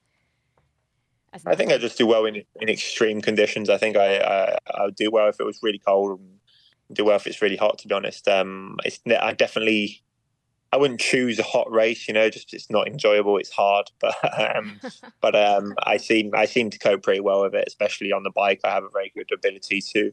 I 1.47 1.55
think 1.55 1.73
i 1.73 1.79
just 1.79 1.99
do 1.99 2.07
well 2.07 2.25
in, 2.25 2.43
in 2.61 2.69
extreme 2.69 3.21
conditions 3.21 3.71
i 3.71 3.77
think 3.77 3.97
i 3.97 4.19
i, 4.19 4.59
I 4.75 4.85
would 4.85 4.97
do 4.97 5.11
well 5.11 5.29
if 5.29 5.41
it 5.41 5.45
was 5.45 5.61
really 5.63 5.79
cold 5.79 6.19
and 6.19 6.39
do 6.93 7.05
well 7.05 7.17
if 7.17 7.27
it's 7.27 7.43
really 7.43 7.57
hot 7.57 7.79
to 7.79 7.89
be 7.89 7.95
honest 7.95 8.29
um 8.29 8.77
it's 8.85 9.01
i 9.21 9.33
definitely 9.33 10.05
I 10.75 10.77
wouldn't 10.77 10.99
choose 10.99 11.39
a 11.39 11.45
hot 11.45 11.71
race, 11.71 12.09
you 12.09 12.15
know, 12.15 12.29
just 12.29 12.53
it's 12.53 12.69
not 12.69 12.89
enjoyable. 12.89 13.39
It's 13.39 13.53
hard, 13.53 13.93
but 14.01 14.17
um, 14.57 14.81
but 15.21 15.37
um, 15.37 15.73
I 15.85 15.99
seem 15.99 16.33
I 16.35 16.47
seem 16.47 16.69
to 16.71 16.79
cope 16.81 17.05
pretty 17.05 17.21
well 17.21 17.43
with 17.43 17.55
it, 17.55 17.63
especially 17.69 18.11
on 18.11 18.25
the 18.25 18.33
bike. 18.33 18.61
I 18.65 18.71
have 18.71 18.83
a 18.83 18.89
very 18.93 19.13
good 19.15 19.31
ability 19.33 19.81
to 19.93 20.11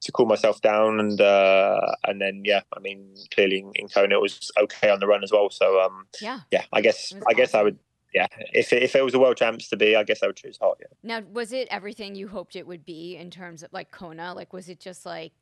to 0.00 0.12
cool 0.12 0.26
myself 0.26 0.60
down, 0.62 0.98
and 0.98 1.20
uh, 1.20 1.80
and 2.08 2.20
then 2.20 2.42
yeah, 2.44 2.62
I 2.76 2.80
mean, 2.80 3.14
clearly 3.32 3.60
in, 3.60 3.70
in 3.76 3.88
Kona 3.88 4.16
it 4.16 4.20
was 4.20 4.50
okay 4.58 4.90
on 4.90 4.98
the 4.98 5.06
run 5.06 5.22
as 5.22 5.30
well. 5.30 5.48
So 5.48 5.80
um, 5.80 6.06
yeah. 6.20 6.40
yeah, 6.50 6.64
I 6.72 6.80
guess 6.80 7.12
I 7.28 7.34
guess 7.34 7.54
I 7.54 7.62
would 7.62 7.78
yeah, 8.12 8.26
if 8.52 8.72
it, 8.72 8.82
if 8.82 8.96
it 8.96 9.04
was 9.04 9.14
a 9.14 9.18
world 9.18 9.36
champs 9.36 9.68
to 9.68 9.76
be, 9.76 9.94
I 9.94 10.02
guess 10.02 10.22
I 10.22 10.26
would 10.26 10.36
choose 10.36 10.58
hot. 10.60 10.78
Yeah. 10.80 10.86
Now, 11.02 11.26
was 11.32 11.52
it 11.52 11.68
everything 11.70 12.14
you 12.14 12.28
hoped 12.28 12.56
it 12.56 12.66
would 12.66 12.84
be 12.84 13.16
in 13.16 13.30
terms 13.30 13.62
of 13.62 13.72
like 13.72 13.90
Kona? 13.90 14.34
Like, 14.34 14.52
was 14.52 14.68
it 14.68 14.80
just 14.80 15.06
like 15.06 15.32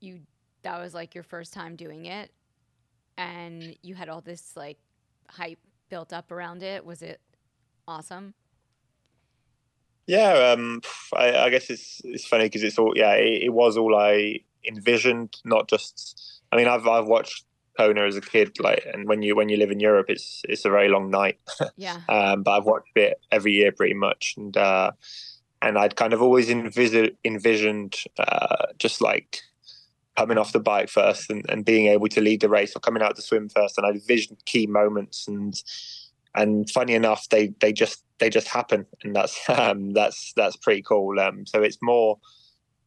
you 0.00 0.20
that 0.62 0.80
was 0.80 0.94
like 0.94 1.14
your 1.14 1.24
first 1.24 1.52
time 1.52 1.76
doing 1.76 2.06
it 2.06 2.32
and 3.16 3.76
you 3.82 3.94
had 3.94 4.08
all 4.08 4.20
this 4.20 4.52
like 4.56 4.78
hype 5.28 5.58
built 5.88 6.12
up 6.12 6.30
around 6.32 6.62
it? 6.62 6.84
Was 6.84 7.02
it 7.02 7.20
awesome? 7.86 8.34
Yeah, 10.06 10.52
um, 10.52 10.82
I, 11.14 11.36
I 11.36 11.50
guess 11.50 11.70
it's 11.70 12.00
it's 12.04 12.26
funny 12.26 12.44
because 12.44 12.62
it's 12.62 12.78
all 12.78 12.92
yeah, 12.96 13.14
it, 13.14 13.44
it 13.44 13.52
was 13.52 13.76
all 13.76 13.96
I 13.96 14.40
envisioned, 14.66 15.36
not 15.44 15.68
just. 15.68 16.42
I 16.52 16.56
mean, 16.56 16.68
I've 16.68 16.86
I've 16.86 17.06
watched 17.06 17.44
Kona 17.76 18.02
as 18.02 18.16
a 18.16 18.20
kid, 18.20 18.58
like, 18.60 18.84
and 18.92 19.08
when 19.08 19.22
you 19.22 19.36
when 19.36 19.48
you 19.48 19.56
live 19.56 19.70
in 19.70 19.80
Europe, 19.80 20.06
it's 20.08 20.42
it's 20.48 20.64
a 20.64 20.70
very 20.70 20.88
long 20.88 21.10
night. 21.10 21.38
Yeah. 21.76 22.00
um, 22.08 22.42
but 22.42 22.52
I've 22.52 22.64
watched 22.64 22.96
it 22.96 23.20
every 23.30 23.52
year 23.52 23.72
pretty 23.72 23.94
much, 23.94 24.34
and 24.36 24.56
uh, 24.56 24.92
and 25.60 25.78
I'd 25.78 25.96
kind 25.96 26.12
of 26.12 26.22
always 26.22 26.48
envis- 26.48 27.14
envisioned 27.24 27.96
uh, 28.18 28.66
just 28.78 29.00
like 29.00 29.42
coming 30.16 30.38
off 30.38 30.52
the 30.52 30.60
bike 30.60 30.88
first 30.88 31.30
and, 31.30 31.44
and 31.50 31.64
being 31.64 31.88
able 31.88 32.08
to 32.08 32.20
lead 32.22 32.40
the 32.40 32.48
race 32.48 32.74
or 32.74 32.80
coming 32.80 33.02
out 33.02 33.16
to 33.16 33.22
swim 33.22 33.48
first, 33.48 33.76
and 33.78 33.86
I 33.86 33.90
envisioned 33.90 34.44
key 34.46 34.66
moments 34.66 35.28
and 35.28 35.54
and 36.36 36.70
funny 36.70 36.94
enough, 36.94 37.28
they 37.30 37.48
they 37.60 37.72
just 37.72 38.04
they 38.18 38.30
just 38.30 38.48
happen, 38.48 38.86
and 39.02 39.16
that's 39.16 39.38
um, 39.48 39.92
that's 39.92 40.32
that's 40.36 40.56
pretty 40.56 40.82
cool. 40.82 41.18
Um, 41.18 41.46
so 41.46 41.62
it's 41.62 41.78
more 41.82 42.18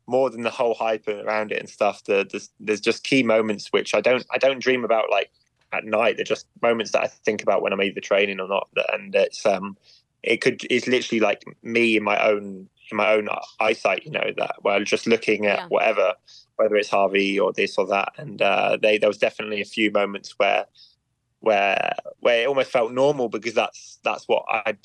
more 0.09 0.29
than 0.29 0.41
the 0.43 0.49
whole 0.49 0.73
hype 0.73 1.07
around 1.07 1.51
it 1.51 1.59
and 1.59 1.69
stuff. 1.69 2.03
The, 2.03 2.27
there's 2.29 2.49
there's 2.59 2.81
just 2.81 3.03
key 3.03 3.23
moments 3.23 3.71
which 3.71 3.93
I 3.93 4.01
don't 4.01 4.25
I 4.31 4.37
don't 4.37 4.59
dream 4.59 4.83
about 4.83 5.09
like 5.09 5.31
at 5.71 5.85
night. 5.85 6.15
They're 6.17 6.25
just 6.25 6.47
moments 6.61 6.91
that 6.91 7.01
I 7.03 7.07
think 7.07 7.43
about 7.43 7.61
when 7.61 7.73
I'm 7.73 7.81
either 7.81 8.01
training 8.01 8.39
or 8.39 8.47
not. 8.47 8.69
And 8.91 9.13
it's 9.15 9.45
um 9.45 9.77
it 10.23 10.37
could 10.41 10.61
it's 10.69 10.87
literally 10.87 11.19
like 11.19 11.43
me 11.61 11.95
in 11.97 12.03
my 12.03 12.21
own 12.21 12.67
in 12.91 12.97
my 12.97 13.13
own 13.13 13.29
eyesight, 13.59 14.03
you 14.05 14.11
know, 14.11 14.31
that 14.37 14.55
while 14.61 14.83
just 14.83 15.05
looking 15.05 15.45
at 15.45 15.59
Yeah. 15.59 15.67
whatever, 15.67 16.15
whether 16.55 16.75
it's 16.75 16.89
Harvey 16.89 17.39
or 17.39 17.53
this 17.53 17.77
or 17.77 17.85
that. 17.87 18.13
And 18.17 18.41
uh, 18.41 18.77
they 18.81 18.97
there 18.97 19.09
was 19.09 19.19
definitely 19.19 19.61
a 19.61 19.65
few 19.65 19.91
moments 19.91 20.33
where 20.37 20.65
where 21.39 21.93
where 22.19 22.41
it 22.41 22.47
almost 22.47 22.71
felt 22.71 22.91
normal 22.91 23.29
because 23.29 23.53
that's 23.53 23.99
that's 24.03 24.27
what 24.27 24.43
I 24.49 24.75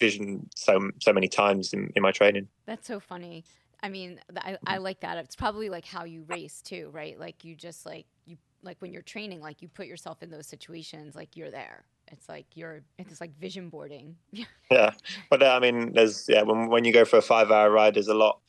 visioned 0.00 0.50
so 0.56 0.90
so 1.00 1.12
many 1.12 1.28
times 1.28 1.72
in, 1.72 1.92
in 1.94 2.02
my 2.02 2.12
training. 2.12 2.48
That's 2.66 2.86
so 2.86 2.98
funny. 2.98 3.44
I 3.82 3.88
mean, 3.88 4.20
I, 4.36 4.58
I 4.66 4.76
like 4.78 5.00
that. 5.00 5.16
It's 5.18 5.36
probably 5.36 5.68
like 5.70 5.84
how 5.84 6.04
you 6.04 6.24
race 6.28 6.60
too, 6.62 6.90
right? 6.92 7.18
Like 7.18 7.44
you 7.44 7.54
just 7.54 7.86
like 7.86 8.06
you 8.26 8.36
like 8.62 8.76
when 8.80 8.92
you're 8.92 9.02
training, 9.02 9.40
like 9.40 9.62
you 9.62 9.68
put 9.68 9.86
yourself 9.86 10.22
in 10.22 10.30
those 10.30 10.46
situations, 10.46 11.14
like 11.14 11.36
you're 11.36 11.50
there. 11.50 11.84
It's 12.12 12.28
like 12.28 12.46
you're 12.54 12.82
it's 12.98 13.20
like 13.20 13.36
vision 13.38 13.68
boarding. 13.68 14.16
Yeah, 14.70 14.92
but 15.30 15.42
uh, 15.42 15.46
I 15.56 15.58
mean, 15.58 15.94
there's 15.94 16.26
yeah 16.28 16.42
when 16.42 16.68
when 16.68 16.84
you 16.84 16.92
go 16.92 17.04
for 17.04 17.16
a 17.16 17.22
five 17.22 17.50
hour 17.50 17.70
ride, 17.70 17.94
there's 17.94 18.08
a 18.08 18.14
lot. 18.14 18.40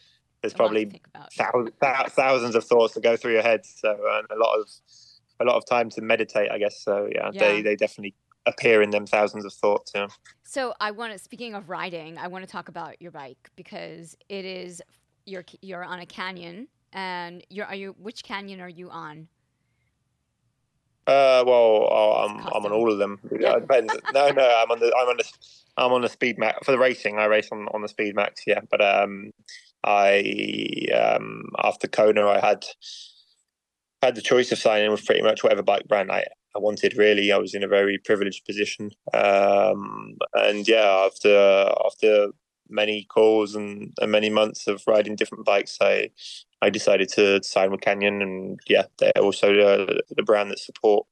There's 0.42 0.54
A 0.54 0.58
probably 0.58 0.86
think 0.86 1.08
about. 1.14 1.30
thou- 1.38 1.68
thou- 1.82 2.08
thousands 2.10 2.56
of 2.56 2.64
thoughts 2.64 2.94
that 2.96 3.04
go 3.04 3.16
through 3.16 3.34
your 3.34 3.42
head. 3.44 3.66
So 3.66 3.90
and 3.92 4.28
a 4.30 4.36
lot 4.36 4.60
of 4.60 4.68
a 5.40 5.46
lot 5.46 5.56
of 5.56 5.66
time 5.66 5.90
to 5.92 6.02
meditate, 6.02 6.52
I 6.52 6.58
guess. 6.60 6.84
So 6.84 7.08
yeah, 7.12 7.30
Yeah. 7.34 7.40
they 7.40 7.62
they 7.62 7.76
definitely 7.76 8.14
appear 8.48 8.82
in 8.82 8.90
them 8.90 9.06
thousands 9.08 9.46
of 9.46 9.54
thoughts. 9.54 9.92
Yeah. 9.96 10.08
So 10.44 10.74
I 10.80 10.92
want 10.92 11.14
to. 11.14 11.20
Speaking 11.20 11.54
of 11.56 11.70
riding, 11.70 12.18
I 12.18 12.28
want 12.28 12.44
to 12.46 12.52
talk 12.52 12.70
about 12.70 13.02
your 13.02 13.12
bike 13.12 13.50
because 13.56 14.16
it 14.30 14.46
is 14.46 14.82
you're 15.26 15.46
you're 15.62 15.84
on 15.84 16.00
a 16.00 16.06
canyon, 16.06 16.68
and 16.94 17.44
you're 17.50 17.66
are 17.66 17.76
you 17.76 17.96
which 18.00 18.24
canyon 18.24 18.62
are 18.62 18.70
you 18.70 18.90
on? 18.90 19.28
Uh, 21.08 21.44
well, 21.46 21.88
uh, 21.92 22.26
I'm 22.26 22.38
I'm 22.40 22.66
on 22.66 22.72
all 22.72 22.92
of 22.92 23.00
them. 23.00 23.20
Yeah. 23.40 23.58
It 23.58 23.62
depends. 23.62 23.94
no, 24.14 24.30
no, 24.30 24.62
I'm 24.62 24.72
on 24.72 24.80
the 24.80 24.94
I'm 24.96 25.10
on 25.10 25.18
the 25.18 25.26
I'm 25.78 25.94
on 25.94 26.02
the 26.02 26.10
Speed 26.10 26.38
Max 26.38 26.66
for 26.66 26.72
the 26.72 26.78
racing. 26.78 27.18
I 27.18 27.26
race 27.26 27.50
on 27.52 27.68
on 27.74 27.82
the 27.82 27.88
Speed 27.88 28.16
Max, 28.16 28.44
yeah. 28.46 28.62
But 28.70 28.82
um, 28.82 29.32
I 29.84 30.86
um 30.94 31.50
after 31.64 31.88
Kona, 31.88 32.28
I 32.28 32.40
had 32.40 32.66
had 34.02 34.16
the 34.16 34.22
choice 34.22 34.52
of 34.52 34.60
signing 34.60 34.92
with 34.92 35.06
pretty 35.06 35.22
much 35.22 35.44
whatever 35.44 35.64
bike 35.64 35.88
brand 35.88 36.12
I 36.12 36.26
I 36.56 36.60
wanted. 36.60 36.98
Really, 36.98 37.32
I 37.32 37.38
was 37.38 37.56
in 37.56 37.64
a 37.64 37.68
very 37.68 37.98
privileged 37.98 38.46
position. 38.46 38.92
Um, 39.14 40.18
and 40.34 40.68
yeah, 40.68 41.08
after 41.08 41.72
after 41.86 42.28
many 42.72 43.04
calls 43.04 43.56
and, 43.56 43.94
and 44.02 44.12
many 44.12 44.30
months 44.30 44.68
of 44.68 44.84
riding 44.88 45.16
different 45.16 45.46
bikes, 45.46 45.78
I 45.82 46.12
I 46.62 46.70
decided 46.70 47.10
to 47.10 47.44
sign 47.44 47.72
with 47.72 47.82
Canyon, 47.82 48.22
and 48.22 48.60
yeah, 48.68 48.84
they're 49.00 49.12
also 49.20 49.54
the, 49.54 50.02
the 50.16 50.24
brand 50.24 50.52
that 50.52 50.60
support 50.60 51.08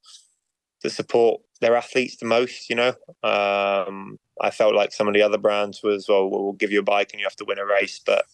that 0.82 0.90
support 0.90 1.40
their 1.60 1.76
athletes 1.76 2.16
the 2.16 2.26
most. 2.26 2.70
You 2.70 2.76
know, 2.76 2.94
um, 3.22 4.18
I 4.40 4.50
felt 4.50 4.74
like 4.74 4.92
some 4.92 5.08
of 5.08 5.14
the 5.14 5.22
other 5.22 5.38
brands 5.38 5.82
was 5.82 6.06
well, 6.08 6.30
we'll 6.30 6.52
give 6.52 6.70
you 6.70 6.80
a 6.80 6.84
bike 6.84 7.10
and 7.12 7.20
you 7.20 7.26
have 7.26 7.36
to 7.36 7.44
win 7.44 7.58
a 7.58 7.66
race, 7.66 8.00
but 8.04 8.24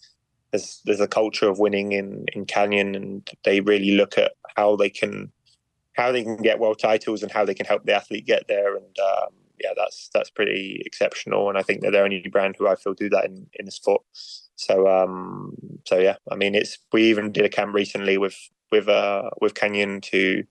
there's 0.53 0.81
there's 0.85 1.01
a 1.01 1.09
culture 1.09 1.49
of 1.49 1.59
winning 1.59 1.93
in 1.93 2.27
in 2.35 2.45
Canyon, 2.45 2.95
and 2.95 3.29
they 3.45 3.61
really 3.61 3.93
look 3.93 4.19
at 4.19 4.33
how 4.57 4.77
they 4.77 4.91
can 4.91 5.33
how 5.95 6.13
they 6.13 6.23
can 6.23 6.37
get 6.37 6.59
world 6.59 6.79
titles 6.79 7.23
and 7.23 7.33
how 7.33 7.45
they 7.45 7.55
can 7.55 7.67
help 7.67 7.85
the 7.85 7.95
athlete 7.95 8.27
get 8.27 8.47
there, 8.49 8.77
and 8.77 8.99
um, 8.99 9.33
yeah, 9.63 9.73
that's 9.77 10.11
that's 10.13 10.31
pretty 10.31 10.83
exceptional, 10.85 11.49
and 11.49 11.59
I 11.59 11.63
think 11.63 11.81
they're 11.81 11.91
the 11.91 12.03
only 12.03 12.23
brand 12.31 12.57
who 12.59 12.69
I 12.69 12.77
feel 12.77 12.95
do 12.95 13.09
that 13.11 13.25
in 13.27 13.47
in 13.55 13.67
the 13.67 13.73
sport. 13.73 14.03
So 14.57 14.89
um, 14.89 15.55
so 15.87 15.99
yeah, 15.99 16.17
I 16.31 16.37
mean, 16.37 16.55
it's 16.55 16.79
we 16.93 17.05
even 17.05 17.33
did 17.33 17.45
a 17.45 17.49
camp 17.49 17.75
recently 17.75 18.19
with 18.19 18.37
with 18.71 18.89
uh 18.89 19.31
with 19.41 19.55
Canyon 19.55 20.01
to 20.01 20.43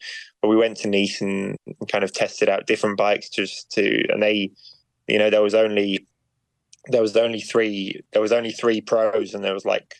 where 0.41 0.49
we 0.49 0.55
went 0.55 0.77
to 0.77 0.87
Nice 0.87 1.21
and, 1.21 1.57
kind 1.89 2.03
of 2.03 2.13
tested 2.13 2.49
out 2.49 2.67
different 2.67 2.97
bikes 2.97 3.29
just 3.29 3.69
to 3.71 4.03
and 4.09 4.23
they 4.23 4.51
you 5.07 5.19
know 5.19 5.29
there 5.29 5.41
was 5.41 5.53
only 5.53 6.07
there 6.87 7.01
was 7.01 7.15
only 7.15 7.41
three 7.41 8.01
there 8.13 8.21
was 8.21 8.31
only 8.31 8.51
three 8.51 8.81
pros 8.81 9.33
and 9.33 9.43
there 9.43 9.53
was 9.53 9.65
like 9.65 9.95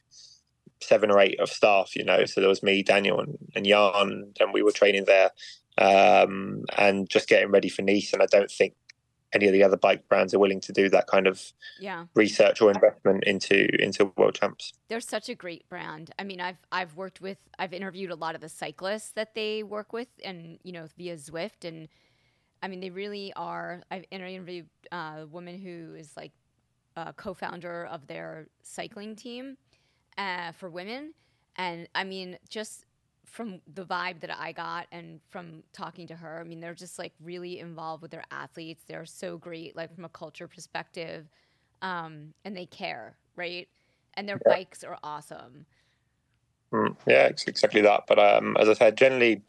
seven 0.82 1.12
or 1.12 1.20
eight 1.20 1.40
of 1.40 1.50
staff 1.50 1.96
you 1.96 2.04
know 2.04 2.26
so 2.26 2.40
there 2.40 2.50
was 2.50 2.64
me 2.64 2.84
daniel 2.84 3.20
and, 3.20 3.38
and 3.56 3.66
jan 3.66 4.34
and 4.40 4.54
we 4.54 4.62
were 4.62 4.72
training 4.72 5.06
there 5.06 5.32
um 5.78 6.64
and 6.78 7.10
just 7.10 7.28
getting 7.28 7.52
ready 7.52 7.70
for 7.70 7.82
nice 7.82 8.14
and 8.14 8.22
i 8.22 8.26
don't 8.28 8.52
think 8.52 8.74
any 9.36 9.48
of 9.48 9.54
the 9.54 9.64
other 9.64 9.78
bike 9.78 10.08
brands 10.10 10.34
are 10.34 10.40
willing 10.40 10.62
to 10.62 10.74
do 10.74 10.90
that 10.90 11.08
kind 11.08 11.28
of 11.28 11.54
Yeah, 11.78 12.08
research 12.16 12.62
or 12.62 12.72
investment 12.72 13.24
into 13.26 13.68
into 13.84 14.14
world 14.18 14.36
champs 14.36 14.74
they're 14.88 15.00
such 15.00 15.30
a 15.30 15.36
great 15.36 15.68
brand. 15.68 16.12
I 16.20 16.24
mean, 16.24 16.40
I've 16.40 16.60
I've 16.72 16.96
worked 16.96 17.22
with 17.22 17.38
I've 17.58 17.74
interviewed 17.74 18.12
a 18.12 18.16
lot 18.16 18.36
of 18.36 18.42
the 18.42 18.50
cyclists 18.50 19.12
that 19.12 19.34
they 19.34 19.64
work 19.64 19.94
with, 19.94 20.10
and 20.24 20.60
you 20.64 20.72
know 20.72 20.88
via 20.98 21.16
Zwift, 21.16 21.66
and 21.68 21.88
I 22.64 22.68
mean 22.68 22.82
they 22.82 22.92
really 22.92 23.34
are. 23.36 23.84
I've 23.92 24.06
interviewed 24.12 24.70
uh, 24.92 25.20
a 25.22 25.28
woman 25.28 25.60
who 25.60 25.96
is 25.96 26.18
like 26.18 26.34
a 26.96 27.14
co-founder 27.14 27.86
of 27.88 28.08
their 28.08 28.48
cycling 28.64 29.16
team 29.16 29.58
uh, 30.18 30.52
for 30.54 30.70
women, 30.70 31.14
and 31.58 31.90
I 31.96 32.04
mean 32.06 32.38
just 32.50 32.85
from 33.26 33.62
the 33.74 33.86
vibe 33.86 34.22
that 34.22 34.32
I 34.38 34.52
got 34.52 34.88
and 34.92 35.20
from 35.30 35.64
talking 35.74 36.08
to 36.08 36.16
her, 36.16 36.40
I 36.40 36.44
mean 36.44 36.60
they're 36.60 36.74
just 36.74 37.00
like 37.00 37.14
really 37.22 37.60
involved 37.60 38.02
with 38.02 38.12
their 38.12 38.24
athletes. 38.32 38.84
They're 38.88 39.06
so 39.06 39.38
great, 39.38 39.76
like 39.76 39.94
from 39.94 40.06
a 40.06 40.10
culture 40.10 40.48
perspective, 40.48 41.28
um, 41.82 42.34
and 42.44 42.56
they 42.56 42.66
care, 42.66 43.18
right? 43.36 43.68
And 44.16 44.28
their 44.28 44.40
bikes 44.46 44.84
are 44.84 44.98
awesome. 45.04 45.66
Mm, 46.74 46.96
yeah, 47.08 47.28
ex- 47.30 47.48
exactly 47.48 47.82
that. 47.82 48.04
But 48.08 48.20
um, 48.20 48.56
as 48.60 48.70
I 48.70 48.74
said, 48.74 48.98
generally, 48.98 49.42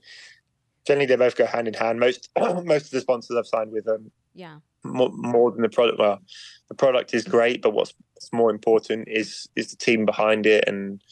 generally 0.87 1.07
they 1.07 1.17
both 1.17 1.37
go 1.37 1.47
hand 1.47 1.69
in 1.69 1.75
hand. 1.75 2.01
Most 2.01 2.31
most 2.65 2.87
of 2.87 2.91
the 2.91 3.01
sponsors 3.01 3.37
I've 3.37 3.47
signed 3.47 3.73
with 3.73 3.89
um, 3.89 4.11
Yeah, 4.35 4.59
more, 4.85 5.11
more 5.11 5.51
than 5.51 5.63
the 5.63 5.69
product. 5.69 5.99
Well, 5.99 6.21
the 6.69 6.75
product 6.75 7.15
is 7.15 7.25
great, 7.25 7.63
but 7.63 7.73
what's, 7.73 7.95
what's 8.15 8.33
more 8.33 8.51
important 8.51 9.09
is 9.09 9.49
is 9.57 9.71
the 9.71 9.77
team 9.77 10.05
behind 10.05 10.47
it, 10.47 10.65
and 10.67 11.03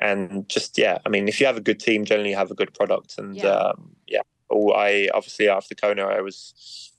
and 0.00 0.48
just 0.48 0.78
yeah. 0.78 0.98
I 1.06 1.08
mean, 1.08 1.28
if 1.28 1.40
you 1.40 1.46
have 1.46 1.56
a 1.56 1.60
good 1.62 1.80
team, 1.80 2.04
generally 2.04 2.30
you 2.30 2.36
have 2.36 2.50
a 2.50 2.54
good 2.54 2.74
product, 2.74 3.18
and 3.18 3.36
Yeah. 3.36 3.48
um, 3.48 3.96
yeah. 4.06 4.20
All 4.48 4.74
I 4.74 5.08
obviously 5.14 5.48
after 5.48 5.74
Kona, 5.74 6.06
I 6.06 6.20
was 6.20 6.92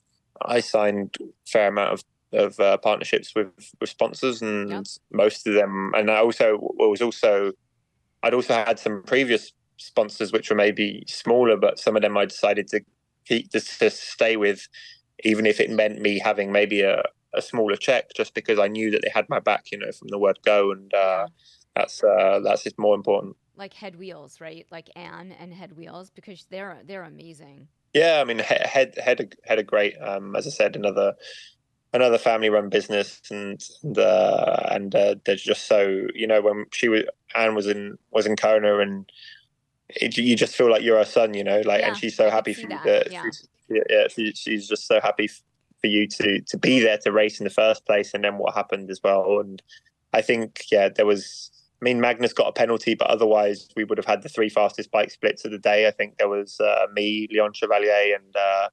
I 0.46 0.60
signed 0.60 1.18
a 1.22 1.26
fair 1.46 1.68
amount 1.70 1.94
of 1.94 2.04
of 2.34 2.60
uh, 2.60 2.78
partnerships 2.78 3.34
with 3.36 3.48
with 3.80 3.90
sponsors, 3.90 4.42
and 4.42 4.70
Yep. 4.70 4.86
most 5.12 5.48
of 5.48 5.54
them, 5.54 5.94
and 5.96 6.12
I 6.12 6.18
also 6.18 6.58
was 6.60 7.02
also 7.02 7.54
I'd 8.24 8.34
also 8.34 8.54
had 8.54 8.80
some 8.80 9.04
previous 9.04 9.54
sponsors 9.78 10.32
which 10.32 10.50
were 10.50 10.56
maybe 10.56 11.04
smaller, 11.08 11.56
but 11.56 11.80
some 11.80 11.96
of 11.96 12.02
them 12.02 12.18
I 12.18 12.26
decided 12.26 12.68
to 12.70 12.82
keep 13.26 13.52
just 13.52 13.80
to 13.80 13.90
stay 13.90 14.36
with, 14.36 14.68
even 15.24 15.46
if 15.46 15.60
it 15.60 15.70
meant 15.70 16.02
me 16.02 16.20
having 16.20 16.52
maybe 16.52 16.82
a, 16.82 17.04
a 17.34 17.42
smaller 17.42 17.76
check, 17.76 18.10
just 18.16 18.34
because 18.34 18.58
I 18.60 18.68
knew 18.68 18.90
that 18.92 19.02
they 19.04 19.12
had 19.14 19.30
my 19.30 19.40
back, 19.40 19.72
you 19.72 19.78
know, 19.78 19.92
from 19.92 20.08
the 20.10 20.18
word 20.18 20.40
go, 20.44 20.72
and 20.72 20.92
uh, 20.94 21.28
that's 21.78 22.04
uh, 22.04 22.40
that's 22.44 22.64
just 22.64 22.78
more 22.78 22.96
important. 22.96 23.36
like 23.56 23.74
HED 23.74 23.96
Wheels, 23.98 24.40
right? 24.42 24.66
Like 24.72 24.90
Anne 24.96 25.32
and 25.40 25.54
HED 25.54 25.74
Wheels 25.78 26.10
because 26.10 26.46
they're 26.50 26.78
they're 26.86 27.04
amazing. 27.04 27.68
Yeah, 27.94 28.20
I 28.22 28.24
mean, 28.26 28.40
he- 28.40 28.44
head 28.76 28.96
head 28.98 29.36
HED 29.46 29.60
are 29.60 29.64
great. 29.64 29.96
Um, 30.02 30.36
as 30.36 30.46
I 30.46 30.52
said, 30.52 30.76
another 30.76 31.16
another 31.94 32.18
family 32.18 32.50
run 32.50 32.70
business, 32.70 33.22
and 33.32 33.64
and, 33.84 33.98
uh, 33.98 34.68
and 34.72 34.94
uh, 34.94 35.16
they're 35.26 35.36
just 35.36 35.68
so 35.68 36.08
you 36.14 36.28
know 36.28 36.42
when 36.42 36.66
she 36.72 36.90
was 36.90 37.04
Anne 37.36 37.56
was 37.56 37.68
in 37.68 37.98
was 38.12 38.26
in 38.26 38.36
Kona, 38.36 38.80
and 38.80 39.12
it, 39.90 40.18
you 40.18 40.36
just 40.36 40.56
feel 40.56 40.70
like 40.70 40.84
you're 40.84 40.98
her 40.98 41.06
son, 41.06 41.34
you 41.34 41.44
know, 41.44 41.62
like, 41.64 41.80
Yeah, 41.82 41.88
and 41.88 41.98
she's 41.98 42.16
so 42.16 42.30
happy 42.30 42.54
for 42.54 42.62
you. 42.62 42.78
that, 42.84 43.10
yeah. 43.10 43.24
she's, 43.24 43.48
yeah, 43.70 44.08
she, 44.10 44.34
she's 44.34 44.68
just 44.68 44.86
so 44.86 45.00
happy 45.00 45.28
for 45.82 45.88
you 45.88 46.08
to 46.08 46.42
to 46.42 46.58
be 46.58 46.80
there 46.82 46.98
to 47.00 47.12
race 47.12 47.40
in 47.40 47.46
the 47.46 47.50
first 47.50 47.86
place, 47.86 48.14
and 48.14 48.24
then 48.24 48.38
what 48.38 48.54
happened 48.54 48.92
as 48.92 49.02
well. 49.04 49.40
And 49.40 49.62
I 50.14 50.22
think 50.22 50.66
yeah, 50.72 50.90
there 50.90 51.06
was. 51.06 51.52
I 51.80 51.86
mean, 51.86 52.02
Magnus 52.02 52.34
got 52.34 52.48
a 52.48 52.52
penalty, 52.52 52.96
but 52.96 53.08
otherwise 53.08 53.70
we 53.76 53.84
would 53.84 54.00
have 54.00 54.06
had 54.06 54.24
the 54.24 54.30
three 54.30 54.50
fastest 54.50 54.92
bike 54.92 55.12
splits 55.12 55.46
of 55.46 55.52
the 55.52 55.60
day. 55.60 55.88
I 55.88 55.92
think 55.92 56.18
there 56.18 56.30
was 56.30 56.60
uh, 56.60 56.88
me, 56.94 57.28
Leon 57.32 57.54
Chevalier, 57.54 58.16
and 58.16 58.36
uh, 58.36 58.70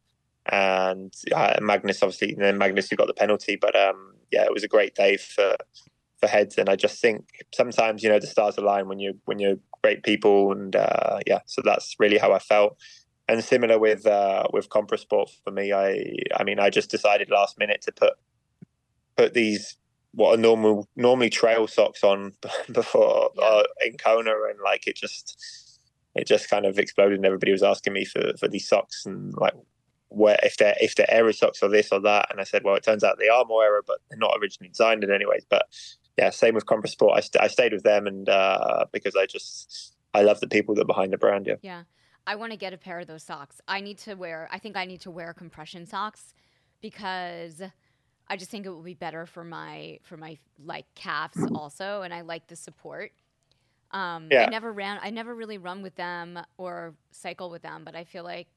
and 0.46 1.14
uh, 1.34 1.56
Magnus. 1.60 2.02
Obviously, 2.02 2.32
and 2.32 2.42
then 2.42 2.56
Magnus 2.56 2.88
who 2.88 2.96
got 2.96 3.06
the 3.06 3.14
penalty. 3.14 3.56
But 3.56 3.76
um, 3.76 4.14
yeah, 4.32 4.44
it 4.44 4.52
was 4.52 4.64
a 4.64 4.68
great 4.68 4.94
day 4.94 5.18
for 5.18 5.56
for 6.18 6.28
HEDs, 6.28 6.56
and 6.56 6.70
I 6.70 6.76
just 6.76 7.00
think 7.00 7.26
sometimes 7.54 8.02
you 8.02 8.08
know 8.08 8.18
the 8.18 8.26
stars 8.26 8.56
align 8.56 8.88
when 8.88 8.98
you 8.98 9.18
when 9.26 9.38
you're 9.38 9.58
great 9.82 10.02
people, 10.02 10.52
and 10.52 10.74
uh, 10.74 11.18
yeah, 11.26 11.40
so 11.44 11.60
that's 11.62 11.96
really 11.98 12.18
how 12.18 12.32
I 12.32 12.38
felt. 12.38 12.78
And 13.28 13.44
similar 13.44 13.78
with 13.78 14.06
uh, 14.06 14.44
with 14.50 14.70
Compressport 14.70 15.28
for 15.44 15.50
me, 15.50 15.74
I 15.74 16.16
I 16.36 16.44
mean 16.44 16.58
I 16.58 16.70
just 16.70 16.90
decided 16.90 17.30
last 17.30 17.58
minute 17.58 17.82
to 17.82 17.92
put 17.92 18.14
put 19.16 19.34
these 19.34 19.76
what 20.14 20.38
are 20.38 20.40
normal 20.40 20.88
normally 20.96 21.30
trail 21.30 21.66
socks 21.66 22.04
on 22.04 22.32
before 22.72 23.30
uh, 23.42 23.62
in 23.84 23.96
Kona, 23.96 24.32
and 24.48 24.60
like 24.62 24.86
it 24.86 24.96
just 24.96 25.80
it 26.14 26.26
just 26.26 26.48
kind 26.48 26.66
of 26.66 26.78
exploded, 26.78 27.18
and 27.18 27.26
everybody 27.26 27.52
was 27.52 27.62
asking 27.62 27.92
me 27.92 28.04
for 28.04 28.32
for 28.38 28.48
these 28.48 28.68
socks 28.68 29.04
and 29.06 29.34
like 29.36 29.54
where 30.08 30.38
if 30.42 30.56
they're 30.56 30.76
if 30.80 30.94
they're 30.94 31.12
aero 31.12 31.32
socks 31.32 31.62
or 31.62 31.68
this 31.68 31.90
or 31.90 32.00
that, 32.00 32.28
and 32.30 32.40
I 32.40 32.44
said, 32.44 32.62
well, 32.64 32.76
it 32.76 32.84
turns 32.84 33.04
out 33.04 33.18
they 33.18 33.28
are 33.28 33.44
more 33.44 33.64
aero, 33.64 33.82
but 33.86 33.98
they're 34.08 34.18
not 34.18 34.36
originally 34.40 34.68
designed 34.68 35.04
in 35.04 35.10
anyways. 35.10 35.44
But 35.48 35.66
yeah, 36.16 36.30
same 36.30 36.54
with 36.54 36.66
Compressport. 36.66 37.16
I, 37.16 37.20
st- 37.20 37.42
I 37.42 37.48
stayed 37.48 37.72
with 37.72 37.82
them, 37.82 38.06
and 38.06 38.28
uh, 38.28 38.86
because 38.92 39.16
I 39.16 39.26
just 39.26 39.96
I 40.14 40.22
love 40.22 40.40
the 40.40 40.48
people 40.48 40.74
that 40.76 40.82
are 40.82 40.86
behind 40.86 41.12
the 41.12 41.18
brand. 41.18 41.46
Yeah. 41.46 41.56
Yeah. 41.62 41.82
I 42.26 42.36
want 42.36 42.52
to 42.52 42.58
get 42.58 42.72
a 42.72 42.78
pair 42.78 43.00
of 43.00 43.06
those 43.06 43.22
socks. 43.22 43.60
I 43.68 43.80
need 43.80 43.98
to 43.98 44.14
wear 44.14 44.48
I 44.50 44.58
think 44.58 44.76
I 44.76 44.84
need 44.84 45.00
to 45.02 45.10
wear 45.10 45.34
compression 45.34 45.86
socks 45.86 46.34
because 46.80 47.62
I 48.28 48.36
just 48.36 48.50
think 48.50 48.66
it 48.66 48.70
will 48.70 48.82
be 48.82 48.94
better 48.94 49.26
for 49.26 49.44
my 49.44 49.98
for 50.02 50.16
my 50.16 50.38
like 50.58 50.86
calves 50.94 51.46
also 51.54 52.02
and 52.02 52.14
I 52.14 52.22
like 52.22 52.46
the 52.48 52.56
support. 52.56 53.12
Um 53.90 54.32
I 54.38 54.46
never 54.46 54.72
ran 54.72 54.98
I 55.02 55.10
never 55.10 55.34
really 55.34 55.58
run 55.58 55.82
with 55.82 55.94
them 55.96 56.38
or 56.56 56.96
cycle 57.12 57.50
with 57.50 57.62
them, 57.62 57.84
but 57.84 57.94
I 57.94 58.04
feel 58.04 58.24
like 58.24 58.48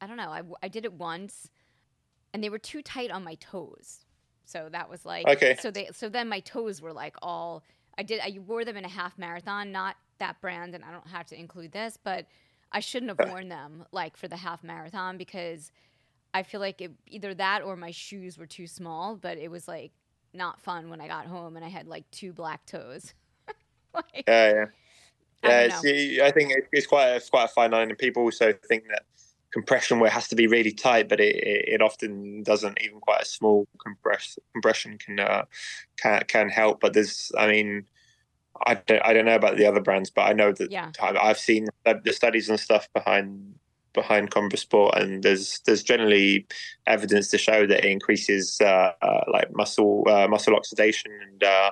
I 0.00 0.06
don't 0.06 0.16
know. 0.18 0.30
I, 0.30 0.42
I 0.62 0.68
did 0.68 0.84
it 0.84 0.92
once 0.92 1.50
and 2.32 2.42
they 2.42 2.50
were 2.50 2.58
too 2.58 2.82
tight 2.82 3.10
on 3.10 3.24
my 3.24 3.34
toes. 3.36 4.04
So 4.44 4.68
that 4.70 4.88
was 4.90 5.04
like 5.04 5.26
Okay. 5.26 5.54
so 5.54 5.70
they 5.70 5.88
so 5.92 6.08
then 6.08 6.28
my 6.28 6.40
toes 6.40 6.80
were 6.82 6.92
like 6.92 7.16
all 7.22 7.64
I 7.98 8.02
did 8.02 8.20
I 8.20 8.38
wore 8.40 8.64
them 8.64 8.76
in 8.76 8.84
a 8.84 8.88
half 8.88 9.18
marathon, 9.18 9.72
not 9.72 9.96
that 10.18 10.40
brand 10.40 10.74
and 10.74 10.84
I 10.84 10.92
don't 10.92 11.08
have 11.08 11.26
to 11.28 11.38
include 11.38 11.72
this, 11.72 11.98
but 12.02 12.26
I 12.72 12.80
shouldn't 12.80 13.10
have 13.10 13.20
worn 13.22 13.48
them 13.48 13.86
like 13.92 14.16
for 14.16 14.28
the 14.28 14.36
half 14.36 14.62
marathon 14.64 15.16
because 15.18 15.72
I 16.36 16.42
feel 16.42 16.60
like 16.60 16.82
it, 16.82 16.92
either 17.06 17.32
that 17.34 17.62
or 17.62 17.76
my 17.76 17.92
shoes 17.92 18.36
were 18.36 18.46
too 18.46 18.66
small, 18.66 19.16
but 19.16 19.38
it 19.38 19.50
was 19.50 19.66
like 19.66 19.92
not 20.34 20.60
fun 20.60 20.90
when 20.90 21.00
I 21.00 21.08
got 21.08 21.24
home 21.26 21.56
and 21.56 21.64
I 21.64 21.68
had 21.68 21.86
like 21.88 22.04
two 22.10 22.34
black 22.34 22.66
toes. 22.66 23.14
like, 23.94 24.26
Yeah, 24.28 24.52
yeah. 24.52 24.64
I 25.42 25.48
Yeah, 25.48 25.62
don't 25.68 25.84
it's, 25.84 26.20
I 26.20 26.30
think 26.30 26.52
it's, 26.52 26.68
it's 26.72 26.86
quite 26.86 27.06
a, 27.08 27.16
it's 27.16 27.30
quite 27.30 27.44
a 27.44 27.48
fine 27.48 27.70
line, 27.70 27.88
and 27.88 27.98
people 27.98 28.22
also 28.22 28.52
think 28.68 28.84
that 28.88 29.04
compression 29.50 29.98
wear 29.98 30.10
has 30.10 30.28
to 30.28 30.36
be 30.36 30.46
really 30.46 30.72
tight, 30.72 31.08
but 31.08 31.20
it, 31.20 31.36
it, 31.36 31.64
it 31.74 31.82
often 31.82 32.42
doesn't. 32.42 32.78
Even 32.82 33.00
quite 33.00 33.22
a 33.22 33.26
small 33.26 33.66
compress 33.82 34.38
compression 34.52 34.98
can 34.98 35.20
uh, 35.20 35.44
can 35.96 36.22
can 36.28 36.48
help. 36.50 36.80
But 36.80 36.92
there's, 36.92 37.32
I 37.38 37.46
mean, 37.46 37.86
I 38.66 38.74
don't 38.74 39.02
I 39.02 39.14
don't 39.14 39.24
know 39.24 39.36
about 39.36 39.56
the 39.56 39.66
other 39.66 39.80
brands, 39.80 40.10
but 40.10 40.22
I 40.22 40.34
know 40.34 40.52
that 40.52 40.70
Yeah. 40.70 40.90
I've 41.00 41.38
seen 41.38 41.68
the 41.84 42.12
studies 42.12 42.50
and 42.50 42.60
stuff 42.60 42.88
behind 42.92 43.54
behind 43.96 44.32
Sport, 44.54 44.94
and 44.96 45.24
there's 45.24 45.60
there's 45.66 45.82
generally 45.82 46.46
evidence 46.86 47.26
to 47.32 47.38
show 47.38 47.66
that 47.66 47.84
it 47.84 47.90
increases 47.90 48.60
uh, 48.60 48.92
uh, 49.02 49.24
like 49.32 49.48
muscle 49.52 50.04
uh, 50.06 50.28
muscle 50.28 50.54
oxidation 50.54 51.10
and 51.26 51.42
uh, 51.42 51.70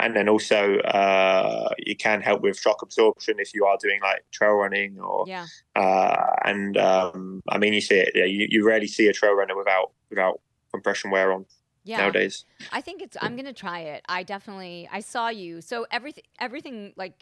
and 0.00 0.16
then 0.16 0.28
also 0.28 0.78
uh, 0.78 1.68
you 1.78 1.96
can 1.96 2.20
help 2.20 2.42
with 2.42 2.58
shock 2.58 2.82
absorption 2.82 3.36
if 3.38 3.54
you 3.54 3.64
are 3.64 3.78
doing 3.80 4.00
like 4.02 4.24
trail 4.32 4.54
running 4.54 4.98
or 4.98 5.24
Yeah. 5.28 5.46
uh, 5.76 6.26
and 6.44 6.76
um, 6.76 7.42
I 7.48 7.58
mean 7.58 7.72
you 7.72 7.80
see 7.80 7.98
it 8.04 8.10
yeah, 8.14 8.24
you, 8.24 8.48
you 8.50 8.66
rarely 8.66 8.88
see 8.88 9.06
a 9.06 9.12
trail 9.12 9.34
runner 9.34 9.56
without 9.56 9.92
without 10.10 10.40
compression 10.72 11.10
wear 11.10 11.32
on 11.32 11.46
Yeah. 11.84 11.98
nowadays. 11.98 12.44
I 12.72 12.80
think 12.80 13.00
it's. 13.00 13.16
I'm 13.20 13.36
gonna 13.36 13.52
try 13.66 13.80
it. 13.94 14.00
I 14.08 14.24
definitely. 14.24 14.88
I 14.90 15.00
saw 15.00 15.28
you. 15.28 15.60
So 15.60 15.86
everything. 15.90 16.24
Everything 16.40 16.92
like. 16.96 17.18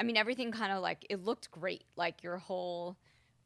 I 0.00 0.04
mean, 0.04 0.16
everything 0.16 0.52
kind 0.52 0.72
of 0.72 0.80
like 0.80 1.04
it 1.10 1.24
looked 1.24 1.50
great. 1.50 1.82
Like 1.96 2.22
your 2.22 2.38
whole 2.38 2.96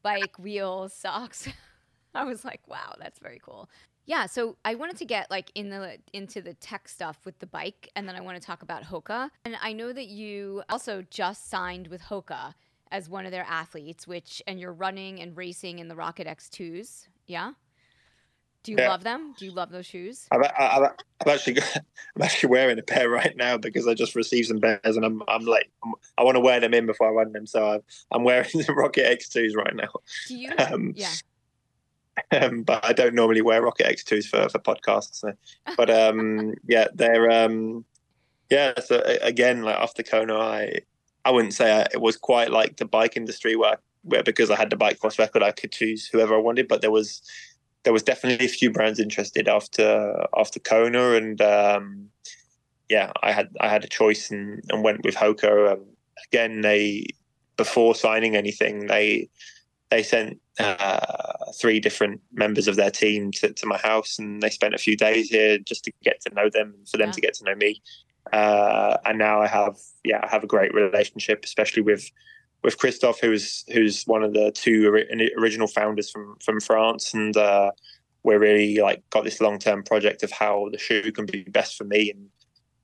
bike, 0.03 0.38
wheels, 0.38 0.92
socks. 0.92 1.48
I 2.14 2.24
was 2.24 2.44
like, 2.44 2.61
wow, 2.66 2.94
that's 2.98 3.18
very 3.18 3.40
cool. 3.42 3.70
Yeah. 4.05 4.26
So 4.26 4.57
I 4.64 4.74
wanted 4.74 4.96
to 4.98 5.05
get 5.05 5.30
like 5.30 5.50
in 5.55 5.70
the 5.70 5.98
into 6.12 6.42
the 6.42 6.55
tech 6.55 6.88
stuff 6.88 7.18
with 7.24 7.38
the 7.38 7.46
bike, 7.46 7.88
and 7.94 8.09
then 8.09 8.16
I 8.16 8.20
want 8.20 8.40
to 8.40 8.46
talk 8.46 8.62
about 8.62 8.82
Hoka. 8.82 9.30
And 9.44 9.57
I 9.62 9.72
know 9.72 9.92
that 9.92 10.07
you 10.07 10.62
also 10.68 11.05
just 11.09 11.48
signed 11.48 11.86
with 11.86 12.03
Hoka 12.03 12.55
as 12.90 13.09
one 13.09 13.24
of 13.24 13.32
their 13.32 13.46
athletes, 13.48 14.07
which 14.07 14.42
and 14.46 14.61
you're 14.61 14.72
running 14.72 15.20
and 15.20 15.36
racing 15.36 15.78
in 15.78 15.88
the 15.88 15.96
Rocket 15.96 16.26
X2s. 16.26 17.09
Yeah. 17.26 17.53
Do 18.62 18.72
you 18.72 18.78
Yeah. 18.78 18.90
love 18.90 19.02
them? 19.02 19.34
Do 19.36 19.44
you 19.44 19.50
love 19.50 19.70
those 19.70 19.86
shoes? 19.86 20.26
I've, 20.30 20.42
I've, 20.42 20.90
I've 21.20 21.28
actually 21.28 21.54
got, 21.54 21.76
I'm 22.16 22.22
actually 22.22 22.50
wearing 22.50 22.78
a 22.78 22.82
pair 22.82 23.08
right 23.08 23.36
now 23.36 23.56
because 23.58 23.88
I 23.88 23.94
just 23.94 24.14
received 24.14 24.48
some 24.48 24.60
pairs 24.60 24.96
and 24.96 25.04
I'm 25.04 25.22
I'm 25.28 25.44
like 25.44 25.70
I'm, 25.84 25.94
I 26.16 26.22
want 26.22 26.36
to 26.36 26.40
wear 26.40 26.60
them 26.60 26.74
in 26.74 26.86
before 26.86 27.08
I 27.08 27.10
run 27.10 27.32
them. 27.32 27.46
So 27.46 27.72
I'm, 27.72 27.80
I'm 28.12 28.24
wearing 28.24 28.50
the 28.54 28.72
Rocket 28.72 29.18
X2s 29.18 29.56
right 29.56 29.74
now. 29.74 29.88
Do 30.28 30.36
you? 30.36 30.52
Um, 30.58 30.92
Yeah. 30.96 31.12
um, 32.40 32.62
but 32.62 32.84
I 32.84 32.92
don't 32.92 33.14
normally 33.14 33.40
wear 33.40 33.62
Rocket 33.62 33.86
X2s 33.86 34.26
for, 34.26 34.48
for 34.48 34.58
podcasts. 34.58 35.16
So. 35.16 35.32
But 35.76 35.90
um, 35.90 36.54
yeah, 36.68 36.88
they're 36.94 37.30
um, 37.30 37.84
yeah. 38.50 38.78
So 38.80 39.02
again, 39.22 39.62
like 39.62 39.76
after 39.76 40.02
Kona, 40.02 40.36
I 40.38 40.80
I 41.24 41.30
wouldn't 41.30 41.54
say 41.54 41.72
I, 41.72 41.86
it 41.92 42.00
was 42.00 42.16
quite 42.16 42.50
like 42.50 42.76
the 42.76 42.84
bike 42.84 43.16
industry 43.16 43.56
where 43.56 43.78
where 44.02 44.22
because 44.22 44.50
I 44.50 44.56
had 44.56 44.70
the 44.70 44.76
bike 44.76 44.98
cross 45.00 45.18
record, 45.18 45.42
I 45.42 45.52
could 45.52 45.72
choose 45.72 46.06
whoever 46.06 46.34
I 46.34 46.38
wanted. 46.38 46.68
But 46.68 46.80
there 46.80 46.90
was 46.90 47.22
there 47.85 47.93
was 47.93 48.03
definitely 48.03 48.47
a 48.47 48.49
few 48.49 48.70
brands 48.70 49.01
interested 49.01 49.49
after 49.49 50.26
after 50.37 50.61
Kona, 50.61 51.12
and 51.12 51.41
um, 51.41 52.09
yeah, 52.89 53.12
I 53.22 53.33
had 53.33 53.49
I 53.61 53.68
had 53.68 53.85
a 53.85 53.89
choice 53.89 54.30
and, 54.30 54.62
and 54.70 54.83
went 54.83 55.05
with 55.05 55.14
Hoka. 55.14 55.72
Um, 55.72 55.85
again, 56.28 56.61
they 56.61 57.07
before 57.57 57.95
signing 57.95 58.37
anything, 58.37 58.87
they 58.87 59.28
they 59.91 60.03
sent 60.03 60.41
uh, 60.59 61.53
three 61.61 61.80
different 61.80 62.20
members 62.33 62.66
of 62.68 62.76
their 62.76 62.91
team 62.91 63.30
to, 63.33 63.53
to 63.53 63.66
my 63.66 63.78
house, 63.78 64.18
and 64.18 64.43
they 64.43 64.51
spent 64.51 64.74
a 64.74 64.78
few 64.78 64.97
days 64.97 65.28
here 65.28 65.59
just 65.59 65.85
to 65.85 65.93
get 66.03 66.20
to 66.22 66.35
know 66.35 66.49
them, 66.49 66.74
and 66.76 66.89
for 66.89 66.97
them 66.97 67.09
Yeah. 67.09 67.12
to 67.12 67.20
get 67.20 67.35
to 67.35 67.45
know 67.45 67.55
me. 67.55 67.83
Uh, 68.33 68.97
and 69.05 69.18
now 69.18 69.43
I 69.43 69.49
have, 69.49 69.76
yeah, 70.05 70.20
I 70.22 70.28
have 70.28 70.45
a 70.45 70.47
great 70.47 70.72
relationship, 70.72 71.45
especially 71.45 71.83
with 71.83 72.11
with 72.62 72.78
Christophe, 72.78 73.20
who's 73.20 73.64
who's 73.72 74.04
one 74.04 74.22
of 74.22 74.32
the 74.32 74.52
two 74.52 74.88
ori- 74.88 75.32
original 75.38 75.66
founders 75.66 76.10
from 76.10 76.36
from 76.44 76.60
France, 76.60 77.14
and 77.14 77.36
uh, 77.36 77.70
we're 78.22 78.38
really 78.38 78.76
like 78.76 79.02
got 79.10 79.24
this 79.24 79.40
long 79.40 79.58
term 79.58 79.82
project 79.82 80.22
of 80.22 80.30
how 80.30 80.68
the 80.70 80.78
shoe 80.78 81.10
can 81.12 81.26
be 81.26 81.42
best 81.44 81.76
for 81.76 81.84
me. 81.84 82.10
And 82.10 82.28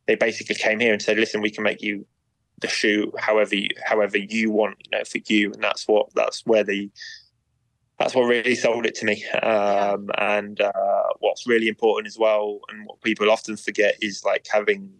they 0.06 0.16
basically 0.16 0.56
came 0.56 0.80
here 0.80 0.92
and 0.92 1.00
said, 1.00 1.18
"Listen, 1.18 1.40
we 1.40 1.50
can 1.50 1.64
make 1.64 1.82
you 1.82 2.06
the 2.60 2.68
shoe 2.68 3.12
however 3.18 3.54
you, 3.54 3.68
however 3.84 4.18
you 4.18 4.50
want, 4.50 4.76
you 4.84 4.98
know, 4.98 5.04
for 5.04 5.18
you." 5.26 5.52
And 5.52 5.62
that's 5.62 5.86
what 5.86 6.12
that's 6.14 6.44
where 6.44 6.64
the 6.64 6.90
that's 7.98 8.14
what 8.14 8.22
really 8.22 8.54
sold 8.54 8.86
it 8.86 8.94
to 8.96 9.04
me. 9.04 9.24
Um, 9.42 10.10
And 10.18 10.60
uh, 10.60 11.02
what's 11.20 11.46
really 11.46 11.68
important 11.68 12.06
as 12.06 12.18
well, 12.18 12.60
and 12.68 12.86
what 12.86 13.00
people 13.02 13.30
often 13.30 13.56
forget, 13.56 13.96
is 14.00 14.24
like 14.24 14.46
having 14.50 14.92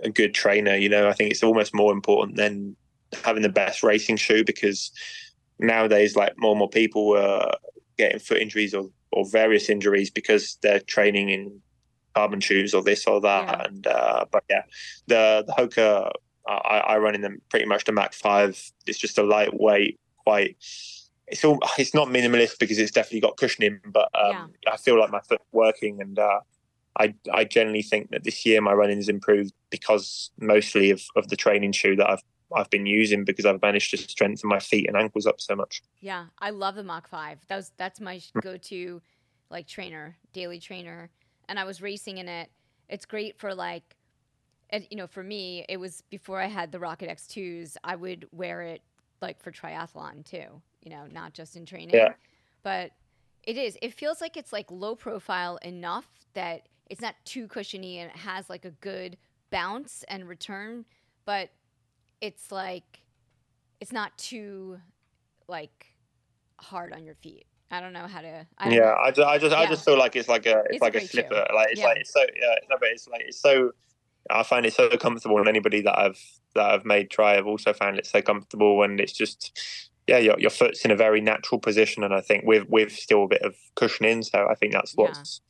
a 0.00 0.10
good 0.10 0.34
trainer. 0.34 0.74
You 0.76 0.88
know, 0.88 1.08
I 1.08 1.12
think 1.12 1.30
it's 1.30 1.42
almost 1.42 1.74
more 1.74 1.92
important 1.92 2.36
than 2.36 2.76
having 3.22 3.42
the 3.42 3.48
best 3.48 3.82
racing 3.82 4.16
shoe 4.16 4.44
because 4.44 4.90
nowadays, 5.58 6.16
like 6.16 6.34
more 6.36 6.52
and 6.52 6.58
more 6.58 6.68
people 6.68 7.16
are 7.16 7.52
getting 7.96 8.18
foot 8.18 8.38
injuries 8.38 8.74
or, 8.74 8.90
or 9.12 9.24
various 9.28 9.68
injuries 9.68 10.10
because 10.10 10.58
they're 10.62 10.80
training 10.80 11.30
in 11.30 11.60
carbon 12.14 12.40
shoes 12.40 12.74
or 12.74 12.82
this 12.82 13.06
or 13.06 13.20
that. 13.20 13.46
Yeah. 13.46 13.64
And 13.64 13.86
uh, 13.86 14.24
but 14.30 14.44
yeah, 14.48 14.62
the 15.06 15.44
the 15.46 15.52
Hoka 15.52 16.10
I, 16.46 16.82
I 16.86 16.98
run 16.98 17.14
in 17.14 17.22
them 17.22 17.40
pretty 17.48 17.66
much 17.66 17.84
the 17.84 17.92
Mach 17.92 18.12
Five. 18.12 18.60
It's 18.86 18.98
just 18.98 19.18
a 19.18 19.22
lightweight, 19.22 19.98
quite. 20.18 20.56
It's 21.26 21.44
all. 21.44 21.58
It's 21.78 21.94
not 21.94 22.08
minimalist 22.08 22.58
because 22.58 22.78
it's 22.78 22.90
definitely 22.90 23.20
got 23.20 23.36
cushioning, 23.36 23.80
but 23.86 24.08
um, 24.14 24.52
I 24.70 24.76
feel 24.76 24.98
like 24.98 25.10
my 25.10 25.20
foot's 25.20 25.44
working, 25.52 26.00
and 26.00 26.18
uh, 26.18 26.40
I 26.98 27.14
I 27.32 27.44
generally 27.44 27.82
think 27.82 28.10
that 28.10 28.24
this 28.24 28.44
year 28.44 28.60
my 28.60 28.72
running 28.72 28.96
has 28.96 29.08
improved 29.08 29.52
because 29.70 30.30
mostly 30.38 30.90
of, 30.90 31.02
of 31.16 31.28
the 31.28 31.36
training 31.36 31.72
shoe 31.72 31.96
that 31.96 32.10
I've 32.10 32.22
I've 32.54 32.70
been 32.70 32.86
using 32.86 33.24
because 33.24 33.46
I've 33.46 33.60
managed 33.62 33.90
to 33.90 33.96
strengthen 33.96 34.48
my 34.48 34.58
feet 34.58 34.88
and 34.88 34.96
ankles 34.96 35.26
up 35.26 35.40
so 35.40 35.56
much. 35.56 35.82
Yeah, 36.00 36.26
I 36.38 36.50
love 36.50 36.74
the 36.74 36.82
Mach 36.82 37.08
Five. 37.08 37.40
That 37.48 37.56
was 37.56 37.72
that's 37.76 38.00
my 38.00 38.20
hmm. 38.32 38.40
go-to 38.40 39.02
like 39.50 39.66
trainer, 39.66 40.16
daily 40.32 40.58
trainer, 40.60 41.10
and 41.48 41.58
I 41.58 41.64
was 41.64 41.82
racing 41.82 42.18
in 42.18 42.28
it. 42.28 42.50
It's 42.88 43.06
great 43.06 43.38
for 43.38 43.54
like, 43.54 43.96
and 44.70 44.86
you 44.90 44.96
know, 44.96 45.06
for 45.06 45.22
me, 45.22 45.64
it 45.68 45.78
was 45.78 46.02
before 46.10 46.40
I 46.40 46.46
had 46.46 46.72
the 46.72 46.78
Rocket 46.78 47.08
X2s. 47.08 47.76
I 47.82 47.96
would 47.96 48.26
wear 48.32 48.62
it 48.62 48.82
like 49.20 49.40
for 49.40 49.52
triathlon 49.52 50.24
too. 50.24 50.62
You 50.82 50.90
know, 50.90 51.06
not 51.10 51.32
just 51.32 51.56
in 51.56 51.64
training. 51.66 51.94
Yeah. 51.94 52.12
But 52.62 52.92
it 53.42 53.56
is. 53.56 53.76
It 53.82 53.94
feels 53.94 54.20
like 54.20 54.36
it's 54.36 54.52
like 54.52 54.70
low 54.70 54.94
profile 54.94 55.58
enough 55.62 56.06
that 56.34 56.68
it's 56.90 57.00
not 57.00 57.14
too 57.24 57.46
cushiony 57.48 57.98
and 57.98 58.10
it 58.10 58.16
has 58.16 58.50
like 58.50 58.64
a 58.64 58.70
good 58.70 59.16
bounce 59.50 60.04
and 60.08 60.28
return, 60.28 60.84
but 61.24 61.50
it's 62.24 62.50
like 62.50 63.00
it's 63.80 63.92
not 63.92 64.16
too 64.16 64.78
like 65.46 65.86
hard 66.58 66.94
on 66.94 67.04
your 67.04 67.16
feet. 67.16 67.44
I 67.70 67.80
don't 67.80 67.92
know 67.92 68.06
how 68.06 68.22
to. 68.22 68.46
I 68.56 68.70
yeah, 68.70 68.80
know. 68.80 68.96
I 69.04 69.10
just, 69.10 69.28
I 69.28 69.38
just, 69.38 69.54
I 69.56 69.66
just 69.66 69.84
feel 69.84 69.98
like 69.98 70.16
it's 70.16 70.28
like 70.28 70.46
a, 70.46 70.60
it's, 70.60 70.76
It's 70.76 70.80
like 70.82 70.94
a 70.94 71.00
shoe. 71.00 71.06
slipper. 71.08 71.46
Like 71.54 71.72
it's 71.72 71.80
Yeah. 71.80 71.86
like 71.88 71.98
it's 71.98 72.12
so, 72.12 72.20
yeah, 72.20 72.54
no, 72.70 72.76
but 72.80 72.88
it's 72.88 73.06
like 73.08 73.20
it's 73.26 73.38
so. 73.38 73.72
I 74.30 74.42
find 74.42 74.64
it 74.64 74.72
so 74.72 74.88
comfortable, 74.96 75.38
and 75.38 75.48
anybody 75.48 75.82
that 75.82 75.98
I've 75.98 76.18
that 76.54 76.70
I've 76.70 76.86
made 76.86 77.10
try, 77.10 77.36
I've 77.36 77.46
also 77.46 77.74
found 77.74 77.98
it 77.98 78.06
so 78.06 78.22
comfortable, 78.22 78.82
and 78.82 78.98
it's 78.98 79.12
just, 79.12 79.52
yeah, 80.06 80.16
your 80.16 80.38
your 80.40 80.50
foot's 80.50 80.82
in 80.86 80.90
a 80.90 80.96
very 80.96 81.20
natural 81.20 81.60
position, 81.60 82.02
and 82.04 82.14
I 82.14 82.22
think 82.22 82.44
with 82.46 82.64
with 82.70 82.90
still 82.92 83.24
a 83.24 83.28
bit 83.28 83.42
of 83.42 83.54
cushioning, 83.74 84.22
so 84.22 84.46
I 84.50 84.54
think 84.54 84.72
that's 84.72 84.94
Yeah. 84.96 85.04
what's 85.04 85.42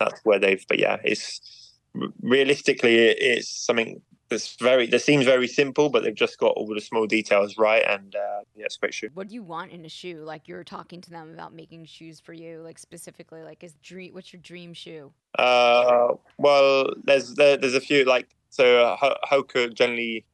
that's 0.00 0.18
where 0.24 0.38
they've. 0.38 0.64
But 0.66 0.78
yeah, 0.78 0.96
it's 1.04 1.74
realistically 2.22 2.96
it's 3.08 3.50
something 3.50 4.00
that's 4.32 4.56
very 4.56 4.86
that 4.88 5.02
seems 5.02 5.24
very 5.24 5.46
simple, 5.46 5.88
but 5.88 6.02
they've 6.02 6.14
just 6.14 6.38
got 6.38 6.54
all 6.56 6.66
the 6.66 6.80
small 6.80 7.06
details 7.06 7.56
right, 7.58 7.84
and 7.86 8.14
uh, 8.14 8.40
yeah, 8.56 8.66
it's 8.66 8.76
a 8.76 8.80
great 8.80 8.94
shoe. 8.94 9.10
What 9.14 9.28
do 9.28 9.34
you 9.34 9.42
want 9.42 9.70
in 9.70 9.84
a 9.84 9.88
shoe? 9.88 10.22
Like 10.24 10.48
you're 10.48 10.64
talking 10.64 11.00
to 11.02 11.10
them 11.10 11.32
about 11.32 11.54
making 11.54 11.84
shoes 11.86 12.20
for 12.20 12.32
you, 12.32 12.60
like 12.62 12.78
specifically, 12.78 13.42
like 13.42 13.62
is 13.62 13.74
dream. 13.82 14.14
What's 14.14 14.32
your 14.32 14.42
dream 14.42 14.74
shoe? 14.74 15.12
Uh, 15.38 16.08
well, 16.38 16.90
there's 17.04 17.34
there, 17.34 17.56
there's 17.56 17.74
a 17.74 17.80
few 17.80 18.04
like 18.04 18.28
so 18.50 18.84
uh, 18.84 18.96
Ho- 18.96 19.16
Hoka 19.30 19.72
generally 19.72 20.26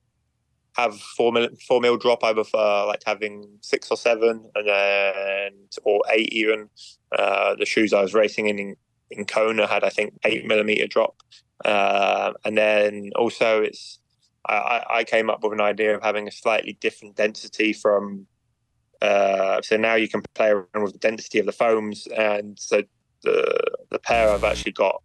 have 0.77 0.99
four 0.99 1.33
mil 1.33 1.49
four 1.67 1.81
mil 1.81 1.97
drop. 1.97 2.23
I 2.25 2.33
prefer 2.33 2.87
like 2.87 3.03
having 3.05 3.59
six 3.61 3.91
or 3.91 3.97
seven, 3.97 4.51
and 4.55 4.69
then 4.69 5.53
or 5.85 6.01
eight 6.11 6.33
even. 6.33 6.71
Uh, 7.17 7.55
the 7.59 7.67
shoes 7.67 7.93
I 7.93 8.03
was 8.03 8.15
racing 8.15 8.49
in 8.49 8.59
in, 8.59 8.77
in 9.11 9.25
Kona 9.25 9.67
had 9.67 9.83
I 9.83 9.91
think 9.91 10.15
eight 10.25 10.47
millimeter 10.47 10.87
drop, 10.87 11.17
uh, 11.65 12.33
and 12.45 12.57
then 12.57 13.11
also 13.17 13.63
it's 13.63 13.99
I, 14.47 14.85
I 14.91 15.05
came 15.05 15.29
up 15.29 15.43
with 15.43 15.53
an 15.53 15.61
idea 15.61 15.95
of 15.95 16.03
having 16.03 16.27
a 16.27 16.33
slightly 16.33 16.79
different 16.81 17.17
density 17.17 17.73
from. 17.73 18.27
Uh, 19.01 19.61
so 19.63 19.77
now 19.77 19.95
you 19.95 20.09
can 20.09 20.23
play 20.35 20.49
around 20.49 20.83
with 20.83 20.93
the 20.93 20.99
density 20.99 21.39
of 21.39 21.47
the 21.47 21.53
foams, 21.53 22.07
and 22.09 22.59
so 22.59 22.83
the 23.23 23.59
the 23.91 23.99
pair 23.99 24.31
I've 24.31 24.45
actually 24.45 24.73
got 24.73 25.03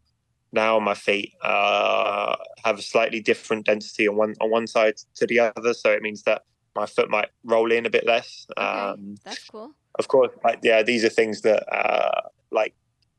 now 0.51 0.77
on 0.77 0.83
my 0.83 0.93
feet 0.93 1.33
uh, 1.41 2.35
have 2.63 2.79
a 2.79 2.81
slightly 2.81 3.19
different 3.19 3.65
density 3.65 4.07
on 4.07 4.15
one 4.15 4.35
on 4.39 4.49
one 4.49 4.67
side 4.67 4.95
to 5.15 5.27
the 5.27 5.39
other. 5.39 5.73
So 5.73 5.91
it 5.91 6.01
means 6.01 6.23
that 6.23 6.43
my 6.75 6.85
foot 6.85 7.09
might 7.09 7.29
roll 7.43 7.71
in 7.71 7.85
a 7.85 7.89
bit 7.89 8.05
less. 8.05 8.47
Okay. 8.57 8.65
Um, 8.65 9.15
That's 9.23 9.47
cool. 9.47 9.71
of 9.99 10.07
course, 10.07 10.31
like 10.43 10.59
yeah, 10.63 10.81
these 10.81 11.03
are 11.03 11.09
things 11.09 11.41
that 11.41 11.63
uh, 11.71 12.21
like 12.51 12.73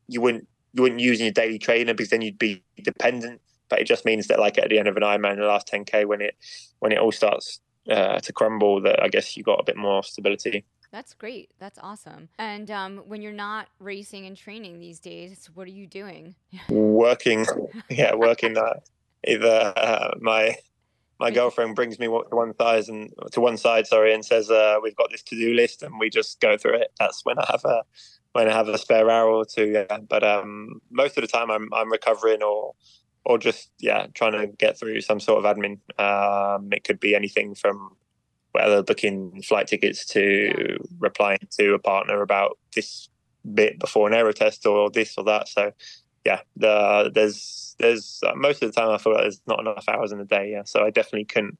you 0.08 0.20
wouldn't 0.20 0.48
you 0.74 0.82
wouldn't 0.82 1.00
use 1.00 1.20
in 1.20 1.26
your 1.26 1.32
daily 1.32 1.58
trainer 1.58 1.94
because 1.94 2.10
then 2.10 2.20
you'd 2.20 2.38
be 2.38 2.62
dependent. 2.82 3.40
But 3.68 3.80
it 3.80 3.86
just 3.86 4.04
means 4.04 4.26
that 4.26 4.38
like 4.38 4.58
at 4.58 4.68
the 4.68 4.78
end 4.78 4.88
of 4.88 4.96
an 4.96 5.02
Ironman, 5.02 5.36
the 5.36 5.46
last 5.46 5.68
10k, 5.72 6.06
when 6.06 6.20
it 6.20 6.36
when 6.80 6.92
it 6.92 6.98
all 6.98 7.12
starts 7.12 7.60
uh, 7.90 8.18
to 8.20 8.32
crumble, 8.32 8.82
that 8.82 9.02
I 9.02 9.08
guess 9.08 9.36
you 9.36 9.42
got 9.42 9.60
a 9.60 9.64
bit 9.64 9.76
more 9.76 10.02
stability. 10.02 10.64
That's 10.92 11.14
great. 11.14 11.50
That's 11.58 11.78
awesome. 11.82 12.28
And 12.38 12.70
um, 12.70 12.98
when 13.06 13.20
you're 13.22 13.32
not 13.32 13.68
racing 13.80 14.26
and 14.26 14.36
training 14.36 14.78
these 14.78 15.00
days, 15.00 15.50
what 15.54 15.66
are 15.66 15.72
you 15.72 15.86
doing? 15.86 16.36
Working, 16.68 17.46
yeah, 17.90 18.14
working. 18.14 18.56
Uh, 18.56 18.80
either 19.26 19.72
uh, 19.76 20.14
my 20.20 20.56
my 21.18 21.30
girlfriend 21.30 21.74
brings 21.74 21.98
me 21.98 22.06
to 22.06 22.12
one 22.30 22.54
side 22.56 22.88
and 22.88 23.12
to 23.32 23.40
one 23.40 23.56
side, 23.56 23.86
sorry, 23.86 24.12
and 24.12 24.24
says 24.24 24.50
uh, 24.50 24.76
we've 24.82 24.96
got 24.96 25.10
this 25.10 25.22
to 25.24 25.36
do 25.36 25.54
list, 25.54 25.82
and 25.82 25.98
we 25.98 26.10
just 26.10 26.40
go 26.40 26.56
through 26.56 26.74
it. 26.74 26.92
That's 26.98 27.24
when 27.24 27.38
I 27.38 27.46
have 27.50 27.64
a 27.64 27.82
when 28.34 28.48
I 28.48 28.52
have 28.52 28.68
a 28.68 28.76
spare 28.76 29.08
hour 29.08 29.30
or 29.30 29.44
two. 29.44 29.70
Yeah, 29.70 29.98
but 30.08 30.22
um, 30.22 30.80
most 30.90 31.16
of 31.16 31.22
the 31.22 31.28
time 31.28 31.50
I'm 31.50 31.72
I'm 31.72 31.90
recovering 31.90 32.42
or 32.42 32.74
or 33.24 33.38
just 33.38 33.70
yeah 33.78 34.06
trying 34.12 34.32
to 34.32 34.46
get 34.46 34.78
through 34.78 35.00
some 35.00 35.20
sort 35.20 35.44
of 35.44 35.56
admin. 35.56 35.78
Um, 35.98 36.68
it 36.72 36.84
could 36.84 37.00
be 37.00 37.14
anything 37.14 37.54
from 37.54 37.96
whether 38.52 38.82
booking 38.82 39.42
flight 39.42 39.66
tickets 39.66 40.04
to 40.06 40.20
yeah. 40.56 40.76
replying 40.98 41.38
to 41.58 41.74
a 41.74 41.78
partner 41.78 42.22
about 42.22 42.58
this 42.74 43.08
bit 43.54 43.78
before 43.78 44.08
an 44.08 44.14
aero 44.14 44.32
test 44.32 44.66
or 44.66 44.90
this 44.90 45.14
or 45.16 45.24
that. 45.24 45.48
So 45.48 45.72
yeah, 46.24 46.40
the, 46.56 47.10
there's 47.14 47.76
there's 47.78 48.20
uh, 48.26 48.34
most 48.34 48.62
of 48.62 48.72
the 48.72 48.80
time 48.80 48.90
I 48.90 48.98
feel 48.98 49.12
like 49.12 49.22
there's 49.22 49.42
not 49.46 49.60
enough 49.60 49.84
hours 49.88 50.12
in 50.12 50.18
the 50.18 50.24
day. 50.24 50.50
Yeah, 50.50 50.62
so 50.64 50.84
I 50.84 50.90
definitely 50.90 51.26
couldn't. 51.26 51.58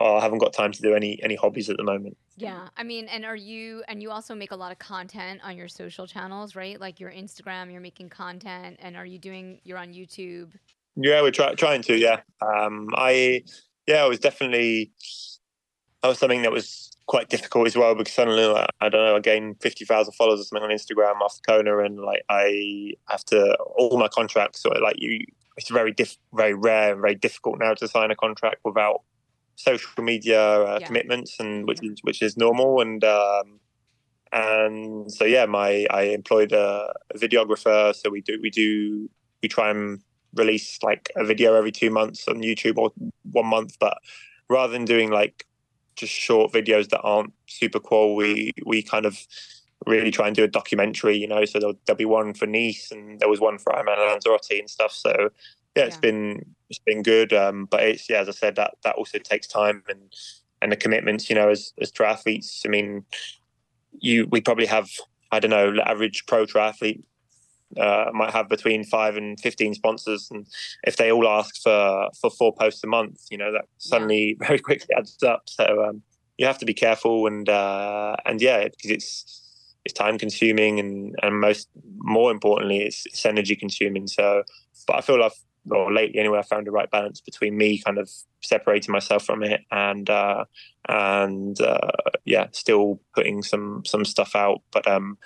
Oh, 0.00 0.16
I 0.16 0.20
haven't 0.20 0.38
got 0.38 0.52
time 0.52 0.72
to 0.72 0.82
do 0.82 0.94
any 0.94 1.22
any 1.22 1.36
hobbies 1.36 1.70
at 1.70 1.76
the 1.76 1.84
moment. 1.84 2.16
Yeah, 2.36 2.68
I 2.76 2.82
mean, 2.82 3.06
and 3.06 3.24
are 3.24 3.36
you 3.36 3.84
and 3.86 4.02
you 4.02 4.10
also 4.10 4.34
make 4.34 4.50
a 4.50 4.56
lot 4.56 4.72
of 4.72 4.78
content 4.78 5.40
on 5.44 5.56
your 5.56 5.68
social 5.68 6.06
channels, 6.06 6.56
right? 6.56 6.80
Like 6.80 6.98
your 6.98 7.12
Instagram, 7.12 7.70
you're 7.70 7.80
making 7.80 8.08
content, 8.08 8.76
and 8.80 8.96
are 8.96 9.06
you 9.06 9.18
doing? 9.18 9.60
You're 9.62 9.78
on 9.78 9.92
YouTube. 9.92 10.50
Yeah, 10.96 11.22
we're 11.22 11.30
try, 11.30 11.54
trying 11.54 11.82
to. 11.82 11.96
Yeah, 11.96 12.20
um, 12.40 12.88
I 12.94 13.44
yeah, 13.86 14.02
I 14.04 14.06
was 14.06 14.18
definitely 14.18 14.90
that 16.02 16.08
was 16.08 16.18
something 16.18 16.42
that 16.42 16.52
was 16.52 16.90
quite 17.06 17.28
difficult 17.28 17.66
as 17.66 17.76
well 17.76 17.94
because 17.94 18.14
suddenly 18.14 18.46
like, 18.46 18.68
I 18.80 18.88
don't 18.88 19.04
know 19.04 19.16
I 19.16 19.20
gained 19.20 19.60
fifty 19.60 19.84
thousand 19.84 20.14
followers 20.14 20.40
or 20.40 20.44
something 20.44 20.64
on 20.64 20.70
Instagram 20.70 21.20
after 21.22 21.40
Kona 21.46 21.78
and 21.80 22.00
like 22.00 22.22
I 22.30 22.94
have 23.08 23.24
to 23.26 23.54
all 23.76 23.98
my 23.98 24.08
contracts 24.08 24.62
sort 24.62 24.76
of 24.76 24.82
like 24.82 24.96
you 24.98 25.26
it's 25.56 25.70
very 25.70 25.92
diff, 25.92 26.16
very 26.32 26.54
rare 26.54 26.92
and 26.92 27.00
very 27.00 27.14
difficult 27.14 27.58
now 27.58 27.74
to 27.74 27.88
sign 27.88 28.10
a 28.10 28.16
contract 28.16 28.56
without 28.64 29.02
social 29.56 30.02
media 30.02 30.40
uh, 30.40 30.78
yeah. 30.80 30.86
commitments 30.86 31.38
and 31.40 31.66
which 31.66 31.82
is 31.82 31.98
which 32.02 32.22
is 32.22 32.36
normal 32.36 32.80
and 32.80 33.04
um, 33.04 33.60
and 34.32 35.12
so 35.12 35.24
yeah 35.24 35.46
my 35.46 35.86
I 35.90 36.02
employed 36.02 36.52
a, 36.52 36.92
a 37.14 37.18
videographer 37.18 37.94
so 37.94 38.10
we 38.10 38.20
do 38.20 38.38
we 38.42 38.50
do 38.50 39.08
we 39.42 39.48
try 39.48 39.70
and 39.70 40.00
release 40.34 40.78
like 40.82 41.10
a 41.16 41.24
video 41.24 41.54
every 41.54 41.70
two 41.70 41.90
months 41.90 42.26
on 42.26 42.36
YouTube 42.36 42.76
or 42.76 42.92
one 43.30 43.46
month 43.46 43.76
but 43.78 43.98
rather 44.48 44.72
than 44.72 44.84
doing 44.84 45.10
like 45.10 45.46
just 45.96 46.12
short 46.12 46.52
videos 46.52 46.88
that 46.90 47.00
aren't 47.00 47.32
super 47.46 47.80
cool. 47.80 48.16
We 48.16 48.52
we 48.64 48.82
kind 48.82 49.06
of 49.06 49.18
really 49.86 50.10
try 50.10 50.26
and 50.26 50.36
do 50.36 50.44
a 50.44 50.48
documentary, 50.48 51.16
you 51.16 51.28
know. 51.28 51.44
So 51.44 51.58
there'll, 51.58 51.78
there'll 51.86 51.98
be 51.98 52.04
one 52.04 52.34
for 52.34 52.46
Nice, 52.46 52.90
and 52.90 53.20
there 53.20 53.28
was 53.28 53.40
one 53.40 53.58
for 53.58 53.72
Ironman 53.72 53.98
Lanzarote 53.98 54.58
and 54.58 54.70
stuff. 54.70 54.92
So 54.92 55.30
yeah, 55.76 55.84
it's 55.84 55.96
yeah. 55.96 56.00
been 56.00 56.53
it's 56.70 56.78
been 56.78 57.02
good. 57.02 57.32
Um, 57.32 57.66
but 57.70 57.82
it's 57.82 58.08
yeah, 58.08 58.20
as 58.20 58.28
I 58.28 58.32
said, 58.32 58.56
that 58.56 58.74
that 58.84 58.96
also 58.96 59.18
takes 59.18 59.46
time 59.46 59.82
and 59.88 60.12
and 60.62 60.72
the 60.72 60.76
commitments. 60.76 61.28
You 61.28 61.36
know, 61.36 61.50
as 61.50 61.72
as 61.80 61.92
triathletes, 61.92 62.62
I 62.66 62.68
mean, 62.68 63.04
you 63.98 64.26
we 64.30 64.40
probably 64.40 64.66
have 64.66 64.88
I 65.34 65.40
don't 65.40 65.50
know, 65.50 65.82
average 65.84 66.26
pro 66.26 66.46
triathlete 66.46 67.02
uh, 67.78 68.10
might 68.12 68.32
have 68.32 68.48
between 68.48 68.84
five 68.84 69.16
and 69.16 69.38
15 69.40 69.74
sponsors. 69.74 70.28
And 70.30 70.46
if 70.86 70.96
they 70.96 71.10
all 71.10 71.28
ask 71.28 71.60
for, 71.60 72.08
for 72.20 72.30
four 72.30 72.54
posts 72.54 72.84
a 72.84 72.86
month, 72.86 73.26
you 73.30 73.38
know, 73.38 73.52
that 73.52 73.64
suddenly 73.78 74.36
very 74.40 74.60
quickly 74.60 74.94
adds 74.96 75.22
up. 75.22 75.42
So 75.46 75.84
um, 75.88 76.02
you 76.38 76.46
have 76.46 76.58
to 76.58 76.66
be 76.66 76.74
careful 76.74 77.26
and, 77.26 77.48
uh, 77.48 78.16
and 78.24 78.40
yeah, 78.40 78.64
because 78.64 78.90
it's, 78.90 79.40
it's 79.84 79.94
time 79.94 80.18
consuming 80.18 80.78
and, 80.78 81.16
and 81.22 81.40
most 81.40 81.68
more 81.98 82.30
importantly, 82.30 82.78
it's, 82.78 83.04
it's 83.06 83.26
energy 83.26 83.56
consuming. 83.56 84.06
So, 84.06 84.44
but 84.86 84.96
I 84.96 85.00
feel 85.00 85.20
like 85.20 85.32
or 85.70 85.92
lately 85.92 86.18
anyway, 86.18 86.38
I 86.38 86.42
found 86.42 86.66
the 86.66 86.70
right 86.70 86.90
balance 86.90 87.20
between 87.20 87.56
me 87.56 87.78
kind 87.78 87.98
of 87.98 88.10
separating 88.42 88.92
myself 88.92 89.24
from 89.24 89.42
it 89.42 89.62
and 89.70 90.08
uh, 90.10 90.44
and 90.88 91.60
uh, 91.60 91.90
yeah, 92.24 92.46
still 92.52 93.00
putting 93.14 93.42
some 93.42 93.82
some 93.86 94.04
stuff 94.04 94.34
out. 94.34 94.62
But 94.72 94.86
um, 94.86 95.18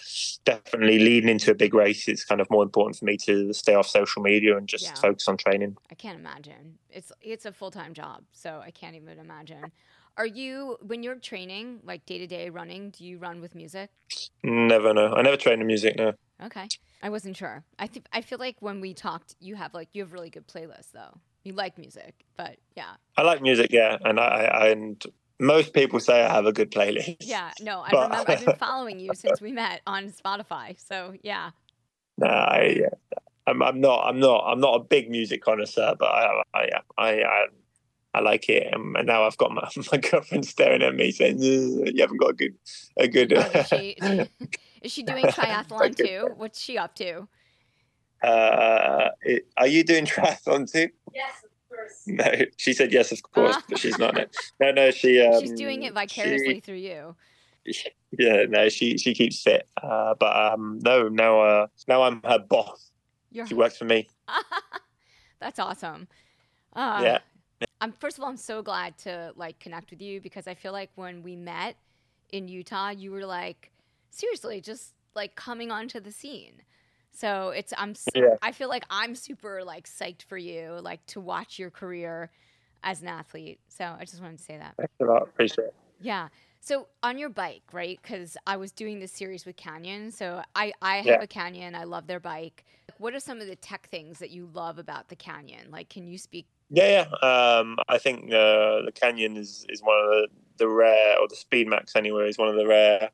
definitely 0.44 0.98
leading 0.98 1.28
into 1.28 1.50
a 1.50 1.54
big 1.54 1.74
race, 1.74 2.08
it's 2.08 2.24
kind 2.24 2.40
of 2.40 2.48
more 2.50 2.62
important 2.62 2.96
for 2.96 3.04
me 3.04 3.16
to 3.24 3.52
stay 3.52 3.74
off 3.74 3.88
social 3.88 4.22
media 4.22 4.56
and 4.56 4.68
just 4.68 4.84
yeah. 4.84 4.94
focus 4.94 5.28
on 5.28 5.36
training. 5.36 5.76
I 5.90 5.94
can't 5.94 6.18
imagine. 6.18 6.78
It's 6.90 7.12
it's 7.20 7.46
a 7.46 7.52
full 7.52 7.70
time 7.70 7.94
job, 7.94 8.22
so 8.32 8.60
I 8.64 8.70
can't 8.70 8.94
even 8.94 9.18
imagine. 9.18 9.72
Are 10.18 10.26
you 10.26 10.76
when 10.82 11.04
you're 11.04 11.14
training, 11.14 11.78
like 11.84 12.04
day 12.04 12.18
to 12.18 12.26
day 12.26 12.50
running? 12.50 12.90
Do 12.90 13.04
you 13.04 13.18
run 13.18 13.40
with 13.40 13.54
music? 13.54 13.90
Never, 14.42 14.92
no. 14.92 15.14
I 15.14 15.22
never 15.22 15.36
train 15.36 15.60
to 15.60 15.64
music. 15.64 15.96
No. 15.96 16.12
Okay. 16.44 16.66
I 17.02 17.08
wasn't 17.08 17.36
sure. 17.36 17.62
I 17.78 17.86
think 17.86 18.06
I 18.12 18.20
feel 18.20 18.38
like 18.38 18.56
when 18.60 18.80
we 18.80 18.94
talked, 18.94 19.36
you 19.38 19.54
have 19.54 19.74
like 19.74 19.90
you 19.92 20.02
have 20.02 20.12
really 20.12 20.30
good 20.30 20.48
playlists 20.48 20.90
though. 20.92 21.20
You 21.44 21.52
like 21.52 21.78
music, 21.78 22.24
but 22.36 22.56
yeah. 22.76 22.94
I 23.16 23.22
like 23.22 23.40
music, 23.40 23.68
yeah, 23.70 23.96
and 24.04 24.18
I, 24.18 24.44
I 24.44 24.68
and 24.68 25.02
most 25.38 25.72
people 25.72 26.00
say 26.00 26.24
I 26.24 26.32
have 26.32 26.46
a 26.46 26.52
good 26.52 26.72
playlist. 26.72 27.18
Yeah, 27.20 27.52
no, 27.60 27.80
I 27.80 27.90
but... 27.92 28.10
remember 28.10 28.32
I've 28.32 28.44
been 28.44 28.56
following 28.58 28.98
you 28.98 29.12
since 29.14 29.40
we 29.40 29.52
met 29.52 29.82
on 29.86 30.10
Spotify, 30.10 30.74
so 30.84 31.14
yeah. 31.22 31.50
No, 32.18 32.26
I, 32.26 32.76
yeah. 32.80 33.18
I'm, 33.46 33.62
I'm 33.62 33.80
not. 33.80 34.04
I'm 34.04 34.18
not. 34.18 34.44
I'm 34.46 34.60
not 34.60 34.74
a 34.74 34.80
big 34.80 35.08
music 35.10 35.42
connoisseur, 35.42 35.94
but 35.96 36.06
I, 36.06 36.42
I, 36.52 36.68
I, 36.98 37.10
I, 37.22 37.46
I 38.18 38.20
like 38.20 38.48
it. 38.48 38.66
And 38.72 39.06
now 39.06 39.24
I've 39.24 39.36
got 39.36 39.52
my, 39.52 39.68
my 39.92 39.98
girlfriend 39.98 40.44
staring 40.44 40.82
at 40.82 40.94
me 40.94 41.12
saying, 41.12 41.40
"You 41.40 41.92
haven't 41.98 42.18
got 42.18 42.30
a 42.30 42.34
good, 42.34 42.54
a 42.96 43.08
good." 43.08 43.32
Oh, 43.32 43.62
she, 43.68 43.96
Is 44.82 44.92
she 44.92 45.04
doing 45.04 45.24
triathlon 45.24 45.96
too? 45.96 46.30
What's 46.36 46.60
she 46.60 46.76
up 46.76 46.94
to? 46.96 47.28
Uh, 48.20 49.10
it, 49.22 49.46
are 49.56 49.68
you 49.68 49.84
doing 49.84 50.04
triathlon 50.06 50.70
too? 50.70 50.88
Yes, 51.14 51.44
of 51.44 51.50
course. 51.68 52.02
No, 52.08 52.44
she 52.56 52.72
said 52.72 52.92
yes, 52.92 53.12
of 53.12 53.22
course, 53.22 53.56
but 53.68 53.78
she's 53.78 53.98
not. 53.98 54.16
No, 54.60 54.72
no, 54.72 54.90
she. 54.90 55.20
Um, 55.20 55.40
she's 55.40 55.52
doing 55.52 55.84
it 55.84 55.94
vicariously 55.94 56.54
she, 56.54 56.60
through 56.60 56.74
you. 56.74 57.14
Yeah, 58.18 58.46
no, 58.48 58.68
she 58.68 58.98
she 58.98 59.14
keeps 59.14 59.40
fit, 59.42 59.68
uh, 59.80 60.14
but 60.18 60.34
um, 60.36 60.80
no, 60.82 61.08
now 61.08 61.40
uh, 61.40 61.66
now 61.86 62.02
I'm 62.02 62.20
her 62.24 62.40
boss. 62.40 62.90
You're... 63.30 63.46
She 63.46 63.54
works 63.54 63.76
for 63.76 63.84
me. 63.84 64.08
That's 65.40 65.60
awesome. 65.60 66.08
Uh, 66.72 67.00
yeah. 67.04 67.18
I'm 67.80 67.92
first 67.92 68.18
of 68.18 68.24
all, 68.24 68.30
I'm 68.30 68.36
so 68.36 68.62
glad 68.62 68.98
to 68.98 69.32
like 69.36 69.58
connect 69.60 69.90
with 69.90 70.02
you 70.02 70.20
because 70.20 70.46
I 70.46 70.54
feel 70.54 70.72
like 70.72 70.90
when 70.96 71.22
we 71.22 71.36
met 71.36 71.76
in 72.30 72.48
Utah, 72.48 72.90
you 72.90 73.10
were 73.10 73.26
like 73.26 73.70
seriously 74.10 74.60
just 74.60 74.94
like 75.14 75.34
coming 75.34 75.70
onto 75.70 76.00
the 76.00 76.12
scene. 76.12 76.62
So 77.10 77.50
it's 77.50 77.72
I'm 77.76 77.94
yeah. 78.14 78.36
I 78.42 78.52
feel 78.52 78.68
like 78.68 78.84
I'm 78.90 79.14
super 79.14 79.64
like 79.64 79.88
psyched 79.88 80.22
for 80.22 80.38
you 80.38 80.78
like 80.82 81.04
to 81.06 81.20
watch 81.20 81.58
your 81.58 81.70
career 81.70 82.30
as 82.82 83.02
an 83.02 83.08
athlete. 83.08 83.60
So 83.68 83.84
I 83.84 84.04
just 84.04 84.20
wanted 84.20 84.38
to 84.38 84.44
say 84.44 84.58
that. 84.58 84.74
Thanks 84.76 84.92
a 85.00 85.04
lot. 85.04 85.22
Appreciate 85.22 85.66
it. 85.66 85.74
Yeah. 86.00 86.28
So 86.60 86.88
on 87.02 87.18
your 87.18 87.28
bike, 87.28 87.62
right? 87.72 87.98
Because 88.02 88.36
I 88.46 88.56
was 88.56 88.72
doing 88.72 89.00
this 89.00 89.12
series 89.12 89.46
with 89.46 89.56
Canyon. 89.56 90.10
So 90.10 90.42
I, 90.54 90.72
I 90.82 90.96
have 90.96 91.06
yeah. 91.06 91.22
a 91.22 91.26
Canyon. 91.26 91.74
I 91.74 91.84
love 91.84 92.06
their 92.06 92.20
bike. 92.20 92.64
What 92.98 93.14
are 93.14 93.20
some 93.20 93.40
of 93.40 93.46
the 93.46 93.56
tech 93.56 93.88
things 93.90 94.18
that 94.18 94.30
you 94.30 94.48
love 94.52 94.78
about 94.78 95.08
the 95.08 95.16
Canyon? 95.16 95.70
Like, 95.70 95.88
can 95.88 96.06
you 96.06 96.18
speak? 96.18 96.46
Yeah, 96.70 97.06
yeah. 97.22 97.28
Um, 97.28 97.78
I 97.88 97.98
think 97.98 98.26
uh, 98.26 98.82
the 98.84 98.92
Canyon 98.94 99.36
is, 99.36 99.64
is 99.68 99.80
one 99.82 99.98
of 99.98 100.06
the, 100.06 100.28
the 100.58 100.68
rare, 100.68 101.18
or 101.18 101.28
the 101.28 101.36
Speedmax 101.36 101.96
anyway, 101.96 102.28
is 102.28 102.38
one 102.38 102.48
of 102.48 102.56
the 102.56 102.66
rare 102.66 103.10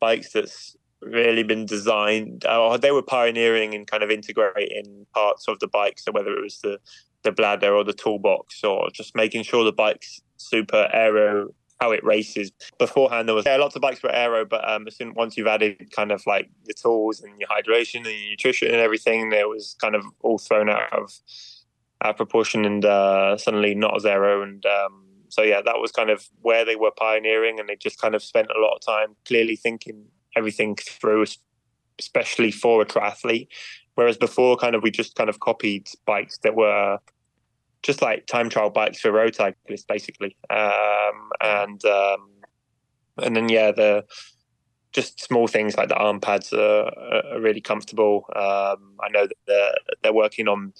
bikes 0.00 0.32
that's 0.32 0.76
really 1.00 1.42
been 1.42 1.64
designed 1.64 2.44
or 2.46 2.76
they 2.76 2.90
were 2.90 3.02
pioneering 3.02 3.72
in 3.72 3.86
kind 3.86 4.02
of 4.02 4.10
integrating 4.10 5.06
parts 5.14 5.46
of 5.46 5.58
the 5.60 5.68
bike 5.68 5.98
so 5.98 6.10
whether 6.10 6.32
it 6.32 6.42
was 6.42 6.58
the 6.60 6.78
the 7.22 7.30
bladder 7.30 7.72
or 7.72 7.84
the 7.84 7.92
toolbox 7.92 8.64
or 8.64 8.88
just 8.92 9.14
making 9.14 9.42
sure 9.42 9.64
the 9.64 9.72
bike's 9.72 10.20
super 10.38 10.88
aero 10.92 11.48
how 11.80 11.92
it 11.92 12.02
races 12.02 12.50
beforehand 12.78 13.28
there 13.28 13.34
was 13.34 13.46
yeah, 13.46 13.56
lots 13.56 13.76
of 13.76 13.82
bikes 13.82 14.02
were 14.02 14.10
aero 14.10 14.44
but 14.44 14.68
um 14.68 14.88
soon, 14.90 15.14
once 15.14 15.36
you've 15.36 15.46
added 15.46 15.88
kind 15.94 16.10
of 16.10 16.20
like 16.26 16.50
the 16.64 16.74
tools 16.74 17.20
and 17.20 17.32
your 17.38 17.48
hydration 17.48 17.98
and 17.98 18.06
your 18.06 18.30
nutrition 18.30 18.68
and 18.68 18.78
everything 18.78 19.30
there 19.30 19.48
was 19.48 19.76
kind 19.80 19.94
of 19.94 20.04
all 20.22 20.38
thrown 20.38 20.68
out 20.68 20.92
of 20.92 21.12
out 22.02 22.10
of 22.10 22.16
proportion 22.16 22.64
and 22.64 22.84
uh, 22.84 23.36
suddenly 23.36 23.74
not 23.74 23.96
as 23.96 24.06
aero 24.06 24.42
and 24.42 24.64
um 24.66 25.08
so 25.28 25.42
yeah, 25.42 25.60
that 25.64 25.78
was 25.78 25.92
kind 25.92 26.10
of 26.10 26.28
where 26.40 26.64
they 26.64 26.76
were 26.76 26.90
pioneering, 26.90 27.60
and 27.60 27.68
they 27.68 27.76
just 27.76 28.00
kind 28.00 28.14
of 28.14 28.22
spent 28.22 28.48
a 28.54 28.60
lot 28.60 28.74
of 28.74 28.80
time 28.80 29.14
clearly 29.26 29.56
thinking 29.56 30.06
everything 30.36 30.76
through, 30.76 31.26
especially 31.98 32.50
for 32.50 32.82
a 32.82 32.86
triathlete. 32.86 33.48
Whereas 33.94 34.16
before, 34.16 34.56
kind 34.56 34.74
of 34.74 34.82
we 34.82 34.90
just 34.90 35.14
kind 35.14 35.28
of 35.28 35.40
copied 35.40 35.88
bikes 36.06 36.38
that 36.38 36.54
were 36.54 36.98
just 37.82 38.02
like 38.02 38.26
time 38.26 38.48
trial 38.48 38.70
bikes 38.70 39.00
for 39.00 39.12
road 39.12 39.34
cyclists, 39.34 39.84
basically. 39.84 40.36
Um, 40.50 41.30
and 41.40 41.84
um, 41.84 42.30
and 43.18 43.36
then 43.36 43.48
yeah, 43.48 43.72
the 43.72 44.04
just 44.92 45.20
small 45.20 45.46
things 45.46 45.76
like 45.76 45.88
the 45.88 45.96
arm 45.96 46.18
pads 46.18 46.52
are, 46.52 46.90
are 47.32 47.40
really 47.40 47.60
comfortable. 47.60 48.24
Um, 48.34 48.94
I 49.00 49.08
know 49.10 49.26
that 49.26 49.36
they're, 49.46 49.74
they're 50.02 50.12
working 50.14 50.48
on 50.48 50.72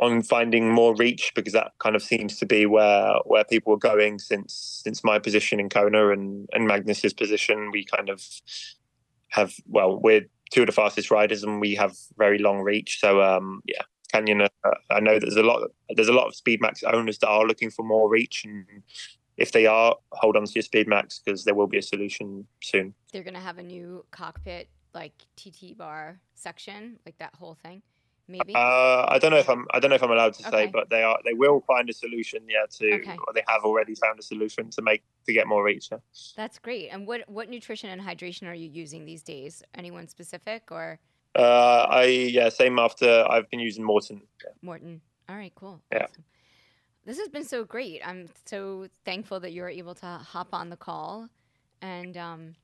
on 0.00 0.22
finding 0.22 0.72
more 0.72 0.96
reach 0.96 1.30
because 1.34 1.52
that 1.52 1.72
kind 1.78 1.94
of 1.94 2.02
seems 2.02 2.38
to 2.38 2.46
be 2.46 2.64
where 2.64 3.14
where 3.26 3.44
people 3.44 3.74
are 3.74 3.88
going 3.90 4.18
since 4.18 4.80
since 4.82 5.04
my 5.04 5.18
position 5.18 5.60
in 5.60 5.68
Kona 5.68 6.10
and 6.10 6.48
and 6.52 6.66
Magnus's 6.66 7.12
position. 7.12 7.70
We 7.70 7.84
kind 7.84 8.08
of 8.08 8.22
have 9.28 9.54
well, 9.66 10.00
we're 10.00 10.26
two 10.50 10.62
of 10.62 10.66
the 10.66 10.72
fastest 10.72 11.10
riders 11.10 11.44
and 11.44 11.60
we 11.60 11.74
have 11.74 11.96
very 12.16 12.38
long 12.38 12.60
reach. 12.60 12.98
So 12.98 13.22
um, 13.22 13.62
yeah, 13.66 13.82
Canyon. 14.10 14.40
Uh, 14.40 14.48
I 14.90 15.00
know 15.00 15.18
there's 15.18 15.36
a 15.36 15.42
lot 15.42 15.70
there's 15.94 16.08
a 16.08 16.14
lot 16.14 16.28
of 16.28 16.34
Speedmax 16.34 16.82
owners 16.90 17.18
that 17.18 17.28
are 17.28 17.46
looking 17.46 17.70
for 17.70 17.84
more 17.84 18.10
reach 18.10 18.44
and. 18.44 18.66
If 19.36 19.52
they 19.52 19.64
are, 19.64 19.96
hold 20.12 20.36
on 20.36 20.44
to 20.44 20.52
your 20.52 20.62
Speedmax 20.62 21.24
because 21.24 21.44
there 21.44 21.54
will 21.54 21.66
be 21.66 21.78
a 21.78 21.82
solution 21.82 22.46
soon. 22.62 22.92
They're 23.10 23.22
gonna 23.22 23.40
have 23.40 23.56
a 23.56 23.62
new 23.62 24.04
cockpit 24.10 24.68
like 24.92 25.14
TT 25.34 25.78
bar 25.78 26.20
section, 26.34 26.98
like 27.06 27.16
that 27.20 27.34
whole 27.36 27.54
thing 27.54 27.80
maybe? 28.30 28.54
Uh, 28.54 29.04
I 29.08 29.18
don't 29.20 29.30
know 29.30 29.38
if 29.38 29.48
I'm. 29.48 29.66
I 29.72 29.80
don't 29.80 29.90
know 29.90 29.96
if 29.96 30.02
I'm 30.02 30.10
allowed 30.10 30.34
to 30.34 30.46
Okay. 30.48 30.64
say, 30.66 30.70
but 30.72 30.88
they 30.90 31.02
are. 31.02 31.18
They 31.24 31.34
will 31.34 31.60
find 31.66 31.88
a 31.90 31.92
solution. 31.92 32.40
Yeah, 32.48 32.66
to 32.78 32.94
Okay. 32.94 33.16
or 33.26 33.32
they 33.34 33.42
have 33.48 33.62
already 33.64 33.94
found 33.94 34.18
a 34.18 34.22
solution 34.22 34.70
to 34.70 34.82
make 34.82 35.02
to 35.26 35.32
get 35.32 35.46
more 35.46 35.62
reach. 35.64 35.88
Yeah. 35.90 35.98
That's 36.36 36.58
great. 36.58 36.88
And 36.90 37.06
what 37.06 37.28
what 37.28 37.48
nutrition 37.48 37.90
and 37.90 38.00
hydration 38.00 38.46
are 38.48 38.54
you 38.54 38.68
using 38.68 39.04
these 39.04 39.22
days? 39.22 39.62
Anyone 39.74 40.06
specific 40.08 40.70
or 40.70 40.98
Uh, 41.34 41.86
I 41.88 42.04
yeah. 42.04 42.48
Same 42.48 42.78
after 42.78 43.24
I've 43.28 43.48
been 43.50 43.60
using 43.60 43.84
Maurten. 43.84 44.22
Yeah. 44.44 44.52
Maurten? 44.68 45.00
All 45.28 45.36
right, 45.36 45.52
cool. 45.54 45.80
Yeah. 45.92 46.04
Awesome. 46.04 46.24
This 47.04 47.18
has 47.18 47.28
been 47.28 47.44
so 47.44 47.64
great. 47.64 48.00
I'm 48.06 48.28
so 48.44 48.88
thankful 49.04 49.40
that 49.40 49.52
you 49.52 49.62
were 49.62 49.70
able 49.70 49.94
to 49.96 50.06
hop 50.06 50.52
on 50.52 50.68
the 50.70 50.76
call, 50.76 51.28
and 51.80 52.16
um, 52.16 52.54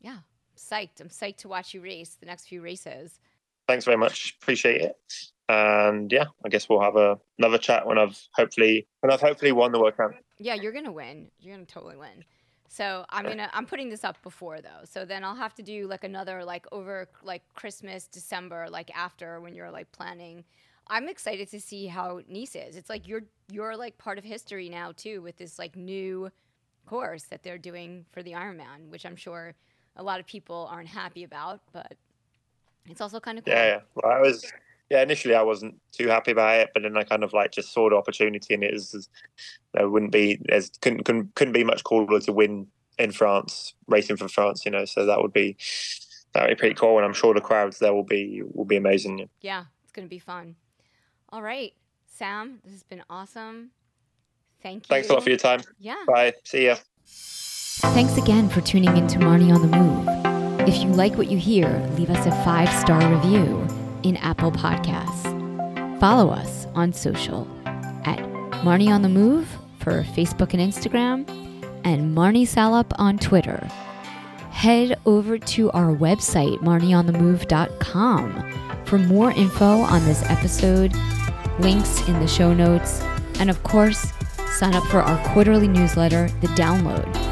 yeah, 0.00 0.18
psyched. 0.56 1.00
I'm 1.00 1.08
psyched 1.08 1.38
to 1.38 1.48
watch 1.48 1.72
you 1.74 1.80
race 1.80 2.16
the 2.20 2.26
next 2.26 2.46
few 2.48 2.60
races. 2.60 3.18
Thanks 3.72 3.86
very 3.86 3.96
much. 3.96 4.36
Appreciate 4.42 4.82
it. 4.82 4.96
And 5.48 6.12
yeah, 6.12 6.26
I 6.44 6.50
guess 6.50 6.68
we'll 6.68 6.82
have 6.82 6.96
a, 6.96 7.18
another 7.38 7.56
chat 7.56 7.86
when 7.86 7.96
I've 7.96 8.20
hopefully 8.34 8.86
when 9.00 9.10
I've 9.10 9.22
hopefully 9.22 9.50
won 9.50 9.72
the 9.72 9.80
World 9.80 9.96
Cup. 9.96 10.10
Yeah, 10.38 10.52
you're 10.52 10.72
gonna 10.72 10.92
win. 10.92 11.30
You're 11.40 11.54
gonna 11.54 11.64
totally 11.64 11.96
win. 11.96 12.22
So 12.68 13.06
I'm 13.08 13.24
gonna 13.24 13.48
I'm 13.54 13.64
putting 13.64 13.88
this 13.88 14.04
up 14.04 14.22
before 14.22 14.60
though. 14.60 14.84
So 14.84 15.06
then 15.06 15.24
I'll 15.24 15.34
have 15.34 15.54
to 15.54 15.62
do 15.62 15.86
like 15.86 16.04
another 16.04 16.44
like 16.44 16.66
over 16.70 17.08
like 17.22 17.40
Christmas, 17.54 18.06
December, 18.08 18.66
like 18.68 18.90
after 18.94 19.40
when 19.40 19.54
you're 19.54 19.70
like 19.70 19.90
planning. 19.90 20.44
I'm 20.88 21.08
excited 21.08 21.50
to 21.52 21.58
see 21.58 21.86
how 21.86 22.20
Nice 22.28 22.54
is. 22.54 22.76
It's 22.76 22.90
like 22.90 23.08
you're 23.08 23.24
you're 23.50 23.74
like 23.74 23.96
part 23.96 24.18
of 24.18 24.24
history 24.24 24.68
now 24.68 24.92
too 24.92 25.22
with 25.22 25.38
this 25.38 25.58
like 25.58 25.76
new 25.76 26.30
course 26.84 27.22
that 27.30 27.42
they're 27.42 27.56
doing 27.56 28.04
for 28.12 28.22
the 28.22 28.32
Ironman, 28.32 28.90
which 28.90 29.06
I'm 29.06 29.16
sure 29.16 29.54
a 29.96 30.02
lot 30.02 30.20
of 30.20 30.26
people 30.26 30.68
aren't 30.70 30.88
happy 30.88 31.24
about, 31.24 31.60
but 31.72 31.96
it's 32.88 33.00
also 33.00 33.20
kind 33.20 33.38
of 33.38 33.44
cool. 33.44 33.54
Yeah, 33.54 33.66
yeah. 33.66 33.80
Well, 33.94 34.12
I 34.12 34.20
was 34.20 34.50
yeah. 34.90 35.02
Initially, 35.02 35.34
I 35.34 35.42
wasn't 35.42 35.76
too 35.92 36.08
happy 36.08 36.32
about 36.32 36.60
it, 36.60 36.70
but 36.74 36.82
then 36.82 36.96
I 36.96 37.04
kind 37.04 37.24
of 37.24 37.32
like 37.32 37.52
just 37.52 37.72
saw 37.72 37.88
the 37.88 37.96
opportunity, 37.96 38.54
and 38.54 38.64
it 38.64 38.72
was 38.72 39.08
there 39.74 39.88
wouldn't 39.88 40.12
be 40.12 40.38
there's 40.44 40.70
couldn't 40.80 41.04
couldn't, 41.04 41.34
couldn't 41.34 41.54
be 41.54 41.64
much 41.64 41.84
cooler 41.84 42.20
to 42.20 42.32
win 42.32 42.66
in 42.98 43.12
France, 43.12 43.74
racing 43.86 44.16
for 44.16 44.28
France. 44.28 44.64
You 44.64 44.72
know, 44.72 44.84
so 44.84 45.06
that 45.06 45.20
would 45.20 45.32
be 45.32 45.56
that 46.34 46.42
would 46.42 46.56
be 46.56 46.60
pretty 46.60 46.74
cool, 46.74 46.96
and 46.96 47.04
I'm 47.04 47.14
sure 47.14 47.34
the 47.34 47.40
crowds 47.40 47.78
there 47.78 47.94
will 47.94 48.04
be 48.04 48.42
will 48.52 48.64
be 48.64 48.76
amazing. 48.76 49.18
Yeah. 49.18 49.26
Yeah, 49.40 49.64
it's 49.82 49.92
gonna 49.92 50.08
be 50.08 50.18
fun. 50.18 50.56
All 51.30 51.42
right, 51.42 51.72
Sam, 52.06 52.60
this 52.64 52.72
has 52.72 52.82
been 52.82 53.02
awesome. 53.08 53.70
Thank 54.62 54.84
you. 54.84 54.94
Thanks 54.94 55.08
a 55.08 55.14
lot 55.14 55.22
for 55.22 55.30
your 55.30 55.38
time. 55.38 55.62
Yeah. 55.78 56.04
Bye. 56.06 56.34
See 56.44 56.66
ya. 56.66 56.76
Thanks 57.06 58.16
again 58.16 58.48
for 58.48 58.60
tuning 58.60 58.96
in 58.96 59.08
to 59.08 59.18
Marni 59.18 59.52
on 59.52 59.62
the 59.62 59.76
Move. 59.76 60.21
If 60.72 60.82
you 60.82 60.88
like 60.88 61.18
what 61.18 61.30
you 61.30 61.36
hear, 61.36 61.68
leave 61.98 62.08
us 62.08 62.24
a 62.24 62.30
five 62.46 62.70
star 62.80 63.14
review 63.14 63.68
in 64.04 64.16
Apple 64.16 64.50
Podcasts. 64.50 66.00
Follow 66.00 66.30
us 66.30 66.66
on 66.74 66.94
social 66.94 67.46
at 68.06 68.18
Marni 68.64 68.88
on 68.88 69.02
the 69.02 69.10
Move 69.10 69.46
for 69.80 70.02
Facebook 70.02 70.54
and 70.54 70.62
Instagram, 70.62 71.28
and 71.84 72.16
Marni 72.16 72.48
Salup 72.48 72.90
on 72.98 73.18
Twitter. 73.18 73.68
Head 74.50 74.98
over 75.04 75.36
to 75.36 75.70
our 75.72 75.94
website, 75.94 76.56
marnionthemove.com, 76.60 78.84
for 78.86 78.98
more 78.98 79.32
info 79.32 79.82
on 79.82 80.02
this 80.06 80.22
episode, 80.30 80.94
links 81.58 82.08
in 82.08 82.18
the 82.18 82.26
show 82.26 82.54
notes, 82.54 83.02
and 83.38 83.50
of 83.50 83.62
course, 83.62 84.10
sign 84.56 84.74
up 84.74 84.84
for 84.84 85.02
our 85.02 85.22
quarterly 85.34 85.68
newsletter, 85.68 86.30
The 86.40 86.48
Download 86.48 87.31